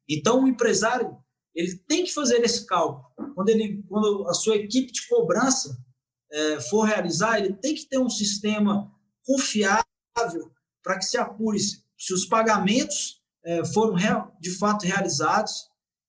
Então, 0.07 0.43
o 0.43 0.47
empresário 0.47 1.17
ele 1.55 1.75
tem 1.87 2.03
que 2.03 2.13
fazer 2.13 2.43
esse 2.43 2.63
cálculo. 2.67 3.03
Quando, 3.33 3.49
ele, 3.49 3.83
quando 3.89 4.27
a 4.29 4.33
sua 4.35 4.55
equipe 4.55 4.91
de 4.91 5.07
cobrança 5.07 5.75
é, 6.31 6.59
for 6.61 6.83
realizar, 6.83 7.39
ele 7.39 7.53
tem 7.55 7.73
que 7.73 7.89
ter 7.89 7.97
um 7.97 8.09
sistema 8.09 8.91
confiável 9.25 9.83
para 10.83 10.99
que 10.99 11.05
se 11.05 11.17
apure 11.17 11.57
se 11.59 12.13
os 12.13 12.25
pagamentos 12.25 13.19
é, 13.43 13.65
foram 13.65 13.95
real, 13.95 14.31
de 14.39 14.55
fato 14.57 14.85
realizados, 14.85 15.53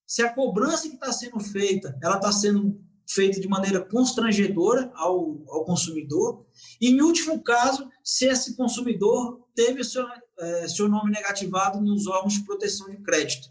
se 0.07 0.23
a 0.23 0.33
cobrança 0.33 0.89
que 0.89 0.95
está 0.95 1.11
sendo 1.11 1.41
feita, 1.41 1.99
ela 2.03 2.17
está 2.17 2.31
sendo 2.31 2.79
feita 3.09 3.41
de 3.41 3.49
maneira 3.49 3.81
constrangedora 3.81 4.91
ao, 4.95 5.43
ao 5.49 5.65
consumidor, 5.65 6.47
e, 6.81 6.89
em 6.91 7.01
último 7.01 7.43
caso, 7.43 7.89
se 8.03 8.27
esse 8.27 8.57
consumidor 8.57 9.47
teve 9.55 9.85
seu, 9.85 10.07
é, 10.39 10.69
seu 10.69 10.89
nome 10.89 11.11
negativado 11.11 11.81
nos 11.81 12.07
órgãos 12.07 12.35
de 12.35 12.45
proteção 12.45 12.91
de 12.91 12.99
crédito. 12.99 13.49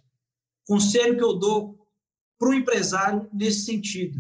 Conselho 0.66 1.18
que 1.18 1.24
eu 1.24 1.34
dou 1.34 1.88
para 2.40 2.50
o 2.50 2.54
empresário 2.54 3.30
nesse 3.34 3.66
sentido. 3.66 4.20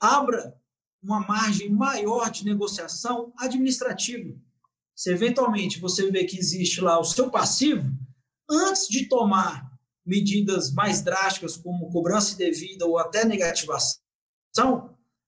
Abra 0.00 0.58
uma 1.02 1.20
margem 1.20 1.70
maior 1.70 2.30
de 2.30 2.44
negociação 2.44 3.32
administrativa 3.36 4.34
se 4.94 5.10
eventualmente 5.10 5.80
você 5.80 6.10
vê 6.10 6.24
que 6.24 6.38
existe 6.38 6.80
lá 6.80 6.98
o 6.98 7.04
seu 7.04 7.30
passivo, 7.30 7.90
antes 8.48 8.86
de 8.88 9.08
tomar 9.08 9.70
medidas 10.04 10.72
mais 10.72 11.00
drásticas, 11.02 11.56
como 11.56 11.90
cobrança 11.90 12.34
indevida 12.34 12.86
ou 12.86 12.98
até 12.98 13.24
negativação, 13.24 14.01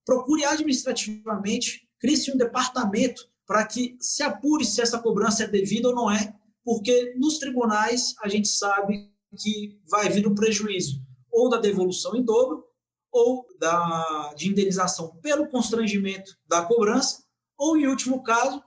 procure 0.05 0.45
administrativamente, 0.45 1.89
crie-se 1.99 2.33
um 2.33 2.37
departamento 2.37 3.29
para 3.47 3.67
que 3.67 3.97
se 4.01 4.23
apure 4.23 4.65
se 4.65 4.81
essa 4.81 4.99
cobrança 4.99 5.45
é 5.45 5.49
devida 5.49 5.89
ou 5.89 5.95
não 5.95 6.11
é, 6.11 6.35
porque 6.65 7.15
nos 7.17 7.39
tribunais 7.39 8.15
a 8.23 8.29
gente 8.29 8.49
sabe 8.49 9.11
que 9.37 9.79
vai 9.91 10.09
vir 10.09 10.27
o 10.27 10.35
prejuízo 10.35 11.03
ou 11.31 11.49
da 11.49 11.59
devolução 11.59 12.15
em 12.15 12.23
dobro 12.23 12.65
ou 13.13 13.47
da, 13.61 14.33
de 14.37 14.49
indenização 14.49 15.17
pelo 15.23 15.49
constrangimento 15.49 16.37
da 16.49 16.63
cobrança, 16.63 17.23
ou, 17.57 17.77
em 17.77 17.87
último 17.87 18.25
caso, 18.25 18.61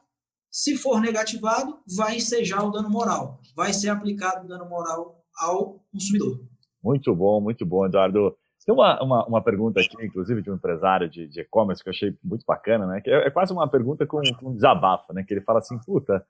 se 0.50 0.78
for 0.78 1.02
negativado, 1.02 1.78
vai 1.86 2.16
ensejar 2.16 2.64
o 2.64 2.72
dano 2.72 2.90
moral, 2.90 3.42
vai 3.54 3.74
ser 3.74 3.90
aplicado 3.90 4.46
o 4.46 4.48
dano 4.48 4.66
moral 4.66 5.22
ao 5.38 5.86
consumidor. 5.92 6.40
Muito 6.82 7.14
bom, 7.14 7.42
muito 7.42 7.66
bom, 7.66 7.86
Eduardo. 7.86 8.38
Tem 8.68 8.76
uma, 8.76 9.02
uma, 9.02 9.26
uma 9.26 9.42
pergunta 9.42 9.80
aqui, 9.80 9.96
inclusive, 10.06 10.42
de 10.42 10.52
um 10.52 10.56
empresário 10.56 11.10
de 11.10 11.40
e-commerce 11.40 11.82
que 11.82 11.88
eu 11.88 11.94
achei 11.94 12.14
muito 12.22 12.44
bacana, 12.46 12.86
né? 12.86 13.00
Que 13.00 13.10
é, 13.10 13.28
é 13.28 13.30
quase 13.30 13.54
uma 13.54 13.66
pergunta 13.66 14.06
com, 14.06 14.22
com 14.38 14.54
desabafo, 14.54 15.14
né? 15.14 15.24
Que 15.26 15.34
ele 15.34 15.40
fala 15.40 15.60
assim, 15.60 15.80
puta, 15.86 16.22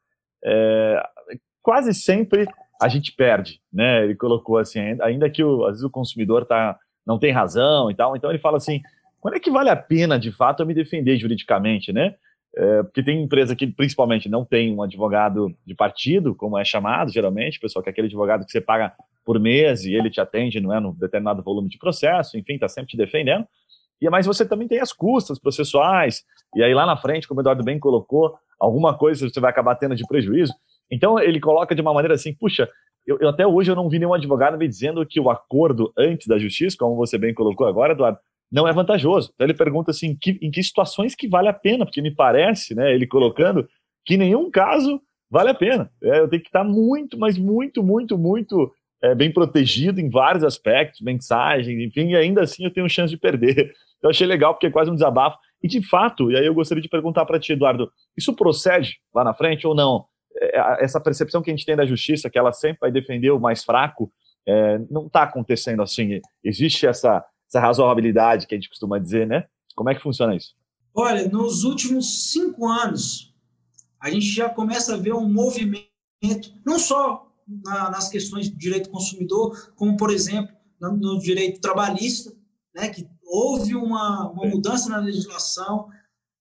é, 0.46 1.04
quase 1.64 1.96
sempre 1.96 2.48
a 2.80 2.88
gente 2.88 3.12
perde, 3.12 3.60
né? 3.74 4.04
Ele 4.04 4.14
colocou 4.14 4.60
assim, 4.60 4.80
ainda 5.02 5.28
que 5.32 5.44
o, 5.44 5.64
às 5.64 5.72
vezes 5.72 5.84
o 5.84 5.90
consumidor 5.90 6.46
tá, 6.46 6.78
não 7.04 7.18
tem 7.18 7.32
razão 7.32 7.90
e 7.90 7.96
tal, 7.96 8.16
então 8.16 8.30
ele 8.30 8.38
fala 8.38 8.58
assim, 8.58 8.84
quando 9.20 9.34
é 9.34 9.40
que 9.40 9.50
vale 9.50 9.72
a 9.72 9.76
pena, 9.76 10.20
de 10.20 10.32
fato, 10.32 10.62
eu 10.62 10.68
me 10.68 10.76
defender 10.76 11.18
juridicamente, 11.18 11.92
né? 11.92 12.14
É, 12.60 12.82
porque 12.82 13.04
tem 13.04 13.22
empresa 13.22 13.56
que, 13.56 13.68
principalmente, 13.68 14.28
não 14.28 14.44
tem 14.44 14.74
um 14.74 14.82
advogado 14.82 15.56
de 15.64 15.76
partido, 15.76 16.34
como 16.34 16.58
é 16.58 16.66
chamado 16.66 17.12
geralmente, 17.12 17.60
pessoal, 17.60 17.84
que 17.84 17.90
é 17.90 17.92
aquele 17.92 18.08
advogado 18.08 18.44
que 18.46 18.52
você 18.52 18.60
paga 18.60 18.94
por 19.24 19.40
mês 19.40 19.86
e 19.86 19.94
ele 19.94 20.10
te 20.10 20.20
atende, 20.20 20.60
não 20.60 20.74
é, 20.74 20.80
no 20.80 20.92
determinado 20.92 21.44
volume 21.44 21.70
de 21.70 21.78
processo, 21.78 22.36
enfim, 22.36 22.56
está 22.56 22.68
sempre 22.68 22.90
te 22.90 22.98
defendendo. 22.98 23.46
E 24.02 24.10
mas 24.10 24.26
você 24.26 24.44
também 24.44 24.68
tem 24.68 24.80
as 24.80 24.92
custas 24.92 25.38
processuais, 25.38 26.24
e 26.56 26.64
aí 26.64 26.74
lá 26.74 26.86
na 26.86 26.98
frente, 26.98 27.28
como 27.28 27.40
o 27.40 27.44
Eduardo 27.44 27.64
bem 27.64 27.78
colocou, 27.78 28.36
alguma 28.60 28.98
coisa 28.98 29.30
você 29.30 29.40
vai 29.40 29.52
acabar 29.52 29.76
tendo 29.76 29.96
de 29.96 30.08
prejuízo. 30.08 30.54
Então 30.90 31.20
ele 31.20 31.40
coloca 31.40 31.76
de 31.76 31.82
uma 31.82 31.94
maneira 31.94 32.16
assim, 32.16 32.34
puxa, 32.34 32.68
eu, 33.06 33.20
eu, 33.22 33.30
até 33.30 33.46
hoje 33.46 33.70
eu 33.70 33.76
não 33.76 33.88
vi 33.88 34.00
nenhum 34.00 34.16
advogado 34.16 34.58
me 34.58 34.68
dizendo 34.68 35.06
que 35.06 35.20
o 35.20 35.30
acordo 35.30 35.94
antes 35.96 36.26
da 36.26 36.40
justiça, 36.40 36.76
como 36.78 36.96
você 36.96 37.20
bem 37.20 37.36
colocou 37.36 37.68
agora, 37.68 37.94
Eduardo, 37.94 38.18
não 38.52 38.68
é 38.68 38.74
vantajoso. 38.74 39.32
Então 39.34 39.46
ele 39.46 39.54
pergunta 39.54 39.92
assim, 39.92 40.16
que, 40.16 40.38
em 40.42 40.50
que 40.50 40.64
situações 40.64 41.16
que 41.16 41.28
vale 41.28 41.48
a 41.48 41.54
pena, 41.54 41.86
porque 41.86 42.02
me 42.02 42.14
parece, 42.14 42.74
né, 42.74 42.94
ele 42.94 43.08
colocando 43.08 43.68
que 44.06 44.18
nenhum 44.18 44.50
caso 44.50 45.02
vale 45.30 45.50
a 45.50 45.54
pena. 45.54 45.92
É, 46.02 46.20
eu 46.20 46.30
tenho 46.30 46.42
que 46.42 46.50
estar 46.50 46.64
muito, 46.64 47.18
mas 47.18 47.38
muito, 47.38 47.84
muito, 47.84 48.18
muito 48.18 48.72
é, 49.02 49.14
bem 49.14 49.32
protegido 49.32 50.00
em 50.00 50.10
vários 50.10 50.44
aspectos, 50.44 51.02
mensagens, 51.02 51.80
enfim, 51.80 52.10
e 52.12 52.16
ainda 52.16 52.42
assim 52.42 52.64
eu 52.64 52.72
tenho 52.72 52.90
chance 52.90 53.12
de 53.12 53.20
perder. 53.20 53.74
Eu 54.00 54.12
achei 54.12 54.28
legal 54.28 54.54
porque 54.54 54.68
é 54.68 54.72
quase 54.72 54.92
um 54.92 54.94
desabafo. 54.94 55.40
E 55.62 55.68
de 55.68 55.82
fato, 55.82 56.32
e 56.32 56.38
aí 56.38 56.46
eu 56.46 56.54
gostaria 56.54 56.84
de 56.84 56.88
perguntar 56.88 57.26
para 57.26 57.40
ti, 57.40 57.54
Eduardo, 57.54 57.92
isso 58.16 58.32
procede 58.36 59.00
lá 59.12 59.24
na 59.24 59.34
frente 59.34 59.66
ou 59.66 59.74
não? 59.74 60.06
É, 60.40 60.84
essa 60.84 61.02
percepção 61.02 61.42
que 61.42 61.50
a 61.50 61.54
gente 61.54 61.66
tem 61.66 61.76
da 61.76 61.84
justiça, 61.84 62.30
que 62.30 62.38
ela 62.38 62.54
sempre 62.54 62.78
vai 62.82 62.92
defender 62.92 63.32
o 63.32 63.40
mais 63.40 63.64
fraco, 63.64 64.12
é, 64.48 64.78
não 64.92 65.08
está 65.08 65.24
acontecendo 65.24 65.82
assim. 65.82 66.22
Existe 66.44 66.86
essa, 66.86 67.26
essa 67.48 67.60
razoabilidade 67.60 68.46
que 68.46 68.54
a 68.54 68.58
gente 68.58 68.70
costuma 68.70 69.00
dizer, 69.00 69.26
né? 69.26 69.48
Como 69.76 69.90
é 69.90 69.96
que 69.96 70.02
funciona 70.02 70.36
isso? 70.36 70.56
Olha, 70.94 71.28
nos 71.30 71.64
últimos 71.64 72.32
cinco 72.32 72.68
anos, 72.68 73.34
a 74.02 74.10
gente 74.10 74.26
já 74.26 74.50
começa 74.50 74.94
a 74.94 74.98
ver 74.98 75.14
um 75.14 75.32
movimento, 75.32 75.88
não 76.66 76.78
só 76.78 77.32
na, 77.48 77.92
nas 77.92 78.10
questões 78.10 78.50
de 78.50 78.58
direito 78.58 78.90
consumidor, 78.90 79.74
como, 79.76 79.96
por 79.96 80.10
exemplo, 80.10 80.56
no, 80.80 80.98
no 80.98 81.20
direito 81.20 81.62
trabalhista, 81.62 82.36
né, 82.76 82.90
que 82.90 83.08
houve 83.24 83.76
uma, 83.76 84.30
uma 84.32 84.46
mudança 84.46 84.90
na 84.90 84.98
legislação, 84.98 85.88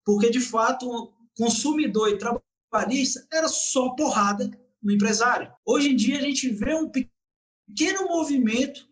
porque, 0.04 0.30
de 0.30 0.40
fato, 0.40 1.12
consumidor 1.36 2.08
e 2.08 2.18
trabalhista 2.18 3.26
era 3.32 3.48
só 3.48 3.90
porrada 3.90 4.50
no 4.82 4.92
empresário. 4.92 5.52
Hoje 5.64 5.90
em 5.90 5.96
dia, 5.96 6.18
a 6.18 6.22
gente 6.22 6.48
vê 6.48 6.74
um 6.74 6.90
pequeno 6.90 8.06
movimento 8.08 8.88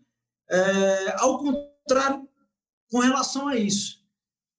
é, 0.50 1.16
ao 1.18 1.38
contrário 1.38 1.73
com 2.90 2.98
relação 2.98 3.48
a 3.48 3.56
isso. 3.56 3.98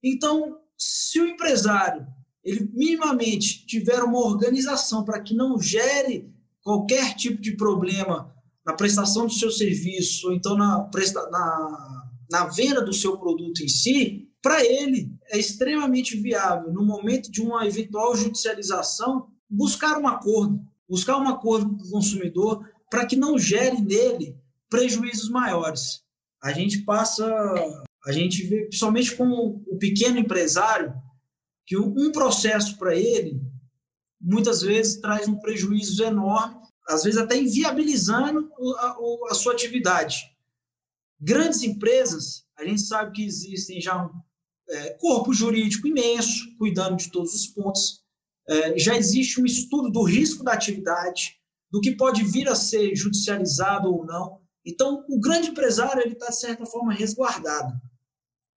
Então, 0.04 0.60
se 0.78 1.20
o 1.20 1.28
empresário 1.28 2.06
ele 2.44 2.70
minimamente 2.74 3.66
tiver 3.66 4.04
uma 4.04 4.20
organização 4.20 5.04
para 5.04 5.20
que 5.20 5.34
não 5.34 5.60
gere 5.60 6.32
qualquer 6.62 7.16
tipo 7.16 7.42
de 7.42 7.56
problema 7.58 8.32
na 8.64 8.74
prestação 8.74 9.26
do 9.26 9.34
seu 9.34 9.50
serviço, 9.50 10.28
ou 10.28 10.34
então 10.34 10.56
na, 10.56 10.82
presta, 10.84 11.28
na, 11.30 12.10
na 12.30 12.46
venda 12.46 12.82
do 12.82 12.94
seu 12.94 13.18
produto 13.18 13.62
em 13.62 13.68
si, 13.68 14.30
para 14.42 14.64
ele 14.64 15.12
é 15.32 15.40
extremamente 15.40 16.16
viável, 16.16 16.72
no 16.72 16.86
momento 16.86 17.32
de 17.32 17.42
uma 17.42 17.66
eventual 17.66 18.16
judicialização, 18.16 19.28
buscar 19.50 19.98
um 19.98 20.08
acordo, 20.08 20.62
buscar 20.88 21.18
um 21.18 21.28
acordo 21.28 21.76
com 21.78 21.84
o 21.84 21.92
consumidor 21.92 22.64
para 22.92 23.08
que 23.08 23.16
não 23.16 23.40
gere 23.40 23.82
nele 23.82 24.38
prejuízos 24.70 25.30
maiores. 25.30 26.05
A 26.46 26.54
gente 26.54 26.84
passa, 26.84 27.26
a 28.06 28.12
gente 28.12 28.46
vê, 28.46 28.66
principalmente 28.68 29.16
com 29.16 29.64
o 29.68 29.78
pequeno 29.80 30.20
empresário, 30.20 30.94
que 31.66 31.76
um 31.76 32.12
processo 32.12 32.78
para 32.78 32.96
ele 32.96 33.42
muitas 34.22 34.62
vezes 34.62 35.02
traz 35.02 35.28
um 35.28 35.40
prejuízo 35.40 36.04
enorme, 36.04 36.56
às 36.88 37.04
vezes 37.04 37.20
até 37.20 37.36
inviabilizando 37.36 38.48
a, 38.78 38.98
a 39.32 39.34
sua 39.34 39.54
atividade. 39.54 40.32
Grandes 41.20 41.64
empresas, 41.64 42.46
a 42.56 42.64
gente 42.64 42.82
sabe 42.82 43.14
que 43.14 43.26
existem 43.26 43.82
já 43.82 44.06
um 44.06 44.12
é, 44.70 44.90
corpo 45.00 45.34
jurídico 45.34 45.88
imenso, 45.88 46.56
cuidando 46.60 46.98
de 46.98 47.12
todos 47.12 47.34
os 47.34 47.48
pontos. 47.48 48.04
É, 48.48 48.78
já 48.78 48.96
existe 48.96 49.42
um 49.42 49.46
estudo 49.48 49.90
do 49.90 50.04
risco 50.04 50.44
da 50.44 50.54
atividade, 50.54 51.40
do 51.72 51.82
que 51.82 51.96
pode 51.96 52.24
vir 52.24 52.48
a 52.48 52.54
ser 52.54 52.96
judicializado 52.96 53.92
ou 53.92 54.06
não. 54.06 54.45
Então, 54.66 55.06
o 55.08 55.20
grande 55.20 55.50
empresário 55.50 56.02
ele 56.02 56.14
está 56.14 56.30
de 56.30 56.40
certa 56.40 56.66
forma 56.66 56.94
resguardado. 56.94 57.74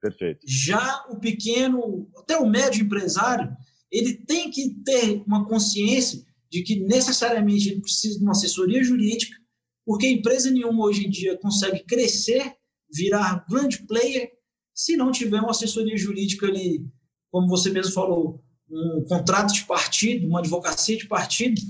Perfeito. 0.01 0.41
Já 0.47 1.05
o 1.11 1.19
pequeno, 1.19 2.09
até 2.17 2.37
o 2.39 2.49
médio 2.49 2.85
empresário, 2.85 3.55
ele 3.91 4.15
tem 4.15 4.51
que 4.51 4.71
ter 4.85 5.23
uma 5.27 5.47
consciência 5.47 6.25
de 6.51 6.63
que 6.63 6.81
necessariamente 6.81 7.69
ele 7.69 7.81
precisa 7.81 8.19
de 8.19 8.25
uma 8.25 8.33
assessoria 8.33 8.83
jurídica, 8.83 9.37
porque 9.85 10.09
empresa 10.09 10.51
nenhuma 10.51 10.85
hoje 10.85 11.07
em 11.07 11.11
dia 11.11 11.39
consegue 11.39 11.85
crescer, 11.85 12.55
virar 12.91 13.45
grande 13.49 13.87
player, 13.87 14.31
se 14.75 14.97
não 14.97 15.11
tiver 15.11 15.41
uma 15.41 15.51
assessoria 15.51 15.97
jurídica 15.97 16.47
ali, 16.47 16.87
como 17.31 17.49
você 17.49 17.71
mesmo 17.71 17.93
falou, 17.93 18.43
um 18.71 19.05
contrato 19.09 19.53
de 19.53 19.65
partido, 19.65 20.27
uma 20.27 20.39
advocacia 20.41 20.97
de 20.97 21.07
partido, 21.07 21.61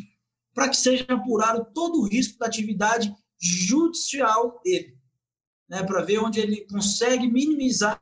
para 0.53 0.69
que 0.69 0.77
seja 0.77 1.05
apurado 1.09 1.67
todo 1.73 2.01
o 2.01 2.07
risco 2.07 2.39
da 2.39 2.47
atividade 2.47 3.13
judicial 3.41 4.61
dele, 4.65 4.97
né, 5.69 5.83
para 5.83 6.03
ver 6.03 6.19
onde 6.19 6.41
ele 6.41 6.67
consegue 6.67 7.27
minimizar 7.27 8.01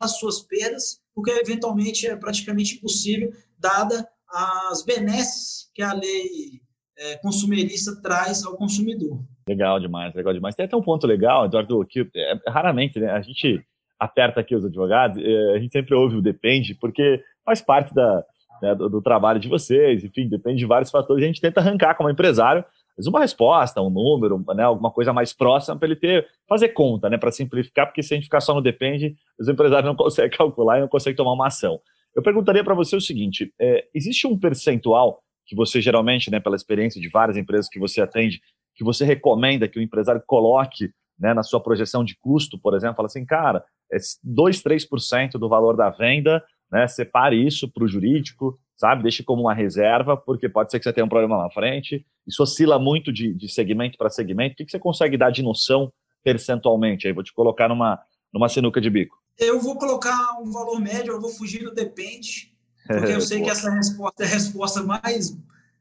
as 0.00 0.18
suas 0.18 0.40
perdas, 0.40 1.00
porque 1.14 1.30
eventualmente 1.30 2.06
é 2.06 2.16
praticamente 2.16 2.76
impossível, 2.76 3.32
dada 3.58 4.08
as 4.28 4.82
benesses 4.84 5.70
que 5.74 5.82
a 5.82 5.92
lei 5.92 6.60
é, 6.98 7.16
consumerista 7.16 8.00
traz 8.00 8.44
ao 8.44 8.56
consumidor. 8.56 9.22
Legal 9.46 9.78
demais, 9.78 10.14
legal 10.14 10.32
demais. 10.32 10.54
Tem 10.54 10.66
até 10.66 10.76
um 10.76 10.82
ponto 10.82 11.06
legal, 11.06 11.44
Eduardo, 11.44 11.84
que 11.86 12.08
é, 12.14 12.34
raramente 12.48 12.98
né, 12.98 13.10
a 13.10 13.20
gente 13.20 13.64
aperta 13.98 14.40
aqui 14.40 14.54
os 14.54 14.64
advogados, 14.64 15.22
é, 15.22 15.54
a 15.54 15.58
gente 15.58 15.72
sempre 15.72 15.94
ouve 15.94 16.16
o 16.16 16.22
depende, 16.22 16.74
porque 16.74 17.22
faz 17.44 17.60
parte 17.60 17.94
da, 17.94 18.24
né, 18.60 18.74
do, 18.74 18.88
do, 18.88 19.02
trabalho 19.02 19.38
de 19.38 19.48
vocês, 19.48 20.02
enfim, 20.02 20.28
depende 20.28 20.58
de 20.58 20.66
vários 20.66 20.90
fatores, 20.90 21.22
a 21.22 21.26
gente 21.26 21.40
tenta 21.40 21.60
arrancar 21.60 21.94
como 21.94 22.10
empresário 22.10 22.64
mas 22.96 23.06
uma 23.06 23.20
resposta, 23.20 23.80
um 23.80 23.90
número, 23.90 24.44
né, 24.54 24.64
alguma 24.64 24.90
coisa 24.90 25.12
mais 25.12 25.32
próxima 25.32 25.76
para 25.78 25.88
ele 25.88 25.96
ter, 25.96 26.26
fazer 26.48 26.70
conta, 26.70 27.08
né, 27.08 27.16
para 27.16 27.30
simplificar, 27.30 27.86
porque 27.86 28.02
se 28.02 28.14
a 28.14 28.16
gente 28.16 28.24
ficar 28.24 28.40
só 28.40 28.54
no 28.54 28.60
depende, 28.60 29.16
os 29.38 29.48
empresários 29.48 29.86
não 29.86 29.96
conseguem 29.96 30.30
calcular 30.30 30.78
e 30.78 30.80
não 30.82 30.88
conseguem 30.88 31.16
tomar 31.16 31.32
uma 31.32 31.46
ação. 31.46 31.80
Eu 32.14 32.22
perguntaria 32.22 32.62
para 32.62 32.74
você 32.74 32.94
o 32.94 33.00
seguinte: 33.00 33.52
é, 33.58 33.86
existe 33.94 34.26
um 34.26 34.38
percentual 34.38 35.22
que 35.46 35.56
você 35.56 35.80
geralmente, 35.80 36.30
né, 36.30 36.40
pela 36.40 36.56
experiência 36.56 37.00
de 37.00 37.08
várias 37.08 37.36
empresas 37.36 37.68
que 37.68 37.78
você 37.78 38.00
atende, 38.00 38.40
que 38.74 38.84
você 38.84 39.04
recomenda 39.04 39.68
que 39.68 39.78
o 39.78 39.82
empresário 39.82 40.22
coloque 40.26 40.90
né, 41.18 41.34
na 41.34 41.42
sua 41.42 41.60
projeção 41.60 42.04
de 42.04 42.16
custo, 42.18 42.58
por 42.58 42.74
exemplo, 42.74 42.96
fala 42.96 43.06
assim, 43.06 43.24
cara, 43.24 43.64
é 43.92 43.96
2, 44.22 44.62
3% 44.62 45.32
do 45.32 45.48
valor 45.48 45.76
da 45.76 45.90
venda, 45.90 46.42
né, 46.70 46.86
separe 46.88 47.36
isso 47.36 47.70
para 47.70 47.84
o 47.84 47.88
jurídico, 47.88 48.58
sabe? 48.82 49.04
Deixe 49.04 49.22
como 49.22 49.42
uma 49.42 49.54
reserva, 49.54 50.16
porque 50.16 50.48
pode 50.48 50.72
ser 50.72 50.80
que 50.80 50.84
você 50.84 50.92
tenha 50.92 51.04
um 51.04 51.08
problema 51.08 51.36
lá 51.36 51.44
na 51.44 51.50
frente. 51.50 52.04
Isso 52.26 52.42
oscila 52.42 52.80
muito 52.80 53.12
de, 53.12 53.32
de 53.32 53.48
segmento 53.48 53.96
para 53.96 54.10
segmento. 54.10 54.54
O 54.54 54.56
que, 54.56 54.64
que 54.64 54.72
você 54.72 54.78
consegue 54.78 55.16
dar 55.16 55.30
de 55.30 55.40
noção 55.40 55.92
percentualmente? 56.24 57.06
Aí 57.06 57.12
vou 57.12 57.22
te 57.22 57.32
colocar 57.32 57.68
numa, 57.68 58.00
numa 58.34 58.48
sinuca 58.48 58.80
de 58.80 58.90
bico. 58.90 59.16
Eu 59.38 59.60
vou 59.60 59.76
colocar 59.78 60.36
um 60.40 60.50
valor 60.50 60.80
médio, 60.80 61.12
eu 61.12 61.20
vou 61.20 61.30
fugir 61.30 61.62
do 61.62 61.72
depende, 61.72 62.52
porque 62.84 63.12
eu 63.12 63.20
sei 63.22 63.40
que 63.40 63.50
essa 63.50 63.70
resposta 63.70 64.24
é 64.24 64.26
a 64.26 64.30
resposta 64.30 64.82
mais, 64.82 65.38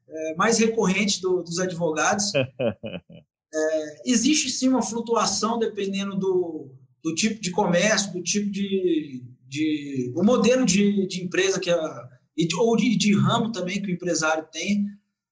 é, 0.07 0.35
mais 0.35 0.59
recorrente 0.59 1.19
do, 1.21 1.41
dos 1.41 1.59
advogados. 1.59 2.31
É, 3.53 4.09
existe 4.09 4.49
sim 4.49 4.69
uma 4.69 4.81
flutuação 4.81 5.59
dependendo 5.59 6.15
do, 6.15 6.69
do 7.03 7.13
tipo 7.13 7.41
de 7.41 7.51
comércio, 7.51 8.13
do 8.13 8.23
tipo 8.23 8.49
de, 8.49 9.25
de 9.45 10.13
o 10.15 10.23
modelo 10.23 10.65
de, 10.65 11.05
de 11.05 11.21
empresa 11.21 11.59
que 11.59 11.69
a, 11.69 12.09
ou 12.57 12.75
de, 12.75 12.95
de 12.95 13.15
ramo 13.15 13.51
também 13.51 13.81
que 13.81 13.91
o 13.91 13.93
empresário 13.93 14.47
tem, 14.51 14.85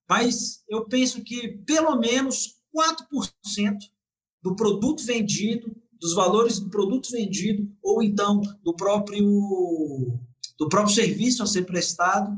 mas 0.09 0.63
eu 0.67 0.85
penso 0.85 1.23
que 1.23 1.59
pelo 1.65 1.95
menos 1.97 2.55
4% 2.75 3.77
do 4.41 4.55
produto 4.55 5.03
vendido, 5.05 5.75
dos 5.99 6.13
valores 6.13 6.59
do 6.59 6.69
produto 6.69 7.11
vendido, 7.11 7.69
ou 7.83 8.01
então 8.01 8.41
do 8.63 8.73
próprio, 8.75 10.19
do 10.57 10.69
próprio 10.69 10.95
serviço 10.95 11.43
a 11.43 11.47
ser 11.47 11.63
prestado, 11.63 12.35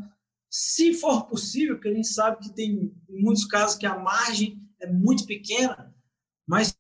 se 0.50 0.94
for 0.94 1.28
possível, 1.28 1.76
porque 1.76 1.90
a 1.90 1.94
gente 1.94 2.08
sabe 2.08 2.40
que 2.44 2.54
tem 2.54 2.94
muitos 3.08 3.46
casos 3.46 3.78
que 3.78 3.86
a 3.86 3.98
margem 3.98 4.60
é 4.82 4.92
muito 4.92 5.26
pequena, 5.26 5.96
mas 6.46 6.76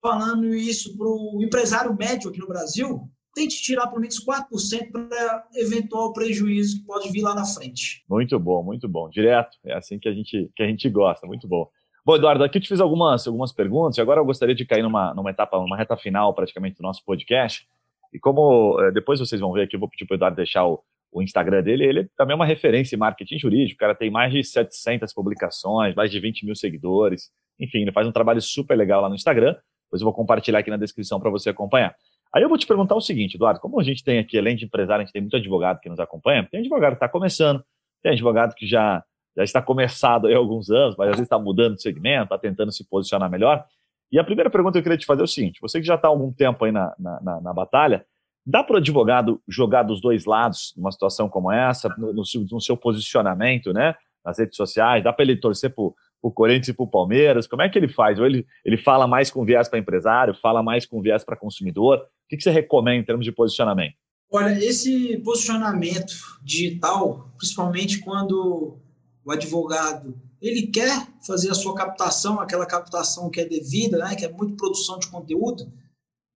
falando 0.00 0.54
isso 0.54 0.96
para 0.96 1.06
o 1.06 1.42
empresário 1.42 1.94
médio 1.94 2.30
aqui 2.30 2.38
no 2.38 2.46
Brasil, 2.46 3.10
tente 3.34 3.60
tirar 3.62 3.86
pelo 3.86 4.00
menos 4.00 4.24
4% 4.24 4.90
para 4.90 5.46
eventual 5.54 6.12
prejuízo 6.12 6.78
que 6.78 6.86
pode 6.86 7.10
vir 7.10 7.22
lá 7.22 7.34
na 7.34 7.44
frente. 7.44 8.04
Muito 8.08 8.38
bom, 8.38 8.62
muito 8.62 8.88
bom. 8.88 9.08
Direto, 9.08 9.56
é 9.64 9.74
assim 9.74 9.98
que 9.98 10.08
a 10.08 10.12
gente, 10.12 10.50
que 10.54 10.62
a 10.62 10.66
gente 10.66 10.88
gosta, 10.88 11.26
muito 11.26 11.46
bom. 11.46 11.68
Bom, 12.04 12.16
Eduardo, 12.16 12.42
aqui 12.42 12.58
eu 12.58 12.62
te 12.62 12.68
fiz 12.68 12.80
algumas, 12.80 13.26
algumas 13.26 13.52
perguntas 13.52 13.98
e 13.98 14.00
agora 14.00 14.20
eu 14.20 14.24
gostaria 14.24 14.54
de 14.54 14.64
cair 14.64 14.82
numa, 14.82 15.12
numa 15.12 15.30
etapa, 15.30 15.58
numa 15.58 15.76
reta 15.76 15.96
final 15.96 16.32
praticamente 16.32 16.76
do 16.76 16.82
nosso 16.82 17.04
podcast. 17.04 17.68
E 18.12 18.18
como 18.18 18.80
é, 18.80 18.90
depois 18.90 19.20
vocês 19.20 19.40
vão 19.40 19.52
ver 19.52 19.64
aqui, 19.64 19.76
eu 19.76 19.80
vou 19.80 19.88
pedir 19.88 20.06
para 20.06 20.14
o 20.14 20.16
Eduardo 20.16 20.36
deixar 20.36 20.66
o, 20.66 20.82
o 21.12 21.22
Instagram 21.22 21.62
dele, 21.62 21.84
ele 21.84 22.10
também 22.16 22.32
é 22.32 22.36
uma 22.36 22.46
referência 22.46 22.96
em 22.96 22.98
marketing 22.98 23.38
jurídico, 23.38 23.76
o 23.76 23.78
cara 23.78 23.94
tem 23.94 24.10
mais 24.10 24.32
de 24.32 24.42
700 24.42 25.12
publicações, 25.12 25.94
mais 25.94 26.10
de 26.10 26.18
20 26.18 26.44
mil 26.46 26.54
seguidores, 26.54 27.30
enfim, 27.58 27.82
ele 27.82 27.92
faz 27.92 28.06
um 28.06 28.12
trabalho 28.12 28.40
super 28.40 28.76
legal 28.76 29.02
lá 29.02 29.08
no 29.08 29.14
Instagram, 29.14 29.54
depois 29.84 30.00
eu 30.00 30.04
vou 30.04 30.12
compartilhar 30.12 30.58
aqui 30.58 30.70
na 30.70 30.76
descrição 30.76 31.18
para 31.18 31.30
você 31.30 31.50
acompanhar. 31.50 31.94
Aí 32.34 32.42
eu 32.42 32.48
vou 32.48 32.58
te 32.58 32.66
perguntar 32.66 32.94
o 32.94 33.00
seguinte, 33.00 33.36
Eduardo, 33.36 33.60
como 33.60 33.80
a 33.80 33.82
gente 33.82 34.04
tem 34.04 34.18
aqui, 34.18 34.38
além 34.38 34.56
de 34.56 34.64
empresário, 34.64 35.02
a 35.02 35.04
gente 35.04 35.12
tem 35.12 35.22
muito 35.22 35.36
advogado 35.36 35.80
que 35.80 35.88
nos 35.88 35.98
acompanha, 35.98 36.46
tem 36.50 36.60
advogado 36.60 36.92
que 36.92 36.96
está 36.96 37.08
começando, 37.08 37.64
tem 38.02 38.12
advogado 38.12 38.54
que 38.54 38.66
já, 38.66 39.02
já 39.36 39.44
está 39.44 39.62
começado 39.62 40.26
há 40.26 40.36
alguns 40.36 40.70
anos, 40.70 40.94
mas 40.96 41.08
às 41.08 41.12
vezes 41.12 41.26
está 41.26 41.38
mudando 41.38 41.76
de 41.76 41.82
segmento, 41.82 42.24
está 42.24 42.38
tentando 42.38 42.70
se 42.70 42.84
posicionar 42.88 43.30
melhor. 43.30 43.64
E 44.10 44.18
a 44.18 44.24
primeira 44.24 44.50
pergunta 44.50 44.72
que 44.72 44.78
eu 44.78 44.82
queria 44.82 44.98
te 44.98 45.06
fazer 45.06 45.22
é 45.22 45.24
o 45.24 45.28
seguinte: 45.28 45.60
você 45.60 45.80
que 45.80 45.86
já 45.86 45.94
está 45.94 46.08
há 46.08 46.10
algum 46.10 46.32
tempo 46.32 46.64
aí 46.64 46.72
na, 46.72 46.94
na, 46.98 47.20
na, 47.20 47.40
na 47.40 47.52
batalha, 47.52 48.04
dá 48.44 48.62
para 48.62 48.74
o 48.74 48.78
advogado 48.78 49.42
jogar 49.46 49.82
dos 49.82 50.00
dois 50.00 50.24
lados 50.24 50.72
numa 50.76 50.92
situação 50.92 51.28
como 51.28 51.52
essa, 51.52 51.88
no, 51.98 52.12
no, 52.12 52.22
no 52.50 52.60
seu 52.60 52.76
posicionamento, 52.76 53.72
né? 53.72 53.94
Nas 54.24 54.38
redes 54.38 54.56
sociais, 54.56 55.04
dá 55.04 55.12
para 55.12 55.24
ele 55.24 55.36
torcer 55.36 55.74
para 55.74 55.84
o 56.22 56.30
Corinthians 56.30 56.68
e 56.68 56.72
para 56.72 56.84
o 56.84 56.90
Palmeiras? 56.90 57.46
Como 57.46 57.62
é 57.62 57.68
que 57.68 57.78
ele 57.78 57.88
faz? 57.88 58.18
Ou 58.18 58.26
ele, 58.26 58.46
ele 58.64 58.76
fala 58.76 59.06
mais 59.06 59.30
com 59.30 59.44
viés 59.44 59.68
para 59.68 59.78
empresário, 59.78 60.34
fala 60.34 60.62
mais 60.62 60.86
com 60.86 61.00
viés 61.00 61.24
para 61.24 61.36
consumidor? 61.36 61.98
O 61.98 62.28
que, 62.28 62.36
que 62.36 62.42
você 62.42 62.50
recomenda 62.50 63.00
em 63.00 63.04
termos 63.04 63.24
de 63.24 63.32
posicionamento? 63.32 63.94
Olha, 64.30 64.52
esse 64.62 65.16
posicionamento 65.18 66.14
digital, 66.42 67.32
principalmente 67.38 68.00
quando 68.00 68.78
o 69.24 69.30
advogado 69.30 70.14
ele 70.40 70.68
quer 70.68 71.08
fazer 71.26 71.50
a 71.50 71.54
sua 71.54 71.74
captação, 71.74 72.40
aquela 72.40 72.66
captação 72.66 73.30
que 73.30 73.40
é 73.40 73.44
devida, 73.44 73.98
né, 73.98 74.14
que 74.14 74.24
é 74.24 74.30
muito 74.30 74.56
produção 74.56 74.98
de 74.98 75.08
conteúdo, 75.08 75.72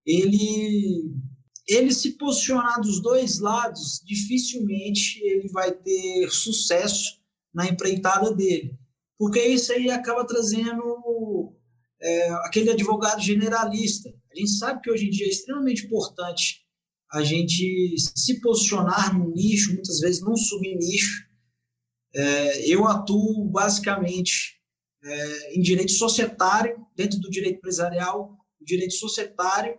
ele 0.07 1.15
ele 1.69 1.93
se 1.93 2.19
posicionar 2.19 2.81
dos 2.81 3.01
dois 3.01 3.39
lados, 3.39 4.03
dificilmente 4.05 5.23
ele 5.23 5.49
vai 5.49 5.71
ter 5.71 6.29
sucesso 6.29 7.21
na 7.55 7.69
empreitada 7.69 8.35
dele, 8.35 8.77
porque 9.23 9.41
isso 9.41 9.73
aí 9.73 9.89
acaba 9.89 10.27
trazendo 10.27 11.55
é, 12.01 12.31
aquele 12.45 12.71
advogado 12.71 13.23
generalista. 13.23 14.13
A 14.33 14.37
gente 14.37 14.51
sabe 14.51 14.81
que 14.81 14.91
hoje 14.91 15.07
em 15.07 15.11
dia 15.11 15.27
é 15.27 15.29
extremamente 15.29 15.87
importante 15.87 16.67
a 17.09 17.23
gente 17.23 17.95
se 18.17 18.41
posicionar 18.41 19.17
no 19.17 19.31
nicho, 19.31 19.75
muitas 19.75 20.01
vezes 20.01 20.21
num 20.21 20.35
subnicho, 20.35 21.25
é, 22.13 22.69
eu 22.69 22.85
atuo 22.85 23.45
basicamente 23.45 24.61
é, 25.05 25.57
em 25.57 25.63
direito 25.63 25.93
societário, 25.93 26.85
dentro 26.97 27.21
do 27.21 27.31
direito 27.31 27.59
empresarial, 27.59 28.37
direito 28.61 28.95
societário, 28.95 29.79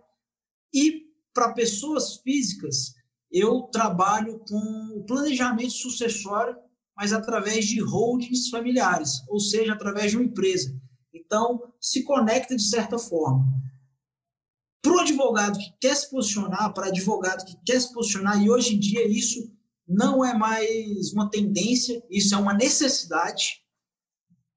e 0.72 1.02
para 1.34 1.52
pessoas 1.52 2.16
físicas, 2.22 2.94
eu 3.30 3.64
trabalho 3.64 4.42
com 4.48 4.96
o 4.96 5.04
planejamento 5.04 5.72
sucessório, 5.72 6.56
mas 6.96 7.12
através 7.12 7.66
de 7.66 7.80
holdings 7.80 8.48
familiares, 8.48 9.22
ou 9.28 9.40
seja, 9.40 9.72
através 9.72 10.10
de 10.10 10.16
uma 10.16 10.26
empresa. 10.26 10.74
Então, 11.12 11.60
se 11.80 12.04
conecta 12.04 12.54
de 12.54 12.62
certa 12.62 12.98
forma. 12.98 13.44
Para 14.82 14.92
o 14.92 15.00
advogado 15.00 15.58
que 15.58 15.72
quer 15.80 15.94
se 15.94 16.10
posicionar, 16.10 16.72
para 16.74 16.88
advogado 16.88 17.44
que 17.44 17.56
quer 17.64 17.80
se 17.80 17.92
posicionar, 17.92 18.42
e 18.42 18.50
hoje 18.50 18.74
em 18.74 18.78
dia 18.78 19.06
isso 19.06 19.52
não 19.86 20.24
é 20.24 20.34
mais 20.34 21.12
uma 21.12 21.30
tendência, 21.30 22.02
isso 22.10 22.34
é 22.34 22.38
uma 22.38 22.54
necessidade. 22.54 23.62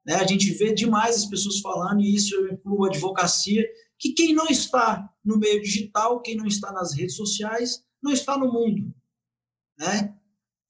Né? 0.05 0.15
A 0.15 0.27
gente 0.27 0.51
vê 0.53 0.73
demais 0.73 1.15
as 1.15 1.25
pessoas 1.25 1.59
falando, 1.59 2.01
e 2.01 2.15
isso 2.15 2.35
eu 2.35 2.53
incluo 2.53 2.85
a 2.85 2.87
advocacia, 2.87 3.65
que 3.99 4.13
quem 4.13 4.33
não 4.33 4.47
está 4.47 5.09
no 5.23 5.37
meio 5.37 5.61
digital, 5.61 6.21
quem 6.21 6.35
não 6.35 6.45
está 6.45 6.71
nas 6.71 6.93
redes 6.93 7.15
sociais, 7.15 7.83
não 8.01 8.11
está 8.11 8.37
no 8.37 8.51
mundo. 8.51 8.93
Né? 9.77 10.15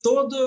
Toda 0.01 0.37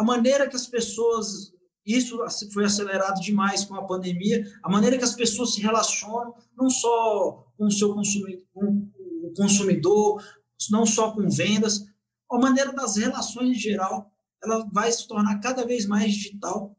a 0.00 0.02
maneira 0.02 0.48
que 0.48 0.56
as 0.56 0.66
pessoas. 0.66 1.52
Isso 1.84 2.18
foi 2.52 2.64
acelerado 2.64 3.20
demais 3.20 3.64
com 3.64 3.74
a 3.74 3.86
pandemia, 3.86 4.44
a 4.62 4.70
maneira 4.70 4.98
que 4.98 5.04
as 5.04 5.14
pessoas 5.14 5.54
se 5.54 5.60
relacionam, 5.62 6.34
não 6.56 6.68
só 6.68 7.46
com 7.56 7.64
o 7.64 7.70
seu 7.70 7.94
consumidor, 7.94 8.44
com 8.52 8.90
o 9.24 9.32
consumidor 9.34 10.22
não 10.70 10.84
só 10.84 11.10
com 11.12 11.28
vendas, 11.28 11.86
a 12.30 12.38
maneira 12.38 12.72
das 12.72 12.96
relações 12.96 13.56
em 13.56 13.58
geral, 13.58 14.12
ela 14.42 14.68
vai 14.72 14.92
se 14.92 15.08
tornar 15.08 15.40
cada 15.40 15.66
vez 15.66 15.86
mais 15.86 16.12
digital. 16.12 16.76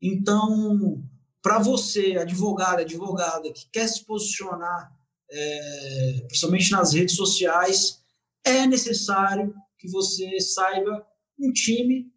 Então, 0.00 1.02
para 1.40 1.60
você, 1.60 2.16
advogado, 2.18 2.80
advogada, 2.80 3.52
que 3.52 3.68
quer 3.70 3.88
se 3.88 4.04
posicionar, 4.04 4.92
é, 5.30 6.24
principalmente 6.26 6.70
nas 6.72 6.92
redes 6.92 7.14
sociais, 7.14 8.02
é 8.44 8.66
necessário 8.66 9.54
que 9.78 9.88
você 9.88 10.40
saiba 10.40 11.06
um 11.38 11.52
time, 11.52 12.12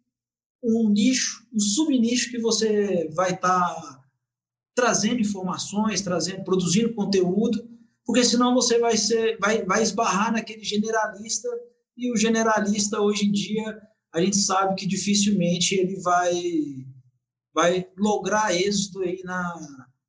um 0.62 0.90
nicho, 0.90 1.46
um 1.52 1.60
subnicho 1.60 2.30
que 2.30 2.38
você 2.38 3.08
vai 3.14 3.32
estar 3.32 3.74
tá 3.74 4.02
trazendo 4.74 5.20
informações, 5.20 6.02
trazendo, 6.02 6.44
produzindo 6.44 6.94
conteúdo, 6.94 7.68
porque 8.04 8.24
senão 8.24 8.54
você 8.54 8.78
vai 8.78 8.96
ser, 8.96 9.38
vai, 9.38 9.64
vai 9.64 9.82
esbarrar 9.82 10.32
naquele 10.32 10.62
generalista 10.62 11.48
e 11.96 12.12
o 12.12 12.16
generalista, 12.16 13.00
hoje 13.00 13.26
em 13.26 13.32
dia, 13.32 13.80
a 14.12 14.20
gente 14.20 14.36
sabe 14.36 14.74
que 14.74 14.86
dificilmente 14.86 15.74
ele 15.74 15.98
vai, 16.02 16.32
vai 17.54 17.86
lograr 17.96 18.54
êxito 18.54 19.00
aí 19.00 19.20
na, 19.24 19.54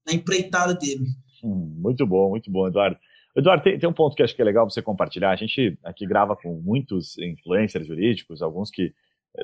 na 0.06 0.14
empreitada 0.14 0.74
dele. 0.74 1.06
Hum, 1.42 1.76
muito 1.80 2.06
bom, 2.06 2.30
muito 2.30 2.52
bom, 2.52 2.68
Eduardo. 2.68 2.98
Eduardo, 3.36 3.64
tem, 3.64 3.80
tem, 3.80 3.88
um 3.88 3.94
ponto 3.94 4.16
que 4.16 4.24
acho 4.24 4.36
que 4.36 4.42
é 4.42 4.46
legal 4.46 4.70
você 4.70 4.82
compartilhar. 4.82 5.32
A 5.32 5.36
gente 5.36 5.78
aqui 5.84 6.06
grava 6.06 6.36
com 6.36 6.60
muitos 6.60 7.18
influencers 7.20 7.88
jurídicos, 7.88 8.42
alguns 8.42 8.70
que 8.70 8.94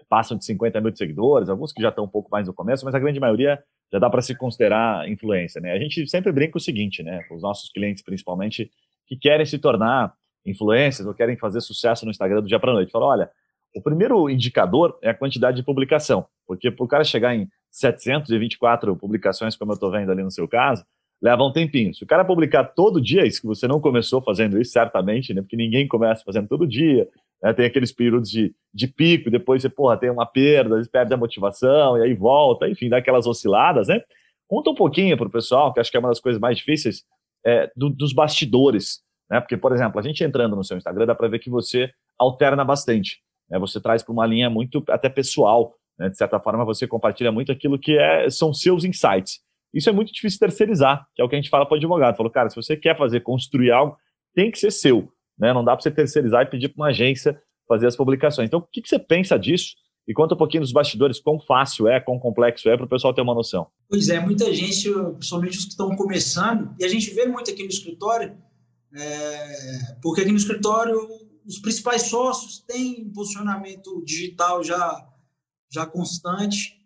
passam 0.09 0.37
de 0.37 0.45
50 0.45 0.81
mil 0.81 0.95
seguidores, 0.95 1.49
alguns 1.49 1.71
que 1.71 1.81
já 1.81 1.89
estão 1.89 2.05
um 2.05 2.09
pouco 2.09 2.29
mais 2.31 2.47
no 2.47 2.53
começo, 2.53 2.85
mas 2.85 2.95
a 2.95 2.99
grande 2.99 3.19
maioria 3.19 3.61
já 3.91 3.99
dá 3.99 4.09
para 4.09 4.21
se 4.21 4.35
considerar 4.35 5.07
influência. 5.09 5.61
Né? 5.61 5.71
A 5.71 5.79
gente 5.79 6.07
sempre 6.07 6.31
brinca 6.31 6.57
o 6.57 6.61
seguinte, 6.61 7.03
né, 7.03 7.23
com 7.23 7.35
os 7.35 7.41
nossos 7.41 7.69
clientes 7.71 8.03
principalmente, 8.03 8.71
que 9.05 9.15
querem 9.15 9.45
se 9.45 9.59
tornar 9.59 10.13
influencers 10.45 11.07
ou 11.07 11.13
querem 11.13 11.37
fazer 11.37 11.61
sucesso 11.61 12.05
no 12.05 12.11
Instagram 12.11 12.41
do 12.41 12.47
dia 12.47 12.59
para 12.59 12.73
noite. 12.73 12.91
Fala, 12.91 13.05
olha, 13.05 13.29
o 13.75 13.81
primeiro 13.81 14.29
indicador 14.29 14.97
é 15.01 15.09
a 15.09 15.13
quantidade 15.13 15.57
de 15.57 15.63
publicação, 15.63 16.25
porque 16.45 16.69
para 16.69 16.83
o 16.83 16.87
cara 16.87 17.03
chegar 17.03 17.35
em 17.35 17.47
724 17.71 18.95
publicações, 18.95 19.55
como 19.55 19.71
eu 19.71 19.75
estou 19.75 19.91
vendo 19.91 20.11
ali 20.11 20.23
no 20.23 20.31
seu 20.31 20.47
caso, 20.47 20.85
leva 21.21 21.43
um 21.43 21.51
tempinho. 21.51 21.93
Se 21.93 22.03
o 22.03 22.07
cara 22.07 22.25
publicar 22.25 22.65
todo 22.65 23.01
dia, 23.01 23.25
isso 23.25 23.41
que 23.41 23.47
você 23.47 23.67
não 23.67 23.79
começou 23.79 24.21
fazendo 24.21 24.59
isso, 24.59 24.71
certamente, 24.71 25.33
né? 25.33 25.41
Porque 25.41 25.55
ninguém 25.55 25.87
começa 25.87 26.23
fazendo 26.23 26.47
todo 26.47 26.67
dia, 26.67 27.07
né? 27.43 27.53
Tem 27.53 27.65
aqueles 27.65 27.91
períodos 27.91 28.29
de, 28.29 28.55
de 28.73 28.87
pico, 28.87 29.29
depois 29.29 29.61
você, 29.61 29.69
porra, 29.69 29.97
tem 29.97 30.09
uma 30.09 30.25
perda, 30.25 30.81
perde 30.91 31.13
a 31.13 31.17
motivação, 31.17 31.97
e 31.97 32.03
aí 32.03 32.13
volta, 32.13 32.67
enfim, 32.69 32.89
dá 32.89 32.97
aquelas 32.97 33.27
osciladas, 33.27 33.89
né? 33.89 34.01
Conta 34.47 34.69
um 34.69 34.75
pouquinho 34.75 35.17
para 35.17 35.27
o 35.27 35.31
pessoal, 35.31 35.73
que 35.73 35.79
acho 35.79 35.91
que 35.91 35.97
é 35.97 35.99
uma 35.99 36.09
das 36.09 36.19
coisas 36.19 36.39
mais 36.39 36.57
difíceis, 36.57 37.03
é, 37.45 37.69
do, 37.75 37.89
dos 37.89 38.13
bastidores 38.13 39.03
né? 39.33 39.39
Porque, 39.39 39.57
por 39.57 39.73
exemplo, 39.73 39.99
a 39.99 40.03
gente 40.03 40.23
entrando 40.23 40.55
no 40.55 40.63
seu 40.63 40.77
Instagram, 40.77 41.07
dá 41.07 41.15
para 41.15 41.27
ver 41.27 41.39
que 41.39 41.49
você 41.49 41.91
alterna 42.19 42.63
bastante. 42.63 43.19
Né? 43.49 43.57
Você 43.57 43.81
traz 43.81 44.03
para 44.03 44.13
uma 44.13 44.27
linha 44.27 44.47
muito 44.47 44.83
até 44.89 45.09
pessoal. 45.09 45.73
Né? 45.97 46.09
De 46.09 46.17
certa 46.17 46.39
forma, 46.39 46.63
você 46.63 46.87
compartilha 46.87 47.31
muito 47.31 47.51
aquilo 47.51 47.79
que 47.79 47.97
é, 47.97 48.29
são 48.29 48.53
seus 48.53 48.83
insights. 48.83 49.39
Isso 49.73 49.89
é 49.89 49.91
muito 49.91 50.13
difícil 50.13 50.39
terceirizar, 50.39 51.07
que 51.15 51.21
é 51.21 51.25
o 51.25 51.29
que 51.29 51.35
a 51.35 51.39
gente 51.39 51.49
fala 51.49 51.65
para 51.65 51.73
o 51.73 51.77
advogado. 51.77 52.15
Falou, 52.15 52.31
cara, 52.31 52.47
se 52.49 52.55
você 52.55 52.77
quer 52.77 52.95
fazer, 52.95 53.21
construir 53.21 53.71
algo, 53.71 53.97
tem 54.35 54.51
que 54.51 54.59
ser 54.59 54.69
seu. 54.69 55.11
Né? 55.37 55.53
Não 55.53 55.63
dá 55.63 55.75
para 55.75 55.81
você 55.81 55.91
terceirizar 55.91 56.43
e 56.43 56.49
pedir 56.49 56.69
para 56.69 56.81
uma 56.81 56.89
agência 56.89 57.41
fazer 57.67 57.87
as 57.87 57.95
publicações. 57.95 58.47
Então, 58.47 58.59
o 58.59 58.67
que, 58.71 58.81
que 58.81 58.89
você 58.89 58.99
pensa 58.99 59.37
disso? 59.37 59.75
E 60.07 60.13
conta 60.13 60.35
um 60.35 60.37
pouquinho 60.37 60.61
dos 60.61 60.73
bastidores, 60.73 61.19
quão 61.19 61.39
fácil 61.39 61.87
é, 61.87 61.99
quão 61.99 62.19
complexo 62.19 62.67
é, 62.69 62.75
para 62.75 62.85
o 62.85 62.89
pessoal 62.89 63.13
ter 63.13 63.21
uma 63.21 63.33
noção. 63.33 63.67
Pois 63.87 64.09
é, 64.09 64.19
muita 64.19 64.53
gente, 64.53 64.91
principalmente 65.13 65.57
os 65.57 65.63
que 65.63 65.71
estão 65.71 65.95
começando, 65.95 66.75
e 66.77 66.83
a 66.83 66.89
gente 66.89 67.09
vê 67.11 67.25
muito 67.25 67.49
aqui 67.49 67.63
no 67.63 67.69
escritório, 67.69 68.37
é, 68.93 69.95
porque 70.01 70.21
aqui 70.21 70.31
no 70.31 70.37
escritório 70.37 70.99
os 71.45 71.59
principais 71.59 72.03
sócios 72.03 72.59
têm 72.59 73.09
posicionamento 73.11 74.03
digital 74.03 74.61
já, 74.61 75.07
já 75.71 75.85
constante, 75.85 76.77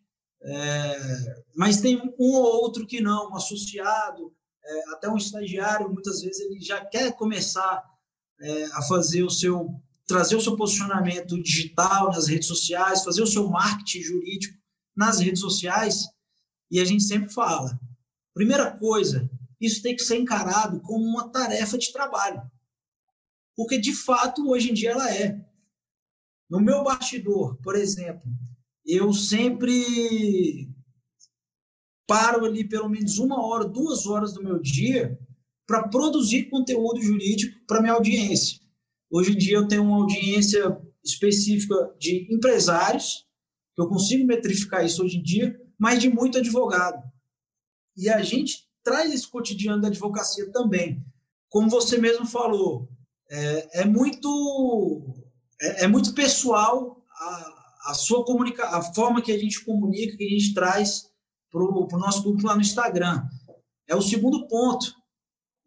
é, 0.43 1.43
mas 1.55 1.81
tem 1.81 1.97
um 1.97 2.33
ou 2.35 2.61
outro 2.61 2.85
que 2.85 3.01
não, 3.01 3.31
um 3.31 3.35
associado, 3.35 4.31
é, 4.63 4.89
até 4.93 5.09
um 5.09 5.17
estagiário, 5.17 5.91
muitas 5.91 6.21
vezes 6.21 6.39
ele 6.39 6.61
já 6.61 6.85
quer 6.85 7.15
começar 7.15 7.83
é, 8.39 8.65
a 8.73 8.81
fazer 8.83 9.23
o 9.23 9.29
seu, 9.29 9.81
trazer 10.05 10.35
o 10.35 10.41
seu 10.41 10.55
posicionamento 10.55 11.41
digital 11.41 12.11
nas 12.11 12.27
redes 12.27 12.47
sociais, 12.47 13.03
fazer 13.03 13.21
o 13.21 13.27
seu 13.27 13.49
marketing 13.49 14.01
jurídico 14.01 14.57
nas 14.95 15.19
redes 15.19 15.41
sociais, 15.41 16.05
e 16.69 16.79
a 16.79 16.85
gente 16.85 17.03
sempre 17.03 17.29
fala, 17.29 17.79
primeira 18.33 18.71
coisa, 18.71 19.29
isso 19.59 19.81
tem 19.81 19.95
que 19.95 20.03
ser 20.03 20.17
encarado 20.17 20.79
como 20.81 21.03
uma 21.03 21.29
tarefa 21.29 21.77
de 21.77 21.91
trabalho. 21.91 22.41
Porque, 23.55 23.77
de 23.77 23.93
fato, 23.93 24.49
hoje 24.49 24.69
em 24.69 24.73
dia 24.73 24.91
ela 24.91 25.11
é. 25.13 25.43
No 26.49 26.59
meu 26.59 26.83
bastidor, 26.83 27.57
por 27.57 27.75
exemplo, 27.75 28.29
eu 28.85 29.11
sempre 29.13 30.69
paro 32.05 32.45
ali 32.45 32.63
pelo 32.63 32.87
menos 32.87 33.17
uma 33.17 33.45
hora, 33.45 33.65
duas 33.65 34.05
horas 34.05 34.33
do 34.33 34.43
meu 34.43 34.59
dia 34.59 35.19
para 35.67 35.87
produzir 35.89 36.49
conteúdo 36.49 37.01
jurídico 37.01 37.59
para 37.67 37.81
minha 37.81 37.93
audiência. 37.93 38.59
Hoje 39.11 39.33
em 39.33 39.37
dia 39.37 39.57
eu 39.57 39.67
tenho 39.67 39.83
uma 39.83 39.97
audiência 39.97 40.79
específica 41.03 41.75
de 41.99 42.27
empresários, 42.33 43.25
que 43.75 43.81
eu 43.81 43.87
consigo 43.87 44.25
metrificar 44.25 44.85
isso 44.85 45.03
hoje 45.03 45.17
em 45.17 45.23
dia, 45.23 45.59
mas 45.77 45.99
de 45.99 46.09
muito 46.09 46.37
advogado. 46.37 47.03
E 47.95 48.09
a 48.09 48.23
gente 48.23 48.67
traz 48.83 49.13
esse 49.13 49.27
cotidiano 49.27 49.81
da 49.81 49.89
advocacia 49.89 50.49
também. 50.51 51.03
Como 51.49 51.69
você 51.69 51.97
mesmo 51.97 52.25
falou, 52.25 52.89
é, 53.29 53.81
é 53.81 53.85
muito 53.85 55.13
é, 55.59 55.83
é, 55.83 55.87
muito 55.87 56.13
pessoal 56.13 57.03
a, 57.11 57.91
a 57.91 57.93
sua 57.93 58.23
comunicação, 58.23 58.79
a 58.79 58.81
forma 58.93 59.21
que 59.21 59.31
a 59.31 59.37
gente 59.37 59.63
comunica, 59.63 60.15
que 60.15 60.23
a 60.23 60.29
gente 60.29 60.53
traz 60.53 61.09
para 61.51 61.61
o 61.61 61.99
nosso 61.99 62.23
grupo 62.23 62.45
lá 62.45 62.55
no 62.55 62.61
Instagram. 62.61 63.23
É 63.87 63.95
o 63.95 64.01
segundo 64.01 64.47
ponto. 64.47 64.93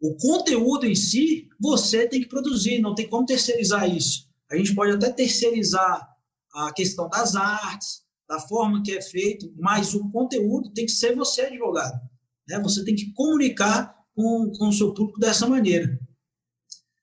O 0.01 0.15
conteúdo 0.15 0.87
em 0.87 0.95
si, 0.95 1.47
você 1.59 2.07
tem 2.07 2.21
que 2.21 2.27
produzir, 2.27 2.79
não 2.79 2.95
tem 2.95 3.07
como 3.07 3.25
terceirizar 3.25 3.87
isso. 3.87 4.27
A 4.49 4.57
gente 4.57 4.73
pode 4.73 4.91
até 4.91 5.11
terceirizar 5.11 6.09
a 6.53 6.73
questão 6.73 7.07
das 7.07 7.35
artes, 7.35 8.01
da 8.27 8.39
forma 8.39 8.81
que 8.81 8.91
é 8.91 9.01
feito, 9.01 9.53
mas 9.57 9.93
o 9.93 10.09
conteúdo 10.09 10.73
tem 10.73 10.85
que 10.85 10.91
ser 10.91 11.15
você, 11.15 11.41
advogado. 11.41 11.99
Né? 12.47 12.59
Você 12.61 12.83
tem 12.83 12.95
que 12.95 13.13
comunicar 13.13 13.95
com, 14.15 14.51
com 14.57 14.69
o 14.69 14.73
seu 14.73 14.93
público 14.93 15.19
dessa 15.19 15.47
maneira. 15.47 15.99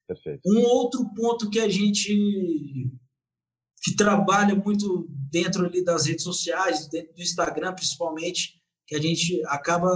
Perfeito. 0.07 0.41
Um 0.47 0.61
outro 0.63 1.09
ponto 1.15 1.51
que 1.51 1.61
a 1.61 1.69
gente 1.69 2.91
que 3.83 3.95
trabalha 3.95 4.55
muito 4.57 5.07
dentro 5.31 5.65
ali 5.65 5.85
das 5.85 6.07
redes 6.07 6.25
sociais, 6.25 6.89
dentro 6.89 7.15
do 7.15 7.23
Instagram 7.23 7.75
principalmente, 7.75 8.61
que 8.87 8.97
a 8.97 9.01
gente 9.01 9.41
acaba 9.47 9.89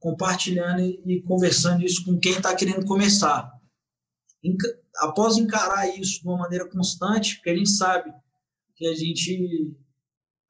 compartilhando 0.00 0.80
e 0.80 1.22
conversando 1.22 1.84
isso 1.84 2.04
com 2.04 2.18
quem 2.18 2.32
está 2.32 2.54
querendo 2.54 2.84
começar. 2.86 3.52
Após 4.96 5.36
encarar 5.36 5.86
isso 5.88 6.22
de 6.22 6.26
uma 6.26 6.38
maneira 6.38 6.68
constante, 6.68 7.36
porque 7.36 7.50
a 7.50 7.56
gente 7.56 7.70
sabe 7.70 8.12
que 8.74 8.86
a 8.86 8.94
gente 8.94 9.76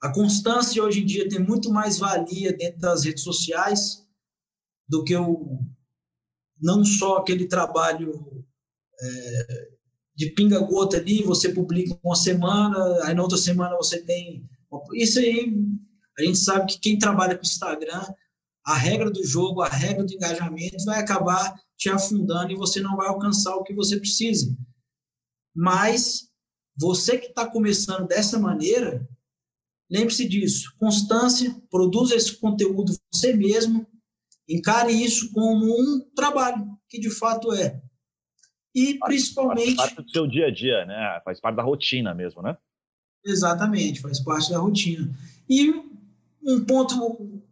a 0.01 0.11
constância 0.15 0.83
hoje 0.83 1.03
em 1.03 1.05
dia 1.05 1.29
tem 1.29 1.39
muito 1.39 1.71
mais 1.71 1.99
valia 1.99 2.57
dentro 2.57 2.79
das 2.81 3.05
redes 3.05 3.23
sociais 3.23 4.07
do 4.89 5.05
que 5.05 5.15
o 5.15 5.61
não 6.61 6.85
só 6.85 7.19
aquele 7.19 7.47
trabalho 7.47 8.45
é, 9.01 9.69
de 10.15 10.31
pinga-gota 10.31 10.99
ali, 10.99 11.23
você 11.23 11.49
publica 11.51 11.99
uma 12.05 12.15
semana, 12.15 13.05
aí 13.05 13.15
na 13.15 13.23
outra 13.23 13.39
semana 13.39 13.77
você 13.77 14.03
tem. 14.03 14.47
Isso 14.93 15.19
aí, 15.19 15.53
a 16.19 16.23
gente 16.23 16.39
sabe 16.39 16.73
que 16.73 16.79
quem 16.79 16.99
trabalha 16.99 17.35
com 17.37 17.43
Instagram, 17.43 18.03
a 18.65 18.75
regra 18.75 19.11
do 19.11 19.25
jogo, 19.25 19.63
a 19.63 19.69
regra 19.69 20.05
do 20.05 20.13
engajamento 20.13 20.85
vai 20.85 20.99
acabar 20.99 21.55
te 21.77 21.89
afundando 21.89 22.53
e 22.53 22.57
você 22.57 22.81
não 22.81 22.97
vai 22.97 23.09
alcançar 23.09 23.57
o 23.57 23.65
que 23.65 23.75
você 23.75 23.99
precisa. 23.99 24.55
Mas 25.55 26.29
você 26.79 27.19
que 27.19 27.27
está 27.27 27.49
começando 27.49 28.07
dessa 28.07 28.39
maneira, 28.39 29.07
lembre-se 29.91 30.29
disso: 30.29 30.75
constância, 30.79 31.55
produza 31.71 32.15
esse 32.15 32.37
conteúdo 32.39 32.93
você 33.13 33.35
mesmo, 33.35 33.87
encare 34.49 34.93
isso 34.93 35.33
como 35.33 35.65
um 35.65 36.01
trabalho, 36.15 36.67
que 36.89 36.99
de 36.99 37.11
fato 37.11 37.53
é. 37.53 37.81
E 38.75 38.99
principalmente. 38.99 39.75
Faz 39.75 39.93
parte 39.93 40.03
do 40.05 40.11
seu 40.11 40.27
dia 40.27 40.47
a 40.47 40.51
dia, 40.51 40.85
né? 40.87 41.21
Faz 41.25 41.41
parte 41.41 41.57
da 41.57 41.63
rotina 41.63 42.15
mesmo, 42.15 42.43
né? 42.43 42.57
Exatamente, 43.25 44.01
faz 44.01 44.21
parte 44.21 44.51
da 44.51 44.59
rotina. 44.59 45.11
E 45.49 45.71
um 46.43 46.65
ponto 46.65 47.43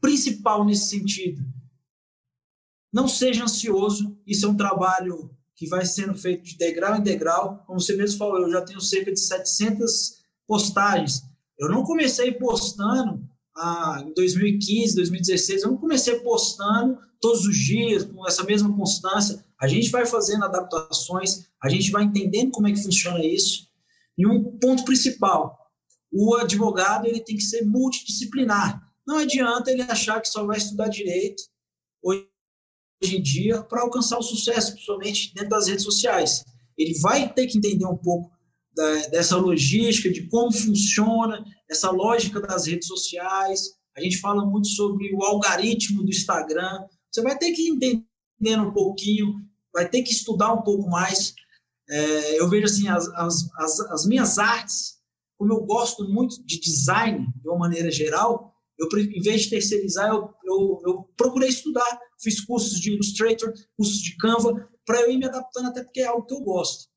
principal 0.00 0.64
nesse 0.64 0.88
sentido: 0.88 1.42
não 2.92 3.06
seja 3.06 3.44
ansioso, 3.44 4.18
isso 4.26 4.46
é 4.46 4.48
um 4.48 4.56
trabalho 4.56 5.30
que 5.54 5.66
vai 5.66 5.84
sendo 5.84 6.14
feito 6.14 6.42
de 6.42 6.56
degrau 6.56 6.96
em 6.96 7.02
degrau. 7.02 7.62
Como 7.66 7.78
você 7.78 7.94
mesmo 7.94 8.18
falou, 8.18 8.40
eu 8.40 8.50
já 8.50 8.62
tenho 8.62 8.80
cerca 8.80 9.12
de 9.12 9.20
700 9.20 10.20
postagens. 10.46 11.22
Eu 11.58 11.68
não 11.68 11.84
comecei 11.84 12.32
postando 12.32 13.28
ah, 13.56 14.02
em 14.06 14.14
2015, 14.14 14.96
2016, 14.96 15.62
eu 15.62 15.70
não 15.70 15.76
comecei 15.76 16.18
postando 16.20 16.98
todos 17.20 17.44
os 17.44 17.56
dias, 17.56 18.04
com 18.04 18.26
essa 18.26 18.42
mesma 18.42 18.74
constância. 18.74 19.44
A 19.60 19.68
gente 19.68 19.90
vai 19.90 20.06
fazendo 20.06 20.44
adaptações, 20.44 21.46
a 21.62 21.68
gente 21.68 21.90
vai 21.90 22.04
entendendo 22.04 22.50
como 22.50 22.66
é 22.66 22.72
que 22.72 22.82
funciona 22.82 23.22
isso. 23.24 23.68
E 24.16 24.26
um 24.26 24.56
ponto 24.58 24.84
principal, 24.84 25.70
o 26.10 26.34
advogado 26.36 27.06
ele 27.06 27.20
tem 27.20 27.36
que 27.36 27.42
ser 27.42 27.62
multidisciplinar. 27.66 28.82
Não 29.10 29.18
adianta 29.18 29.72
ele 29.72 29.82
achar 29.82 30.20
que 30.20 30.28
só 30.28 30.46
vai 30.46 30.56
estudar 30.56 30.86
direito 30.86 31.42
hoje 32.00 32.28
em 33.02 33.20
dia 33.20 33.60
para 33.60 33.82
alcançar 33.82 34.16
o 34.16 34.22
sucesso, 34.22 34.70
principalmente 34.70 35.34
dentro 35.34 35.50
das 35.50 35.66
redes 35.66 35.82
sociais. 35.82 36.44
Ele 36.78 36.96
vai 37.00 37.34
ter 37.34 37.48
que 37.48 37.58
entender 37.58 37.86
um 37.86 37.96
pouco 37.96 38.30
da, 38.72 39.08
dessa 39.08 39.36
logística, 39.36 40.12
de 40.12 40.28
como 40.28 40.52
funciona 40.52 41.44
essa 41.68 41.90
lógica 41.90 42.40
das 42.40 42.66
redes 42.66 42.86
sociais. 42.86 43.74
A 43.96 44.00
gente 44.00 44.18
fala 44.18 44.46
muito 44.46 44.68
sobre 44.68 45.12
o 45.12 45.24
algoritmo 45.24 46.04
do 46.04 46.10
Instagram. 46.10 46.86
Você 47.10 47.20
vai 47.20 47.36
ter 47.36 47.50
que 47.50 47.68
entender 47.68 48.60
um 48.60 48.72
pouquinho, 48.72 49.44
vai 49.74 49.88
ter 49.88 50.02
que 50.02 50.12
estudar 50.12 50.52
um 50.52 50.62
pouco 50.62 50.88
mais. 50.88 51.34
É, 51.88 52.40
eu 52.40 52.48
vejo 52.48 52.66
assim, 52.66 52.86
as, 52.86 53.08
as, 53.08 53.50
as, 53.58 53.80
as, 53.80 54.06
minhas 54.06 54.38
artes, 54.38 55.00
como 55.36 55.52
eu 55.52 55.62
gosto 55.62 56.08
muito 56.08 56.40
de 56.46 56.60
design, 56.60 57.26
de 57.42 57.48
uma 57.48 57.58
maneira 57.58 57.90
geral, 57.90 58.50
eu, 58.80 58.98
em 58.98 59.20
vez 59.20 59.42
de 59.42 59.50
terceirizar, 59.50 60.08
eu, 60.08 60.34
eu, 60.44 60.82
eu 60.86 61.08
procurei 61.16 61.48
estudar, 61.48 62.00
fiz 62.20 62.40
cursos 62.40 62.80
de 62.80 62.92
Illustrator, 62.92 63.52
cursos 63.76 63.98
de 63.98 64.16
Canva, 64.16 64.68
para 64.86 65.02
eu 65.02 65.10
ir 65.10 65.18
me 65.18 65.26
adaptando, 65.26 65.68
até 65.68 65.84
porque 65.84 66.00
é 66.00 66.06
algo 66.06 66.24
que 66.24 66.34
eu 66.34 66.40
gosto. 66.40 66.88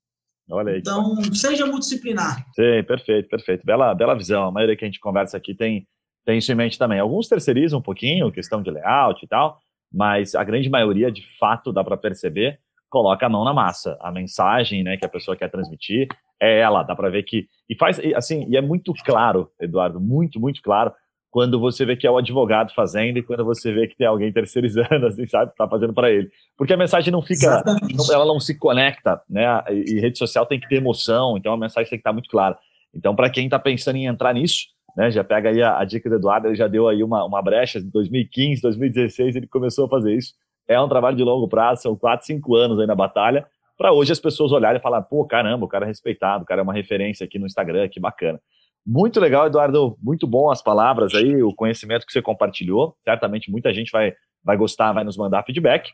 Olha 0.50 0.72
aí. 0.72 0.78
Então, 0.78 1.16
seja 1.34 1.66
multidisciplinar. 1.66 2.44
Sim, 2.54 2.82
perfeito, 2.86 3.28
perfeito. 3.28 3.64
Bela, 3.64 3.94
bela 3.94 4.14
visão. 4.14 4.44
A 4.44 4.50
maioria 4.50 4.76
que 4.76 4.84
a 4.84 4.88
gente 4.88 5.00
conversa 5.00 5.36
aqui 5.36 5.54
tem, 5.54 5.86
tem 6.24 6.38
isso 6.38 6.50
em 6.50 6.54
mente 6.54 6.78
também. 6.78 6.98
Alguns 6.98 7.28
terceirizam 7.28 7.78
um 7.78 7.82
pouquinho, 7.82 8.32
questão 8.32 8.62
de 8.62 8.70
layout 8.70 9.24
e 9.24 9.28
tal, 9.28 9.58
mas 9.92 10.34
a 10.34 10.42
grande 10.42 10.68
maioria, 10.68 11.10
de 11.10 11.22
fato, 11.38 11.72
dá 11.72 11.84
para 11.84 11.96
perceber, 11.96 12.58
coloca 12.90 13.24
a 13.24 13.28
mão 13.28 13.44
na 13.44 13.54
massa. 13.54 13.96
A 14.00 14.10
mensagem 14.10 14.82
né, 14.82 14.96
que 14.96 15.06
a 15.06 15.08
pessoa 15.08 15.36
quer 15.36 15.50
transmitir 15.50 16.08
é 16.40 16.60
ela, 16.60 16.82
dá 16.82 16.94
para 16.94 17.10
ver 17.10 17.22
que. 17.22 17.46
E 17.68 17.76
faz, 17.76 17.98
assim, 18.14 18.46
e 18.48 18.56
é 18.56 18.60
muito 18.60 18.92
claro, 19.04 19.50
Eduardo, 19.60 20.00
muito, 20.00 20.38
muito 20.38 20.60
claro, 20.62 20.92
quando 21.34 21.58
você 21.58 21.84
vê 21.84 21.96
que 21.96 22.06
é 22.06 22.10
o 22.10 22.16
advogado 22.16 22.72
fazendo 22.72 23.18
e 23.18 23.22
quando 23.24 23.44
você 23.44 23.72
vê 23.72 23.88
que 23.88 23.96
tem 23.96 24.06
alguém 24.06 24.32
terceirizando, 24.32 25.04
assim, 25.08 25.26
sabe, 25.26 25.52
tá 25.56 25.68
fazendo 25.68 25.92
para 25.92 26.08
ele. 26.08 26.30
Porque 26.56 26.72
a 26.72 26.76
mensagem 26.76 27.10
não 27.12 27.20
fica, 27.20 27.60
não, 27.92 28.14
ela 28.14 28.24
não 28.24 28.38
se 28.38 28.56
conecta, 28.56 29.20
né? 29.28 29.44
E, 29.68 29.98
rede 29.98 30.16
social 30.16 30.46
tem 30.46 30.60
que 30.60 30.68
ter 30.68 30.76
emoção, 30.76 31.36
então 31.36 31.52
a 31.52 31.56
mensagem 31.56 31.90
tem 31.90 31.98
que 31.98 32.02
estar 32.02 32.12
muito 32.12 32.30
clara. 32.30 32.56
Então, 32.94 33.16
para 33.16 33.28
quem 33.28 33.46
está 33.46 33.58
pensando 33.58 33.96
em 33.96 34.06
entrar 34.06 34.32
nisso, 34.32 34.66
né, 34.96 35.10
já 35.10 35.24
pega 35.24 35.48
aí 35.50 35.60
a, 35.60 35.76
a, 35.76 35.84
dica 35.84 36.08
do 36.08 36.14
Eduardo, 36.14 36.46
ele 36.46 36.54
já 36.54 36.68
deu 36.68 36.86
aí 36.86 37.02
uma, 37.02 37.24
uma 37.24 37.42
brecha, 37.42 37.80
em 37.80 37.90
2015, 37.90 38.62
2016 38.62 39.34
ele 39.34 39.48
começou 39.48 39.86
a 39.86 39.88
fazer 39.88 40.14
isso. 40.14 40.34
É 40.68 40.80
um 40.80 40.88
trabalho 40.88 41.16
de 41.16 41.24
longo 41.24 41.48
prazo, 41.48 41.82
são 41.82 41.96
4, 41.96 42.26
5 42.26 42.54
anos 42.54 42.78
aí 42.78 42.86
na 42.86 42.94
batalha, 42.94 43.44
para 43.76 43.92
hoje 43.92 44.12
as 44.12 44.20
pessoas 44.20 44.52
olharem 44.52 44.78
e 44.78 44.82
falar, 44.82 45.02
pô, 45.02 45.24
caramba, 45.24 45.64
o 45.64 45.68
cara 45.68 45.84
é 45.84 45.88
respeitado, 45.88 46.44
o 46.44 46.46
cara 46.46 46.60
é 46.60 46.62
uma 46.62 46.72
referência 46.72 47.24
aqui 47.24 47.40
no 47.40 47.46
Instagram, 47.46 47.88
que 47.88 47.98
bacana. 47.98 48.38
Muito 48.86 49.18
legal, 49.18 49.46
Eduardo. 49.46 49.96
Muito 50.02 50.26
bom 50.26 50.50
as 50.50 50.62
palavras 50.62 51.14
aí, 51.14 51.42
o 51.42 51.54
conhecimento 51.54 52.06
que 52.06 52.12
você 52.12 52.20
compartilhou. 52.20 52.96
Certamente 53.02 53.50
muita 53.50 53.72
gente 53.72 53.90
vai, 53.90 54.12
vai 54.44 54.56
gostar, 54.56 54.92
vai 54.92 55.04
nos 55.04 55.16
mandar 55.16 55.44
feedback. 55.44 55.90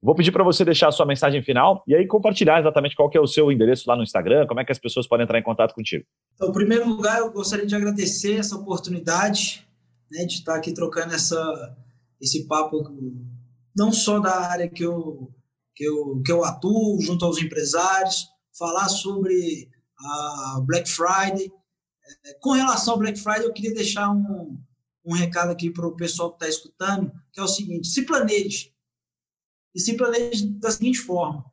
Vou 0.00 0.14
pedir 0.14 0.30
para 0.30 0.44
você 0.44 0.64
deixar 0.64 0.88
a 0.88 0.92
sua 0.92 1.04
mensagem 1.04 1.42
final 1.42 1.82
e 1.84 1.94
aí 1.94 2.06
compartilhar 2.06 2.60
exatamente 2.60 2.94
qual 2.94 3.10
que 3.10 3.18
é 3.18 3.20
o 3.20 3.26
seu 3.26 3.50
endereço 3.50 3.88
lá 3.88 3.96
no 3.96 4.04
Instagram, 4.04 4.46
como 4.46 4.60
é 4.60 4.64
que 4.64 4.70
as 4.70 4.78
pessoas 4.78 5.08
podem 5.08 5.24
entrar 5.24 5.40
em 5.40 5.42
contato 5.42 5.74
contigo. 5.74 6.04
Então, 6.34 6.50
em 6.50 6.52
primeiro 6.52 6.88
lugar, 6.88 7.18
eu 7.18 7.32
gostaria 7.32 7.66
de 7.66 7.74
agradecer 7.74 8.36
essa 8.36 8.54
oportunidade 8.54 9.66
né, 10.10 10.24
de 10.24 10.34
estar 10.34 10.54
aqui 10.54 10.72
trocando 10.72 11.12
essa, 11.14 11.76
esse 12.20 12.46
papo, 12.46 12.78
não 13.76 13.90
só 13.90 14.20
da 14.20 14.48
área 14.48 14.68
que 14.68 14.84
eu, 14.84 15.32
que, 15.74 15.84
eu, 15.84 16.22
que 16.24 16.30
eu 16.30 16.44
atuo, 16.44 17.00
junto 17.00 17.24
aos 17.24 17.42
empresários, 17.42 18.28
falar 18.56 18.88
sobre 18.88 19.68
a 20.00 20.60
Black 20.64 20.88
Friday, 20.88 21.50
com 22.40 22.52
relação 22.52 22.94
ao 22.94 22.98
Black 22.98 23.18
Friday, 23.18 23.44
eu 23.44 23.52
queria 23.52 23.74
deixar 23.74 24.10
um, 24.10 24.58
um 25.04 25.12
recado 25.14 25.50
aqui 25.50 25.70
para 25.70 25.86
o 25.86 25.96
pessoal 25.96 26.30
que 26.30 26.36
está 26.36 26.48
escutando, 26.48 27.12
que 27.32 27.40
é 27.40 27.42
o 27.42 27.48
seguinte: 27.48 27.88
se 27.88 28.02
planeje. 28.02 28.74
E 29.74 29.80
se 29.80 29.96
planeje 29.96 30.46
da 30.46 30.70
seguinte 30.70 30.98
forma: 30.98 31.44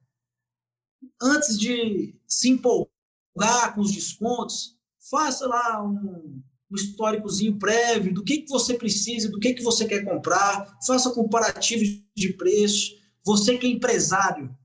antes 1.22 1.58
de 1.58 2.16
se 2.28 2.50
empolgar 2.50 3.74
com 3.74 3.82
os 3.82 3.92
descontos, 3.92 4.78
faça 5.10 5.48
lá 5.48 5.84
um, 5.84 6.42
um 6.72 6.76
históricozinho 6.76 7.58
prévio 7.58 8.14
do 8.14 8.24
que, 8.24 8.40
que 8.40 8.50
você 8.50 8.76
precisa, 8.76 9.30
do 9.30 9.40
que, 9.40 9.54
que 9.54 9.64
você 9.64 9.86
quer 9.86 10.04
comprar, 10.04 10.78
faça 10.86 11.12
comparativos 11.12 11.88
de 12.16 12.34
preço. 12.34 12.96
Você 13.24 13.58
que 13.58 13.66
é 13.66 13.70
empresário, 13.70 14.56